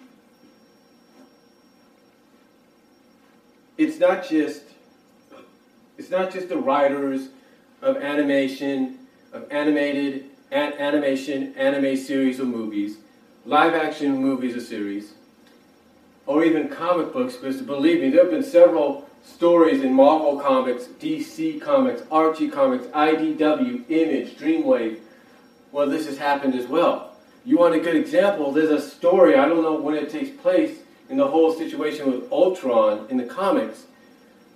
it's 3.78 4.00
not 4.00 4.26
just 4.26 4.64
it's 5.98 6.10
not 6.10 6.32
just 6.32 6.48
the 6.48 6.56
writers 6.56 7.28
of 7.82 7.98
animation, 7.98 9.00
of 9.34 9.52
animated 9.52 10.30
an, 10.52 10.72
animation, 10.80 11.54
anime 11.58 11.98
series 11.98 12.40
or 12.40 12.46
movies, 12.46 12.96
live 13.46 13.74
action 13.74 14.18
movies 14.18 14.56
or 14.56 14.62
series, 14.62 15.14
or 16.28 16.44
even 16.44 16.70
comic 16.70 17.12
books, 17.12 17.36
because 17.36 17.62
believe 17.62 18.02
me, 18.02 18.10
there 18.10 18.24
have 18.24 18.32
been 18.32 18.44
several 18.44 19.10
stories 19.24 19.82
in 19.82 19.94
Marvel 19.94 20.40
Comics, 20.40 20.86
DC 21.00 21.60
Comics, 21.60 22.04
Archie 22.12 22.50
Comics, 22.50 22.86
IDW, 22.88 23.84
Image, 23.90 24.38
Dreamwave, 24.38 25.00
well, 25.72 25.88
this 25.88 26.06
has 26.06 26.18
happened 26.18 26.54
as 26.54 26.68
well. 26.68 27.14
You 27.46 27.58
want 27.58 27.76
a 27.76 27.80
good 27.80 27.96
example? 27.96 28.52
There's 28.52 28.70
a 28.70 28.82
story, 28.82 29.36
I 29.36 29.48
don't 29.48 29.64
know 29.64 29.74
when 29.74 29.96
it 29.96 30.10
takes 30.10 30.30
place, 30.30 30.80
in 31.10 31.18
the 31.18 31.28
whole 31.28 31.54
situation 31.54 32.12
with 32.12 32.32
Ultron 32.32 33.08
in 33.10 33.18
the 33.18 33.26
comics, 33.26 33.86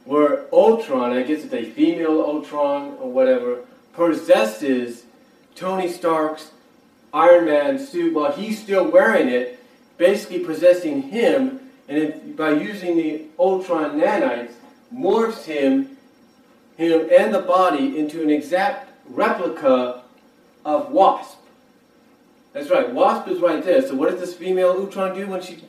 where 0.05 0.45
Ultron, 0.53 1.11
I 1.11 1.23
guess 1.23 1.43
it's 1.43 1.53
a 1.53 1.65
female 1.71 2.21
Ultron 2.21 2.97
or 2.99 3.11
whatever, 3.11 3.65
possesses 3.93 5.03
Tony 5.55 5.91
Stark's 5.91 6.51
Iron 7.15 7.45
Man 7.45 7.79
suit 7.79 8.13
while 8.13 8.33
he's 8.33 8.61
still 8.61 8.91
wearing 8.91 9.29
it, 9.29 9.57
basically 9.97 10.39
possessing 10.39 11.01
him, 11.03 11.61
and 11.87 12.35
by 12.35 12.51
using 12.51 12.97
the 12.97 13.23
Ultron 13.39 13.97
nanites, 13.97 14.51
morphs 14.93 15.45
him, 15.45 15.95
him 16.75 17.07
and 17.09 17.33
the 17.33 17.39
body 17.39 17.97
into 17.97 18.21
an 18.21 18.29
exact 18.29 18.89
replica 19.07 20.03
of 20.65 20.91
Wasp. 20.91 21.37
That's 22.51 22.69
right. 22.69 22.91
Wasp 22.91 23.29
is 23.29 23.39
right 23.39 23.63
there. 23.63 23.81
So 23.81 23.95
what 23.95 24.11
does 24.11 24.19
this 24.19 24.33
female 24.33 24.71
Ultron 24.71 25.15
do 25.15 25.25
when 25.27 25.41
she, 25.41 25.63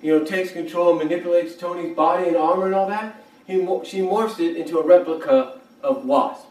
you 0.00 0.16
know, 0.16 0.24
takes 0.24 0.52
control 0.52 0.90
and 0.90 1.08
manipulates 1.08 1.56
Tony's 1.56 1.96
body 1.96 2.28
and 2.28 2.36
armor 2.36 2.66
and 2.66 2.74
all 2.76 2.88
that? 2.88 3.24
He, 3.46 3.54
she 3.84 4.00
morphs 4.02 4.38
it 4.38 4.56
into 4.56 4.78
a 4.78 4.86
replica 4.86 5.58
of 5.82 6.04
Wasp. 6.04 6.46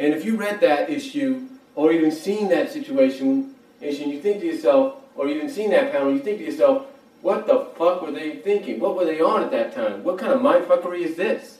And 0.00 0.14
if 0.14 0.24
you 0.24 0.36
read 0.36 0.60
that 0.60 0.90
issue, 0.90 1.48
or 1.78 1.92
even 1.92 2.10
seen 2.10 2.48
that 2.48 2.72
situation 2.72 3.54
and 3.80 3.96
you 3.96 4.20
think 4.20 4.40
to 4.40 4.46
yourself, 4.46 4.96
or 5.14 5.28
even 5.28 5.48
seen 5.48 5.70
that 5.70 5.92
panel, 5.92 6.12
you 6.12 6.18
think 6.18 6.38
to 6.38 6.44
yourself, 6.44 6.88
what 7.22 7.46
the 7.46 7.66
fuck 7.78 8.02
were 8.02 8.10
they 8.10 8.34
thinking? 8.34 8.80
What 8.80 8.96
were 8.96 9.04
they 9.04 9.20
on 9.20 9.44
at 9.44 9.52
that 9.52 9.72
time? 9.72 10.02
What 10.02 10.18
kind 10.18 10.32
of 10.32 10.40
mindfuckery 10.40 11.02
is 11.02 11.14
this? 11.14 11.58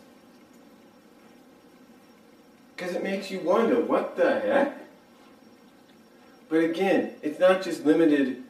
Because 2.75 2.97
it 2.97 3.05
makes 3.05 3.31
you 3.31 3.39
wonder, 3.39 3.81
what 3.81 4.16
the 4.16 4.41
heck? 4.41 4.79
But 6.49 6.64
again, 6.64 7.12
it's 7.23 7.39
not 7.39 7.62
just 7.62 7.87
limited 7.87 8.43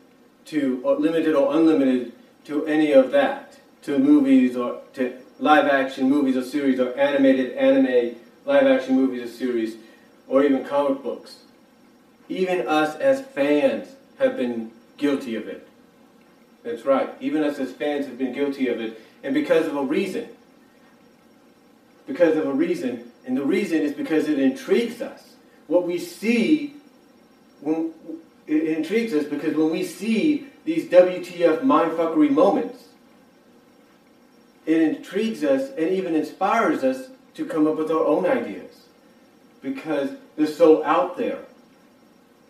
to 0.47 0.81
or 0.83 0.97
limited 0.97 1.35
or 1.35 1.55
unlimited 1.55 2.12
to 2.47 2.64
any 2.64 2.93
of 2.93 3.11
that, 3.11 3.59
to 3.83 3.99
movies 3.99 4.57
or 4.57 4.81
to 4.95 5.19
live 5.39 5.66
action 5.66 6.09
movies 6.09 6.35
or 6.35 6.45
series 6.45 6.81
or 6.81 6.99
animated 6.99 7.59
anime 7.59 8.16
live 8.47 8.66
action 8.66 8.97
movies 8.97 9.23
or 9.23 9.31
series 9.31 9.77
or 10.27 10.43
even 10.43 10.64
comic 10.64 11.03
books. 11.03 11.41
Even 12.29 12.66
us 12.66 12.97
as 12.97 13.22
fans 13.22 13.89
have 14.18 14.37
been 14.37 14.70
guilty 14.97 15.35
of 15.35 15.49
it. 15.49 15.66
That's 16.62 16.85
right. 16.85 17.11
Even 17.20 17.43
us 17.43 17.59
as 17.59 17.72
fans 17.72 18.07
have 18.07 18.18
been 18.18 18.33
guilty 18.33 18.68
of 18.68 18.81
it, 18.81 19.01
and 19.22 19.33
because 19.33 19.66
of 19.66 19.76
a 19.76 19.83
reason. 19.83 20.29
Because 22.07 22.37
of 22.37 22.47
a 22.47 22.53
reason, 22.53 23.11
and 23.26 23.37
the 23.37 23.45
reason 23.45 23.83
is 23.83 23.93
because 23.93 24.29
it 24.29 24.39
intrigues 24.39 25.03
us. 25.03 25.35
What 25.66 25.87
we 25.87 25.99
see 25.99 26.74
when, 27.61 27.93
it 28.47 28.64
intrigues 28.64 29.12
us 29.12 29.24
because 29.24 29.55
when 29.55 29.70
we 29.70 29.85
see 29.85 30.47
these 30.64 30.89
WTF 30.89 31.61
mindfuckery 31.61 32.31
moments, 32.31 32.85
it 34.64 34.81
intrigues 34.81 35.45
us 35.45 35.70
and 35.76 35.91
even 35.91 36.14
inspires 36.14 36.83
us 36.83 37.09
to 37.35 37.45
come 37.45 37.66
up 37.66 37.76
with 37.76 37.91
our 37.91 38.05
own 38.05 38.26
ideas 38.26 38.87
because 39.62 40.11
they're 40.37 40.47
so 40.47 40.85
out 40.85 41.16
there. 41.16 41.41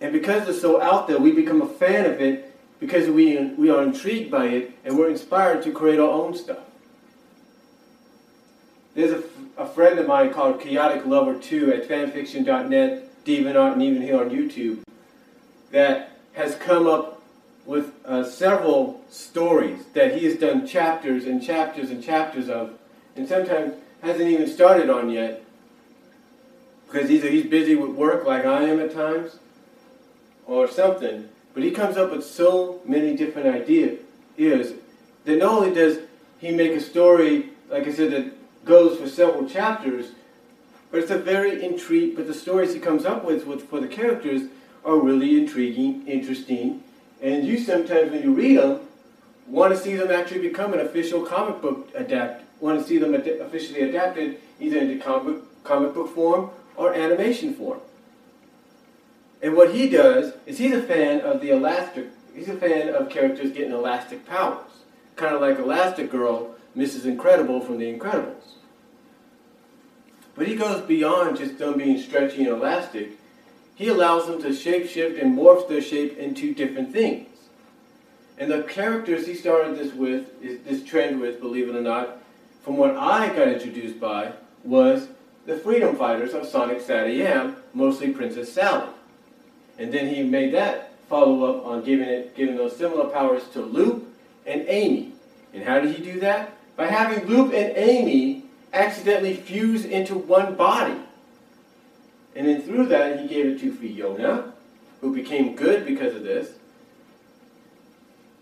And 0.00 0.12
because 0.12 0.44
they're 0.44 0.54
so 0.54 0.80
out 0.80 1.08
there, 1.08 1.18
we 1.18 1.32
become 1.32 1.62
a 1.62 1.68
fan 1.68 2.06
of 2.06 2.20
it 2.20 2.54
because 2.78 3.08
we, 3.08 3.36
we 3.56 3.70
are 3.70 3.82
intrigued 3.82 4.30
by 4.30 4.46
it 4.46 4.72
and 4.84 4.96
we're 4.96 5.10
inspired 5.10 5.62
to 5.64 5.72
create 5.72 5.98
our 5.98 6.08
own 6.08 6.36
stuff. 6.36 6.58
There's 8.94 9.12
a, 9.12 9.22
a 9.56 9.66
friend 9.66 9.98
of 9.98 10.06
mine 10.06 10.32
called 10.32 10.60
Chaotic 10.60 11.06
Lover 11.06 11.38
2 11.38 11.72
at 11.72 11.88
fanfiction.net, 11.88 13.24
DeviantArt, 13.24 13.72
and 13.72 13.82
even 13.82 14.02
here 14.02 14.20
on 14.20 14.30
YouTube 14.30 14.80
that 15.70 16.12
has 16.32 16.54
come 16.56 16.86
up 16.86 17.22
with 17.66 17.92
uh, 18.06 18.24
several 18.24 19.04
stories 19.10 19.84
that 19.92 20.16
he 20.16 20.24
has 20.24 20.36
done 20.36 20.66
chapters 20.66 21.26
and 21.26 21.42
chapters 21.42 21.90
and 21.90 22.02
chapters 22.02 22.48
of, 22.48 22.78
and 23.14 23.28
sometimes 23.28 23.74
hasn't 24.02 24.28
even 24.28 24.48
started 24.48 24.88
on 24.88 25.10
yet 25.10 25.44
because 26.86 27.10
either 27.10 27.28
he's 27.28 27.44
busy 27.44 27.74
with 27.74 27.90
work 27.90 28.24
like 28.24 28.46
I 28.46 28.62
am 28.62 28.80
at 28.80 28.94
times 28.94 29.38
or 30.48 30.66
something. 30.66 31.28
But 31.54 31.62
he 31.62 31.70
comes 31.70 31.96
up 31.96 32.10
with 32.10 32.24
so 32.24 32.80
many 32.84 33.14
different 33.14 33.54
ideas 33.54 34.00
that 34.36 35.38
not 35.38 35.42
only 35.42 35.72
does 35.72 35.98
he 36.38 36.50
make 36.50 36.72
a 36.72 36.80
story, 36.80 37.50
like 37.70 37.86
I 37.86 37.92
said, 37.92 38.10
that 38.12 38.64
goes 38.64 38.98
for 38.98 39.08
several 39.08 39.48
chapters, 39.48 40.12
but 40.90 41.00
it's 41.00 41.10
a 41.10 41.18
very 41.18 41.62
intrigue. 41.64 42.16
But 42.16 42.26
the 42.26 42.34
stories 42.34 42.72
he 42.72 42.80
comes 42.80 43.04
up 43.04 43.24
with, 43.24 43.46
with 43.46 43.68
for 43.68 43.80
the 43.80 43.88
characters 43.88 44.42
are 44.84 44.96
really 44.96 45.38
intriguing, 45.38 46.06
interesting, 46.06 46.82
and 47.20 47.44
you 47.44 47.58
sometimes, 47.58 48.10
when 48.10 48.22
you 48.22 48.32
read 48.32 48.58
them, 48.58 48.80
want 49.46 49.74
to 49.74 49.78
see 49.78 49.96
them 49.96 50.10
actually 50.10 50.40
become 50.40 50.72
an 50.72 50.80
official 50.80 51.26
comic 51.26 51.60
book 51.60 51.88
adapt. 51.94 52.44
Want 52.60 52.80
to 52.80 52.86
see 52.86 52.98
them 52.98 53.14
ad- 53.14 53.26
officially 53.26 53.82
adapted 53.82 54.38
either 54.60 54.78
into 54.78 55.02
comic, 55.02 55.38
comic 55.64 55.94
book 55.94 56.14
form 56.14 56.50
or 56.76 56.94
animation 56.94 57.54
form. 57.54 57.80
And 59.42 59.56
what 59.56 59.74
he 59.74 59.88
does 59.88 60.34
is 60.46 60.58
he's 60.58 60.74
a 60.74 60.82
fan 60.82 61.20
of 61.20 61.40
the 61.40 61.50
elastic. 61.50 62.08
He's 62.34 62.48
a 62.48 62.56
fan 62.56 62.88
of 62.88 63.08
characters 63.08 63.52
getting 63.52 63.72
elastic 63.72 64.26
powers, 64.26 64.70
kind 65.16 65.34
of 65.34 65.40
like 65.40 65.58
Elastic 65.58 66.10
Girl, 66.10 66.54
Mrs. 66.76 67.04
Incredible 67.04 67.60
from 67.60 67.78
The 67.78 67.92
Incredibles. 67.92 68.54
But 70.34 70.46
he 70.46 70.54
goes 70.54 70.80
beyond 70.82 71.36
just 71.36 71.58
them 71.58 71.78
being 71.78 72.00
stretchy 72.00 72.44
and 72.44 72.48
elastic. 72.48 73.10
He 73.74 73.88
allows 73.88 74.26
them 74.26 74.40
to 74.42 74.52
shape 74.52 74.88
shift 74.88 75.20
and 75.20 75.36
morph 75.36 75.68
their 75.68 75.82
shape 75.82 76.16
into 76.16 76.54
different 76.54 76.92
things. 76.92 77.28
And 78.38 78.50
the 78.50 78.62
characters 78.62 79.26
he 79.26 79.34
started 79.34 79.76
this 79.76 79.92
with, 79.92 80.26
is 80.42 80.60
this 80.60 80.84
trend 80.84 81.20
with, 81.20 81.40
believe 81.40 81.68
it 81.68 81.74
or 81.74 81.80
not, 81.80 82.22
from 82.62 82.76
what 82.76 82.96
I 82.96 83.28
got 83.28 83.48
introduced 83.48 83.98
by, 83.98 84.32
was 84.62 85.08
the 85.46 85.56
freedom 85.56 85.96
fighters 85.96 86.34
of 86.34 86.46
Sonic 86.46 86.80
SatAM, 86.80 87.56
mostly 87.74 88.12
Princess 88.12 88.52
Sally. 88.52 88.88
And 89.78 89.92
then 89.92 90.12
he 90.12 90.22
made 90.22 90.52
that 90.54 90.92
follow 91.08 91.44
up 91.44 91.66
on 91.66 91.84
giving 91.84 92.08
it 92.08 92.36
giving 92.36 92.56
those 92.56 92.76
similar 92.76 93.06
powers 93.06 93.42
to 93.52 93.62
Loop 93.62 94.06
and 94.46 94.64
Amy. 94.68 95.12
And 95.54 95.64
how 95.64 95.80
did 95.80 95.94
he 95.94 96.02
do 96.02 96.20
that? 96.20 96.56
By 96.76 96.86
having 96.86 97.26
Loop 97.26 97.52
and 97.52 97.76
Amy 97.76 98.44
accidentally 98.72 99.34
fuse 99.34 99.84
into 99.84 100.14
one 100.14 100.54
body. 100.54 100.98
And 102.36 102.46
then 102.46 102.62
through 102.62 102.86
that, 102.86 103.20
he 103.20 103.26
gave 103.26 103.46
it 103.46 103.60
to 103.60 103.72
Fiona, 103.72 104.52
who 105.00 105.14
became 105.14 105.56
good 105.56 105.86
because 105.86 106.14
of 106.14 106.22
this. 106.22 106.50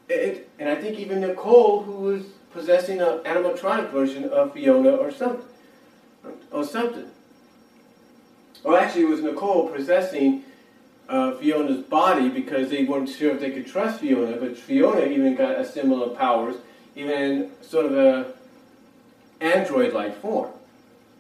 It, 0.09 0.49
and 0.59 0.69
I 0.69 0.75
think 0.75 0.99
even 0.99 1.21
Nicole, 1.21 1.83
who 1.83 1.93
was 1.93 2.25
possessing 2.53 3.01
an 3.01 3.19
animatronic 3.21 3.91
version 3.91 4.25
of 4.25 4.53
Fiona 4.53 4.91
or 4.91 5.11
something. 5.11 5.47
Or 6.51 6.65
something. 6.65 7.11
Or 8.65 8.79
actually, 8.79 9.03
it 9.03 9.09
was 9.09 9.23
Nicole 9.23 9.69
possessing 9.69 10.45
uh, 11.09 11.37
Fiona's 11.37 11.83
body 11.85 12.29
because 12.29 12.71
they 12.71 12.85
weren't 12.85 13.09
sure 13.09 13.33
if 13.33 13.41
they 13.41 13.51
could 13.51 13.67
trust 13.67 14.01
Fiona, 14.01 14.37
but 14.37 14.57
Fiona 14.57 15.07
even 15.07 15.35
got 15.35 15.59
a 15.59 15.65
similar 15.65 16.09
powers, 16.09 16.57
even 16.95 17.51
sort 17.63 17.87
of 17.87 17.97
a 17.97 18.33
android-like 19.41 20.21
form. 20.21 20.51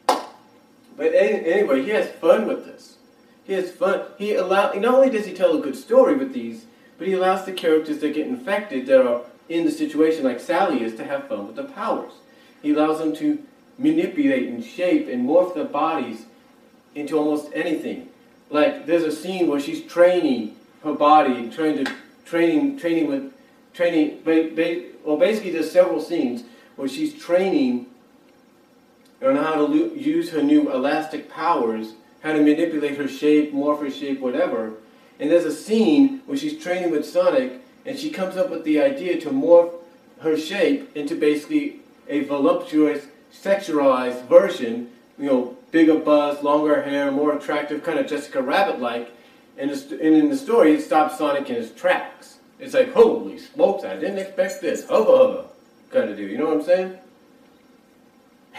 But 0.06 1.14
anyway, 1.14 1.82
he 1.82 1.90
has 1.90 2.08
fun 2.10 2.46
with 2.46 2.64
this. 2.64 2.96
He 3.44 3.52
has 3.52 3.70
fun. 3.70 4.02
He 4.18 4.34
allow. 4.34 4.72
Not 4.72 4.94
only 4.94 5.10
does 5.10 5.26
he 5.26 5.34
tell 5.34 5.56
a 5.56 5.60
good 5.60 5.76
story 5.76 6.16
with 6.16 6.32
these, 6.32 6.64
but 6.98 7.06
he 7.06 7.12
allows 7.12 7.44
the 7.44 7.52
characters 7.52 7.98
that 7.98 8.14
get 8.14 8.26
infected, 8.26 8.86
that 8.86 9.06
are 9.06 9.22
in 9.48 9.64
the 9.64 9.70
situation 9.70 10.24
like 10.24 10.40
Sally 10.40 10.82
is, 10.82 10.96
to 10.96 11.04
have 11.04 11.28
fun 11.28 11.46
with 11.46 11.56
the 11.56 11.64
powers. 11.64 12.14
He 12.62 12.72
allows 12.72 12.98
them 12.98 13.14
to 13.16 13.38
manipulate 13.78 14.48
and 14.48 14.64
shape 14.64 15.06
and 15.06 15.28
morph 15.28 15.54
their 15.54 15.64
bodies 15.64 16.24
into 16.94 17.18
almost 17.18 17.50
anything. 17.54 18.08
Like 18.50 18.86
there's 18.86 19.02
a 19.02 19.12
scene 19.12 19.48
where 19.48 19.60
she's 19.60 19.82
training 19.82 20.56
her 20.82 20.92
body, 20.92 21.50
trying 21.50 21.84
to 21.84 21.92
training 22.24 22.78
training 22.78 23.08
with 23.08 23.32
training. 23.74 24.22
Well, 25.04 25.16
basically, 25.16 25.50
there's 25.50 25.70
several 25.70 26.00
scenes 26.00 26.44
where 26.76 26.88
she's 26.88 27.14
training 27.14 27.86
on 29.22 29.36
how 29.36 29.66
to 29.66 29.92
use 29.96 30.30
her 30.30 30.42
new 30.42 30.72
elastic 30.72 31.30
powers, 31.30 31.94
how 32.22 32.32
to 32.32 32.38
manipulate 32.38 32.96
her 32.96 33.08
shape, 33.08 33.52
morph 33.52 33.80
her 33.80 33.90
shape, 33.90 34.20
whatever. 34.20 34.74
And 35.18 35.30
there's 35.30 35.44
a 35.44 35.54
scene 35.54 36.20
where 36.26 36.36
she's 36.36 36.62
training 36.62 36.90
with 36.90 37.06
Sonic, 37.06 37.60
and 37.86 37.98
she 37.98 38.10
comes 38.10 38.36
up 38.36 38.50
with 38.50 38.64
the 38.64 38.80
idea 38.80 39.18
to 39.20 39.30
morph 39.30 39.72
her 40.20 40.36
shape 40.36 40.94
into 40.96 41.14
basically 41.14 41.80
a 42.08 42.20
voluptuous, 42.24 43.06
sexualized 43.32 44.26
version, 44.26 44.90
you 45.18 45.26
know, 45.26 45.55
bigger 45.76 45.98
buzz, 45.98 46.42
longer 46.42 46.80
hair, 46.80 47.12
more 47.12 47.36
attractive, 47.36 47.82
kind 47.82 47.98
of 47.98 48.06
Jessica 48.06 48.40
Rabbit-like. 48.40 49.10
And, 49.58 49.70
and 49.70 50.00
in 50.00 50.30
the 50.30 50.36
story, 50.36 50.72
it 50.72 50.80
stops 50.80 51.18
Sonic 51.18 51.50
in 51.50 51.56
his 51.56 51.70
tracks. 51.70 52.38
It's 52.58 52.72
like, 52.72 52.94
holy 52.94 53.38
smokes, 53.38 53.84
I 53.84 53.96
didn't 53.96 54.16
expect 54.16 54.62
this. 54.62 54.88
Hubba 54.88 55.04
hubba, 55.04 55.44
kind 55.90 56.08
of 56.08 56.16
do. 56.16 56.22
You 56.22 56.38
know 56.38 56.46
what 56.46 56.54
I'm 56.54 56.62
saying? 56.62 56.98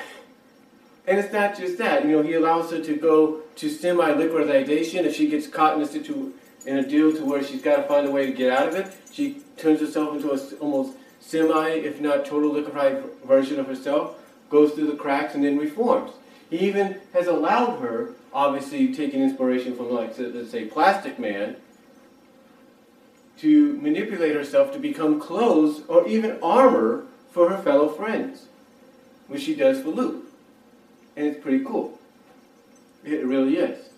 And 1.07 1.18
it's 1.18 1.34
not 1.34 1.57
just 1.57 1.80
that. 1.80 2.05
You 2.05 2.11
know, 2.11 2.22
he 2.22 2.34
allows 2.34 2.70
her 2.70 2.84
to 2.84 2.95
go 2.97 3.41
to 3.55 3.70
semi-liquidation 3.70 5.05
if 5.05 5.15
she 5.15 5.28
gets 5.28 5.47
caught 5.47 5.76
in 5.76 5.82
a 5.82 5.88
situ 5.88 6.34
in 6.68 6.78
a 6.78 6.88
deal 6.88 7.15
to 7.15 7.26
where 7.26 7.41
she's 7.41 7.61
got 7.61 7.78
to 7.78 7.84
find 7.84 8.05
a 8.05 8.11
way 8.11 8.28
to 8.28 8.32
get 8.34 8.51
out 8.51 8.68
of 8.68 8.76
it. 8.76 8.93
She 9.11 9.41
turns 9.55 9.80
herself 9.80 10.15
into 10.15 10.32
a 10.34 10.59
almost 10.59 10.97
semi, 11.22 11.70
if 11.70 11.99
not 11.99 12.26
total 12.26 12.51
liquefied 12.51 13.03
version 13.26 13.59
of 13.59 13.65
herself, 13.68 14.18
goes 14.49 14.74
through 14.74 14.91
the 14.91 14.97
cracks 14.97 15.34
and 15.34 15.43
then 15.43 15.57
reforms. 15.57 16.11
He 16.50 16.60
even 16.60 17.02
has 17.14 17.28
allowed 17.28 17.80
her, 17.80 18.12
obviously 18.34 18.93
taking 18.93 19.22
inspiration 19.22 19.76
from, 19.76 19.91
like, 19.91 20.18
let's 20.18 20.52
say, 20.52 20.66
Plastic 20.66 21.20
Man, 21.20 21.58
to 23.39 23.74
manipulate 23.78 24.36
herself 24.36 24.72
to 24.74 24.80
become 24.80 25.20
clothes 25.20 25.82
or 25.88 26.08
even 26.08 26.39
armor 26.41 27.06
for 27.32 27.50
her 27.50 27.62
fellow 27.62 27.89
friends, 27.89 28.45
which 29.28 29.43
she 29.43 29.54
does 29.54 29.82
for 29.82 29.89
Luke 29.89 30.28
and 31.18 31.26
it's 31.26 31.39
pretty 31.39 31.66
cool. 31.66 32.00
It 33.04 33.26
really 33.26 33.58
is. 33.58 33.89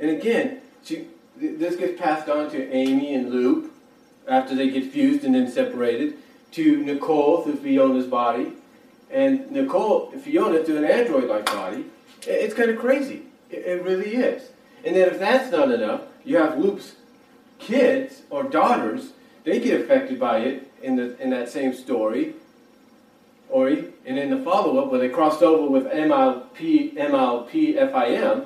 And 0.00 0.10
again, 0.10 0.62
she, 0.82 1.06
this 1.36 1.76
gets 1.76 2.00
passed 2.00 2.28
on 2.28 2.50
to 2.50 2.72
Amy 2.74 3.14
and 3.14 3.30
Loop 3.30 3.72
after 4.26 4.54
they 4.54 4.70
get 4.70 4.90
fused 4.90 5.24
and 5.24 5.34
then 5.34 5.50
separated, 5.50 6.14
to 6.52 6.78
Nicole 6.78 7.42
through 7.42 7.56
Fiona's 7.56 8.06
body, 8.06 8.52
and 9.10 9.50
Nicole, 9.50 10.10
Fiona 10.12 10.62
through 10.64 10.78
an 10.78 10.84
android-like 10.84 11.46
body. 11.46 11.86
It's 12.26 12.54
kind 12.54 12.70
of 12.70 12.78
crazy. 12.78 13.22
It, 13.50 13.82
really 13.82 14.16
is. 14.16 14.50
And 14.84 14.94
then 14.94 15.08
if 15.08 15.18
that's 15.18 15.50
not 15.50 15.70
enough, 15.70 16.02
you 16.24 16.36
have 16.36 16.58
Loop's 16.58 16.96
kids 17.58 18.22
or 18.30 18.42
daughters. 18.42 19.12
They 19.44 19.60
get 19.60 19.80
affected 19.80 20.20
by 20.20 20.40
it 20.40 20.70
in 20.82 20.96
the 20.96 21.20
in 21.22 21.30
that 21.30 21.48
same 21.48 21.72
story. 21.72 22.34
Ori, 23.48 23.86
and 24.04 24.18
in 24.18 24.28
the 24.28 24.42
follow-up 24.42 24.90
where 24.90 25.00
they 25.00 25.08
crossed 25.08 25.42
over 25.42 25.70
with 25.70 25.86
MLP, 25.86 26.94
MLP 26.94 27.74
FIM, 27.76 28.44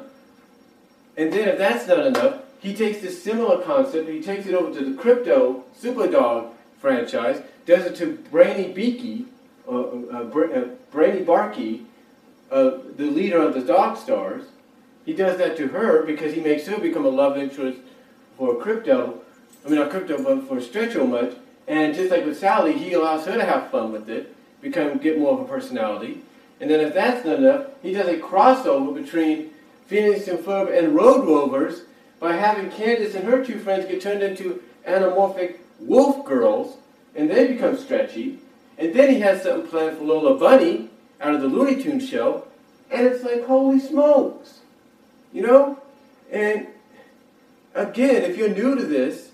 and 1.17 1.33
then 1.33 1.49
if 1.49 1.59
that's 1.59 1.87
not 1.89 2.07
enough, 2.07 2.43
he 2.61 2.75
takes 2.75 3.01
this 3.01 3.23
similar 3.23 3.63
concept, 3.63 4.09
he 4.09 4.23
takes 4.23 4.47
it 4.47 4.55
over 4.55 4.73
to 4.79 4.85
the 4.85 5.03
Krypto 5.03 5.63
Superdog 5.81 6.53
franchise, 6.81 7.43
does 7.67 7.85
it 7.85 7.97
to 7.97 8.17
Brainy 8.31 8.73
Beaky, 8.73 9.27
uh, 9.69 9.73
uh, 9.73 10.19
uh, 10.19 10.65
Brainy 10.91 11.23
Barker, 11.23 11.79
the 12.51 12.83
leader 12.99 13.41
of 13.41 13.55
the 13.55 13.63
Dog 13.63 13.97
Stars. 13.97 14.45
He 15.05 15.13
does 15.13 15.39
that 15.39 15.57
to 15.57 15.69
her 15.69 16.05
because 16.05 16.35
he 16.35 16.41
makes 16.41 16.67
her 16.67 16.79
become 16.79 17.05
a 17.05 17.09
love 17.09 17.37
interest 17.37 17.79
for 18.37 18.55
Krypto. 18.57 19.19
I 19.65 19.69
mean 19.69 19.79
not 19.79 19.91
Krypto, 19.91 20.23
but 20.23 20.49
for 20.49 20.61
Stretch-O-Mutt, 20.61 21.39
and 21.67 21.95
just 21.95 22.11
like 22.11 22.25
with 22.25 22.39
Sally, 22.39 22.73
he 22.73 22.93
allows 22.93 23.27
her 23.27 23.37
to 23.37 23.45
have 23.45 23.71
fun 23.71 23.93
with 23.93 24.09
it 24.09 24.35
become 24.61 24.99
get 24.99 25.19
more 25.19 25.35
of 25.35 25.41
a 25.41 25.45
personality. 25.45 26.21
And 26.61 26.71
then 26.71 26.81
if 26.81 26.95
that's 26.95 27.27
not 27.27 27.39
enough, 27.39 27.67
he 27.83 27.93
does 27.93 28.09
a 28.09 28.19
crossover 28.19 28.95
between 28.95 29.51
Phineas 29.87 30.29
and 30.29 30.39
Ferb 30.39 30.77
and 30.77 30.95
Road 30.95 31.27
Rovers 31.27 31.83
by 32.21 32.35
having 32.35 32.71
Candace 32.71 33.17
and 33.17 33.25
her 33.25 33.45
two 33.45 33.59
friends 33.59 33.87
get 33.87 34.01
turned 34.01 34.23
into 34.23 34.63
anamorphic 34.87 35.57
wolf 35.81 36.25
girls, 36.25 36.77
and 37.17 37.29
they 37.29 37.49
become 37.49 37.77
stretchy. 37.77 38.39
And 38.79 38.95
then 38.95 39.11
he 39.11 39.21
has 39.21 39.43
something 39.43 39.69
planned 39.69 39.99
for 39.99 40.05
Lola 40.05 40.39
Bunny 40.39 40.89
out 41.21 41.35
of 41.35 41.41
the 41.41 41.49
Looney 41.49 41.83
Tunes 41.83 42.09
show, 42.09 42.47
and 42.91 43.07
it's 43.07 43.25
like, 43.25 43.47
holy 43.47 43.81
smokes. 43.81 44.61
You 45.33 45.43
know? 45.43 45.79
And 46.31 46.67
again, 47.75 48.23
if 48.23 48.37
you're 48.37 48.49
new 48.49 48.75
to 48.75 48.85
this, 48.85 49.31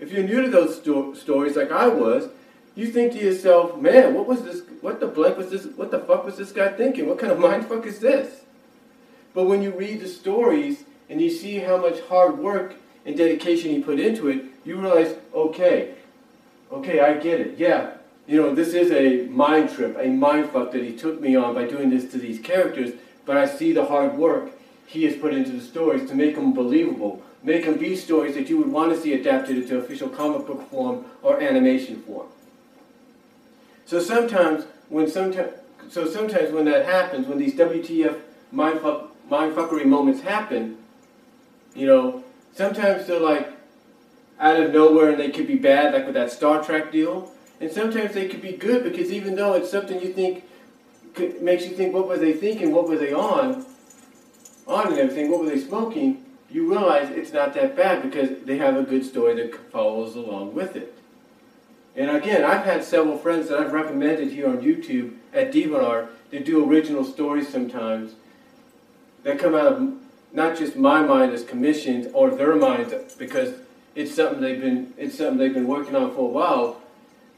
if 0.00 0.12
you're 0.12 0.24
new 0.24 0.42
to 0.42 0.48
those 0.48 0.78
sto- 0.78 1.14
stories 1.14 1.56
like 1.56 1.70
I 1.70 1.88
was, 1.88 2.28
you 2.74 2.88
think 2.88 3.12
to 3.12 3.18
yourself, 3.18 3.80
man, 3.80 4.14
what 4.14 4.26
was 4.26 4.42
this? 4.42 4.62
What 4.80 4.98
the 5.00 5.06
blank 5.06 5.38
was 5.38 5.50
this? 5.50 5.64
What 5.76 5.90
the 5.90 6.00
fuck 6.00 6.24
was 6.24 6.36
this 6.36 6.50
guy 6.50 6.68
thinking? 6.68 7.08
What 7.08 7.18
kind 7.18 7.32
of 7.32 7.38
mind 7.48 7.66
fuck 7.66 7.86
is 7.86 8.00
this? 8.00 8.42
But 9.32 9.44
when 9.44 9.62
you 9.62 9.70
read 9.70 10.00
the 10.00 10.08
stories 10.08 10.84
and 11.08 11.20
you 11.20 11.30
see 11.30 11.58
how 11.58 11.76
much 11.76 12.00
hard 12.02 12.38
work 12.38 12.74
and 13.04 13.16
dedication 13.16 13.70
he 13.70 13.80
put 13.80 14.00
into 14.00 14.28
it, 14.28 14.44
you 14.64 14.76
realize, 14.76 15.14
okay, 15.32 15.94
okay, 16.72 17.00
I 17.00 17.14
get 17.14 17.40
it. 17.40 17.58
Yeah, 17.58 17.94
you 18.26 18.40
know, 18.40 18.54
this 18.54 18.74
is 18.74 18.90
a 18.90 19.26
mind 19.28 19.70
trip, 19.70 19.96
a 19.98 20.08
mind 20.08 20.50
fuck 20.50 20.72
that 20.72 20.82
he 20.82 20.96
took 20.96 21.20
me 21.20 21.36
on 21.36 21.54
by 21.54 21.66
doing 21.66 21.90
this 21.90 22.10
to 22.12 22.18
these 22.18 22.38
characters. 22.38 22.92
But 23.26 23.36
I 23.36 23.46
see 23.46 23.72
the 23.72 23.86
hard 23.86 24.16
work 24.16 24.52
he 24.86 25.04
has 25.04 25.16
put 25.16 25.34
into 25.34 25.52
the 25.52 25.60
stories 25.60 26.08
to 26.08 26.14
make 26.14 26.34
them 26.34 26.52
believable, 26.52 27.22
make 27.42 27.64
them 27.64 27.78
be 27.78 27.96
stories 27.96 28.34
that 28.34 28.48
you 28.48 28.58
would 28.58 28.70
want 28.70 28.92
to 28.92 29.00
see 29.00 29.12
adapted 29.14 29.58
into 29.58 29.78
official 29.78 30.08
comic 30.08 30.46
book 30.46 30.68
form 30.70 31.04
or 31.22 31.40
animation 31.40 32.02
form. 32.02 32.28
So 33.86 34.00
sometimes 34.00 34.64
when 34.88 35.08
sometimes 35.08 35.52
so 35.88 36.10
sometimes 36.10 36.50
when 36.50 36.64
that 36.64 36.86
happens, 36.86 37.26
when 37.26 37.38
these 37.38 37.54
WTF 37.54 38.18
mindfuck, 38.54 39.08
mindfuckery 39.30 39.84
moments 39.84 40.22
happen, 40.22 40.78
You 41.74 41.86
know, 41.86 42.24
sometimes 42.54 43.06
they're 43.06 43.20
like 43.20 43.48
out 44.38 44.60
of 44.60 44.72
nowhere 44.72 45.10
and 45.10 45.20
they 45.20 45.30
could 45.30 45.46
be 45.46 45.56
bad, 45.56 45.92
like 45.92 46.06
with 46.06 46.14
that 46.14 46.30
Star 46.30 46.62
Trek 46.62 46.92
deal. 46.92 47.32
And 47.60 47.70
sometimes 47.70 48.14
they 48.14 48.28
could 48.28 48.42
be 48.42 48.52
good 48.52 48.82
because 48.82 49.10
even 49.10 49.36
though 49.36 49.54
it's 49.54 49.70
something 49.70 50.00
you 50.00 50.12
think 50.12 50.44
could, 51.14 51.40
makes 51.40 51.64
you 51.64 51.70
think, 51.70 51.94
what 51.94 52.08
were 52.08 52.18
they 52.18 52.32
thinking? 52.32 52.72
What 52.72 52.88
were 52.88 52.98
they 52.98 53.12
on? 53.12 53.64
On 54.66 54.88
and 54.88 54.98
everything. 54.98 55.30
What 55.30 55.40
were 55.40 55.50
they 55.50 55.60
smoking? 55.60 56.24
You 56.50 56.68
realize 56.68 57.10
it's 57.10 57.32
not 57.32 57.54
that 57.54 57.76
bad 57.76 58.02
because 58.02 58.44
they 58.44 58.58
have 58.58 58.76
a 58.76 58.82
good 58.82 59.04
story 59.04 59.34
that 59.34 59.70
follows 59.70 60.16
along 60.16 60.54
with 60.54 60.76
it. 60.76 60.94
And 61.96 62.10
again, 62.10 62.44
I've 62.44 62.64
had 62.64 62.82
several 62.82 63.16
friends 63.18 63.48
that 63.48 63.60
I've 63.60 63.72
recommended 63.72 64.32
here 64.32 64.48
on 64.48 64.58
YouTube 64.58 65.14
at 65.32 65.52
DeviantArt 65.52 66.08
that 66.30 66.44
do 66.44 66.68
original 66.68 67.04
stories 67.04 67.48
sometimes 67.48 68.14
that 69.22 69.38
come 69.38 69.54
out 69.54 69.66
of 69.66 69.94
not 70.32 70.56
just 70.56 70.76
my 70.76 71.00
mind 71.00 71.32
as 71.32 71.44
commissioned 71.44 72.10
or 72.12 72.30
their 72.30 72.56
minds 72.56 72.92
because 73.16 73.54
it's 73.94 74.12
something 74.12 74.40
they've 74.40 74.60
been 74.60 74.92
it's 74.96 75.16
something 75.16 75.38
they've 75.38 75.54
been 75.54 75.68
working 75.68 75.94
on 75.94 76.10
for 76.12 76.22
a 76.22 76.32
while. 76.32 76.80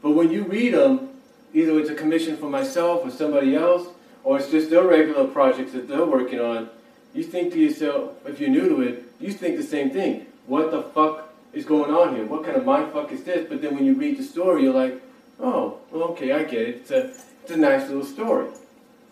But 0.07 0.15
when 0.15 0.31
you 0.31 0.45
read 0.45 0.73
them, 0.73 1.09
either 1.53 1.77
it's 1.77 1.89
a 1.89 1.93
commission 1.93 2.37
for 2.37 2.49
myself 2.49 3.05
or 3.05 3.11
somebody 3.11 3.57
else, 3.57 3.89
or 4.23 4.37
it's 4.37 4.49
just 4.49 4.69
their 4.69 4.83
regular 4.83 5.27
projects 5.27 5.73
that 5.73 5.89
they're 5.89 6.05
working 6.05 6.39
on, 6.39 6.69
you 7.13 7.23
think 7.23 7.51
to 7.51 7.59
yourself, 7.59 8.13
if 8.25 8.39
you're 8.39 8.49
new 8.49 8.69
to 8.69 8.81
it, 8.83 9.03
you 9.19 9.33
think 9.33 9.57
the 9.57 9.63
same 9.63 9.89
thing. 9.89 10.25
What 10.45 10.71
the 10.71 10.81
fuck 10.81 11.35
is 11.51 11.65
going 11.65 11.93
on 11.93 12.15
here? 12.15 12.25
What 12.25 12.45
kind 12.45 12.55
of 12.55 12.63
mind 12.63 12.93
fuck 12.93 13.11
is 13.11 13.25
this? 13.25 13.49
But 13.49 13.61
then 13.61 13.75
when 13.75 13.83
you 13.83 13.95
read 13.95 14.17
the 14.17 14.23
story, 14.23 14.63
you're 14.63 14.73
like, 14.73 15.01
oh, 15.41 15.79
okay, 15.93 16.31
I 16.31 16.45
get 16.45 16.61
it. 16.61 16.75
It's 16.75 16.91
a, 16.91 17.13
it's 17.43 17.51
a 17.51 17.57
nice 17.57 17.89
little 17.89 18.05
story. 18.05 18.47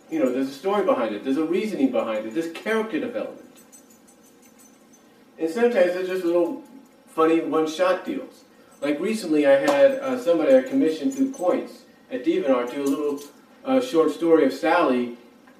You 0.09 0.19
know, 0.19 0.31
there's 0.31 0.47
a 0.47 0.53
story 0.53 0.85
behind 0.85 1.13
it. 1.13 1.25
There's 1.25 1.35
a 1.35 1.43
reasoning 1.43 1.91
behind 1.91 2.25
it. 2.25 2.33
There's 2.33 2.53
character 2.53 3.01
development. 3.01 3.57
And 5.37 5.49
sometimes 5.49 5.91
there's 5.91 6.07
just 6.07 6.23
little 6.23 6.63
funny 7.09 7.41
one-shot 7.41 8.05
deals. 8.05 8.44
Like 8.85 8.99
recently, 8.99 9.47
I 9.47 9.53
had 9.53 9.93
uh, 9.93 10.19
somebody 10.19 10.55
I 10.55 10.61
commissioned 10.61 11.11
through 11.11 11.31
points 11.31 11.85
at 12.11 12.23
DeviantArt 12.23 12.71
do 12.71 12.83
a 12.83 12.85
little 12.85 13.19
uh, 13.65 13.81
short 13.81 14.11
story 14.11 14.45
of 14.45 14.53
Sally 14.53 15.17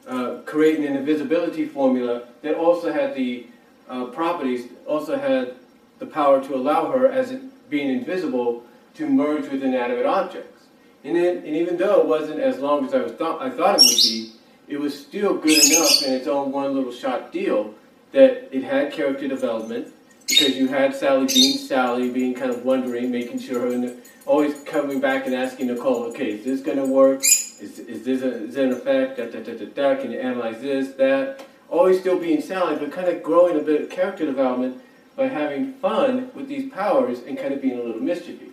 uh, 0.08 0.42
creating 0.46 0.86
an 0.86 0.96
invisibility 0.96 1.66
formula 1.66 2.28
that 2.44 2.54
also 2.54 2.94
had 2.94 3.16
the 3.16 3.48
uh, 3.90 4.06
properties, 4.06 4.68
also 4.86 5.18
had 5.18 5.56
the 5.98 6.06
power 6.06 6.40
to 6.44 6.54
allow 6.54 6.92
her, 6.92 7.08
as 7.08 7.32
it 7.32 7.42
being 7.68 7.90
invisible, 7.90 8.64
to 8.94 9.10
merge 9.10 9.50
with 9.50 9.64
inanimate 9.64 10.06
objects. 10.06 10.66
And, 11.04 11.16
then, 11.16 11.38
and 11.38 11.48
even 11.48 11.78
though 11.78 12.02
it 12.02 12.06
wasn't 12.06 12.42
as 12.42 12.60
long 12.60 12.86
as 12.86 12.94
I, 12.94 13.00
was 13.00 13.14
th- 13.14 13.38
I 13.40 13.50
thought 13.50 13.80
it 13.80 13.86
would 13.86 14.04
be, 14.04 14.34
it 14.68 14.80
was 14.80 14.96
still 14.96 15.36
good 15.36 15.66
enough 15.66 16.04
in 16.04 16.14
its 16.14 16.28
own 16.28 16.52
one 16.52 16.76
little 16.76 16.92
shot 16.92 17.32
deal 17.32 17.74
that 18.12 18.56
it 18.56 18.64
had 18.64 18.94
character 18.94 19.28
development 19.28 19.95
because 20.28 20.56
you 20.56 20.68
had 20.68 20.96
Sally 20.96 21.28
being 21.28 21.58
Sally, 21.58 22.10
being 22.10 22.34
kind 22.34 22.52
of 22.52 22.66
wondering, 22.66 23.12
making 23.12 23.40
sure 23.40 23.60
her, 23.60 23.96
always 24.26 24.56
coming 24.64 25.00
back 25.00 25.26
and 25.26 25.36
asking 25.36 25.68
Nicole, 25.68 26.04
okay, 26.06 26.32
is 26.32 26.46
this 26.46 26.62
going 26.62 26.78
to 26.78 26.86
work? 26.86 27.22
Is, 27.22 27.80
is 27.80 28.04
this 28.04 28.22
a, 28.22 28.44
is 28.46 28.56
an 28.56 28.72
effect? 28.72 29.18
Da, 29.18 29.26
da, 29.26 29.40
da, 29.40 29.54
da, 29.54 29.66
da. 29.66 30.02
Can 30.02 30.12
you 30.12 30.20
analyze 30.20 30.62
this, 30.62 30.94
that? 30.96 31.46
Always 31.70 32.00
still 32.00 32.20
being 32.20 32.42
Sally, 32.42 32.76
but 32.76 32.92
kind 32.92 33.08
of 33.08 33.24
growing 33.24 33.60
a 33.60 33.64
bit 33.64 33.82
of 33.82 33.90
character 33.90 34.26
development 34.26 34.82
by 35.16 35.28
having 35.28 35.74
fun 35.74 36.32
with 36.34 36.48
these 36.48 36.72
powers 36.72 37.20
and 37.26 37.38
kind 37.38 37.54
of 37.54 37.62
being 37.62 37.80
a 37.80 37.84
little 37.84 38.02
mischievous. 38.02 38.50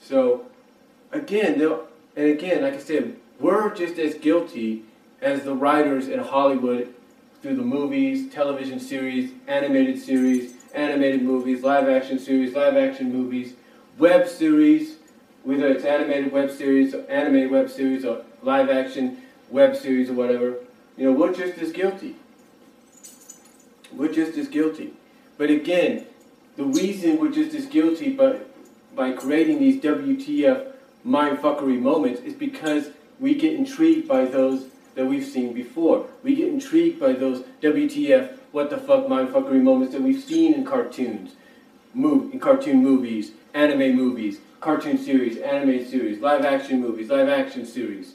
So, 0.00 0.46
again, 1.12 1.60
and 2.16 2.26
again, 2.26 2.62
like 2.62 2.74
I 2.74 2.78
said, 2.78 3.16
we're 3.40 3.74
just 3.74 3.98
as 3.98 4.14
guilty 4.14 4.82
as 5.20 5.44
the 5.44 5.54
writers 5.54 6.08
in 6.08 6.20
Hollywood 6.20 6.93
through 7.44 7.56
the 7.56 7.62
movies, 7.62 8.32
television 8.32 8.80
series, 8.80 9.30
animated 9.48 9.98
series, 9.98 10.54
animated 10.72 11.22
movies, 11.22 11.62
live 11.62 11.90
action 11.90 12.18
series, 12.18 12.54
live 12.54 12.74
action 12.74 13.12
movies, 13.12 13.52
web 13.98 14.26
series, 14.26 14.96
whether 15.42 15.68
it's 15.68 15.84
animated 15.84 16.32
web 16.32 16.50
series, 16.50 16.94
animated 16.94 17.50
web 17.50 17.68
series, 17.68 18.02
or 18.02 18.24
live 18.40 18.70
action 18.70 19.18
web 19.50 19.76
series, 19.76 20.08
or 20.08 20.14
whatever. 20.14 20.54
You 20.96 21.04
know, 21.04 21.12
we're 21.12 21.34
just 21.34 21.58
as 21.58 21.70
guilty. 21.70 22.16
We're 23.92 24.10
just 24.10 24.38
as 24.38 24.48
guilty. 24.48 24.94
But 25.36 25.50
again, 25.50 26.06
the 26.56 26.64
reason 26.64 27.18
we're 27.18 27.30
just 27.30 27.54
as 27.54 27.66
guilty 27.66 28.14
by, 28.14 28.38
by 28.96 29.12
creating 29.12 29.58
these 29.58 29.82
WTF 29.82 30.72
mindfuckery 31.06 31.78
moments 31.78 32.22
is 32.22 32.32
because 32.32 32.88
we 33.20 33.34
get 33.34 33.52
intrigued 33.52 34.08
by 34.08 34.24
those 34.24 34.68
that 34.94 35.06
we've 35.06 35.26
seen 35.26 35.52
before. 35.52 36.06
We 36.22 36.34
get 36.34 36.48
intrigued 36.64 36.98
by 36.98 37.12
those 37.12 37.42
WTF, 37.60 38.38
what 38.52 38.70
the 38.70 38.78
fuck 38.78 39.06
mindfuckery 39.06 39.60
moments 39.60 39.92
that 39.92 40.02
we've 40.02 40.22
seen 40.22 40.54
in 40.54 40.64
cartoons, 40.64 41.32
move, 41.92 42.32
in 42.32 42.40
cartoon 42.40 42.82
movies, 42.82 43.32
anime 43.52 43.94
movies, 43.94 44.38
cartoon 44.60 44.96
series, 44.96 45.36
anime 45.38 45.84
series, 45.86 46.20
live 46.20 46.44
action 46.44 46.80
movies, 46.80 47.10
live 47.10 47.28
action 47.28 47.66
series. 47.66 48.14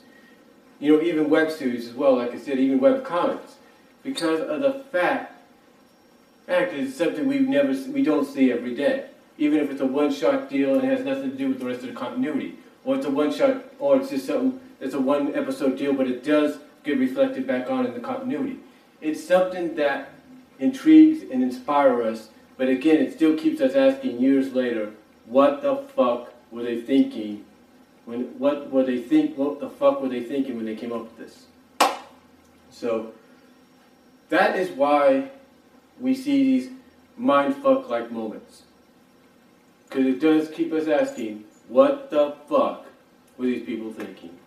You 0.79 0.95
know, 0.95 1.03
even 1.03 1.29
web 1.29 1.51
series 1.51 1.87
as 1.87 1.93
well, 1.93 2.15
like 2.15 2.31
I 2.31 2.39
said, 2.39 2.57
even 2.57 2.79
web 2.79 3.05
comics. 3.05 3.55
Because 4.01 4.39
of 4.39 4.61
the 4.61 4.83
fact, 4.91 5.33
fact 6.47 6.73
is 6.73 6.95
something 6.95 7.27
we 7.27 7.39
never, 7.39 7.73
we 7.91 8.01
don't 8.01 8.25
see 8.25 8.51
every 8.51 8.73
day. 8.73 9.09
Even 9.37 9.59
if 9.59 9.69
it's 9.69 9.81
a 9.81 9.85
one-shot 9.85 10.49
deal 10.49 10.75
and 10.75 10.83
it 10.83 10.97
has 10.97 11.05
nothing 11.05 11.31
to 11.31 11.37
do 11.37 11.49
with 11.49 11.59
the 11.59 11.65
rest 11.65 11.81
of 11.81 11.87
the 11.87 11.93
continuity. 11.93 12.55
Or 12.83 12.95
it's 12.95 13.05
a 13.05 13.11
one-shot, 13.11 13.63
or 13.77 13.97
it's 13.97 14.09
just 14.09 14.25
something, 14.25 14.59
it's 14.79 14.93
a 14.93 14.99
one-episode 14.99 15.77
deal, 15.77 15.93
but 15.93 16.07
it 16.07 16.23
does 16.23 16.59
get 16.83 16.97
reflected 16.97 17.45
back 17.45 17.69
on 17.69 17.85
in 17.85 17.93
the 17.93 17.99
continuity. 17.99 18.59
It's 19.01 19.23
something 19.23 19.75
that 19.75 20.11
intrigues 20.59 21.23
and 21.29 21.41
inspires 21.43 22.19
us, 22.19 22.29
but 22.57 22.67
again, 22.67 22.97
it 22.97 23.13
still 23.13 23.37
keeps 23.37 23.61
us 23.61 23.75
asking 23.75 24.19
years 24.19 24.53
later, 24.53 24.91
what 25.25 25.61
the 25.61 25.77
fuck 25.95 26.33
were 26.51 26.63
they 26.63 26.81
thinking? 26.81 27.45
When 28.05 28.37
what 28.39 28.71
were 28.71 28.83
they 28.83 29.01
think? 29.01 29.37
What 29.37 29.59
the 29.59 29.69
fuck 29.69 30.01
were 30.01 30.09
they 30.09 30.23
thinking 30.23 30.55
when 30.55 30.65
they 30.65 30.75
came 30.75 30.91
up 30.91 31.01
with 31.01 31.17
this? 31.17 31.45
So 32.71 33.13
that 34.29 34.57
is 34.57 34.69
why 34.71 35.29
we 35.99 36.15
see 36.15 36.43
these 36.43 36.71
mind 37.17 37.55
fuck 37.57 37.89
like 37.89 38.11
moments, 38.11 38.63
because 39.87 40.05
it 40.05 40.19
does 40.19 40.49
keep 40.49 40.71
us 40.73 40.87
asking, 40.87 41.43
what 41.67 42.09
the 42.09 42.35
fuck 42.47 42.85
were 43.37 43.45
these 43.45 43.65
people 43.65 43.91
thinking? 43.91 44.38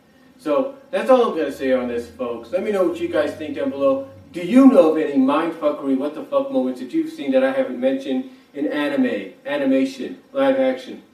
So 0.43 0.75
that's 0.91 1.09
all 1.09 1.29
I'm 1.29 1.37
going 1.37 1.53
to 1.53 1.57
say 1.57 1.73
on 1.73 1.87
this, 1.87 2.11
folks. 2.11 2.51
Let 2.51 2.65
me 2.65 2.73
know 2.73 2.89
what 2.89 2.99
you 2.99 3.07
guys 3.07 3.33
think 3.37 3.55
down 3.55 3.71
below. 3.71 4.09
Do 4.33 4.41
you 4.41 4.67
know 4.67 4.91
of 4.91 4.99
any 4.99 5.15
mindfuckery, 5.15 5.97
what 5.97 6.17
the 6.17 6.25
fuck 6.25 6.51
moments 6.51 6.81
that 6.81 6.93
you've 6.93 7.13
seen 7.13 7.31
that 7.31 7.45
I 7.45 7.53
haven't 7.53 7.79
mentioned 7.79 8.29
in 8.53 8.67
anime, 8.67 9.35
animation, 9.47 10.21
live 10.33 10.59
action, 10.59 11.05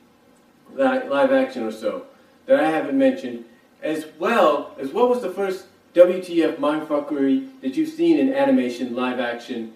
live 0.72 1.30
action 1.30 1.62
or 1.62 1.72
so, 1.72 2.06
that 2.46 2.58
I 2.58 2.70
haven't 2.70 2.96
mentioned, 2.96 3.44
as 3.82 4.06
well 4.18 4.74
as 4.80 4.92
what 4.92 5.10
was 5.10 5.20
the 5.20 5.30
first 5.30 5.66
WTF 5.94 6.56
mindfuckery 6.56 7.60
that 7.60 7.76
you've 7.76 7.90
seen 7.90 8.18
in 8.18 8.32
animation, 8.32 8.96
live 8.96 9.20
action, 9.20 9.74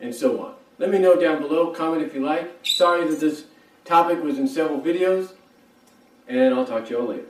and 0.00 0.14
so 0.14 0.42
on. 0.42 0.54
Let 0.78 0.90
me 0.90 0.98
know 0.98 1.20
down 1.20 1.42
below. 1.42 1.72
Comment 1.72 2.02
if 2.02 2.14
you 2.14 2.24
like. 2.24 2.50
Sorry 2.64 3.06
that 3.06 3.20
this 3.20 3.44
topic 3.84 4.22
was 4.22 4.38
in 4.38 4.48
several 4.48 4.80
videos, 4.80 5.34
and 6.26 6.54
I'll 6.54 6.64
talk 6.64 6.86
to 6.86 6.90
you 6.92 7.00
all 7.00 7.08
later. 7.08 7.26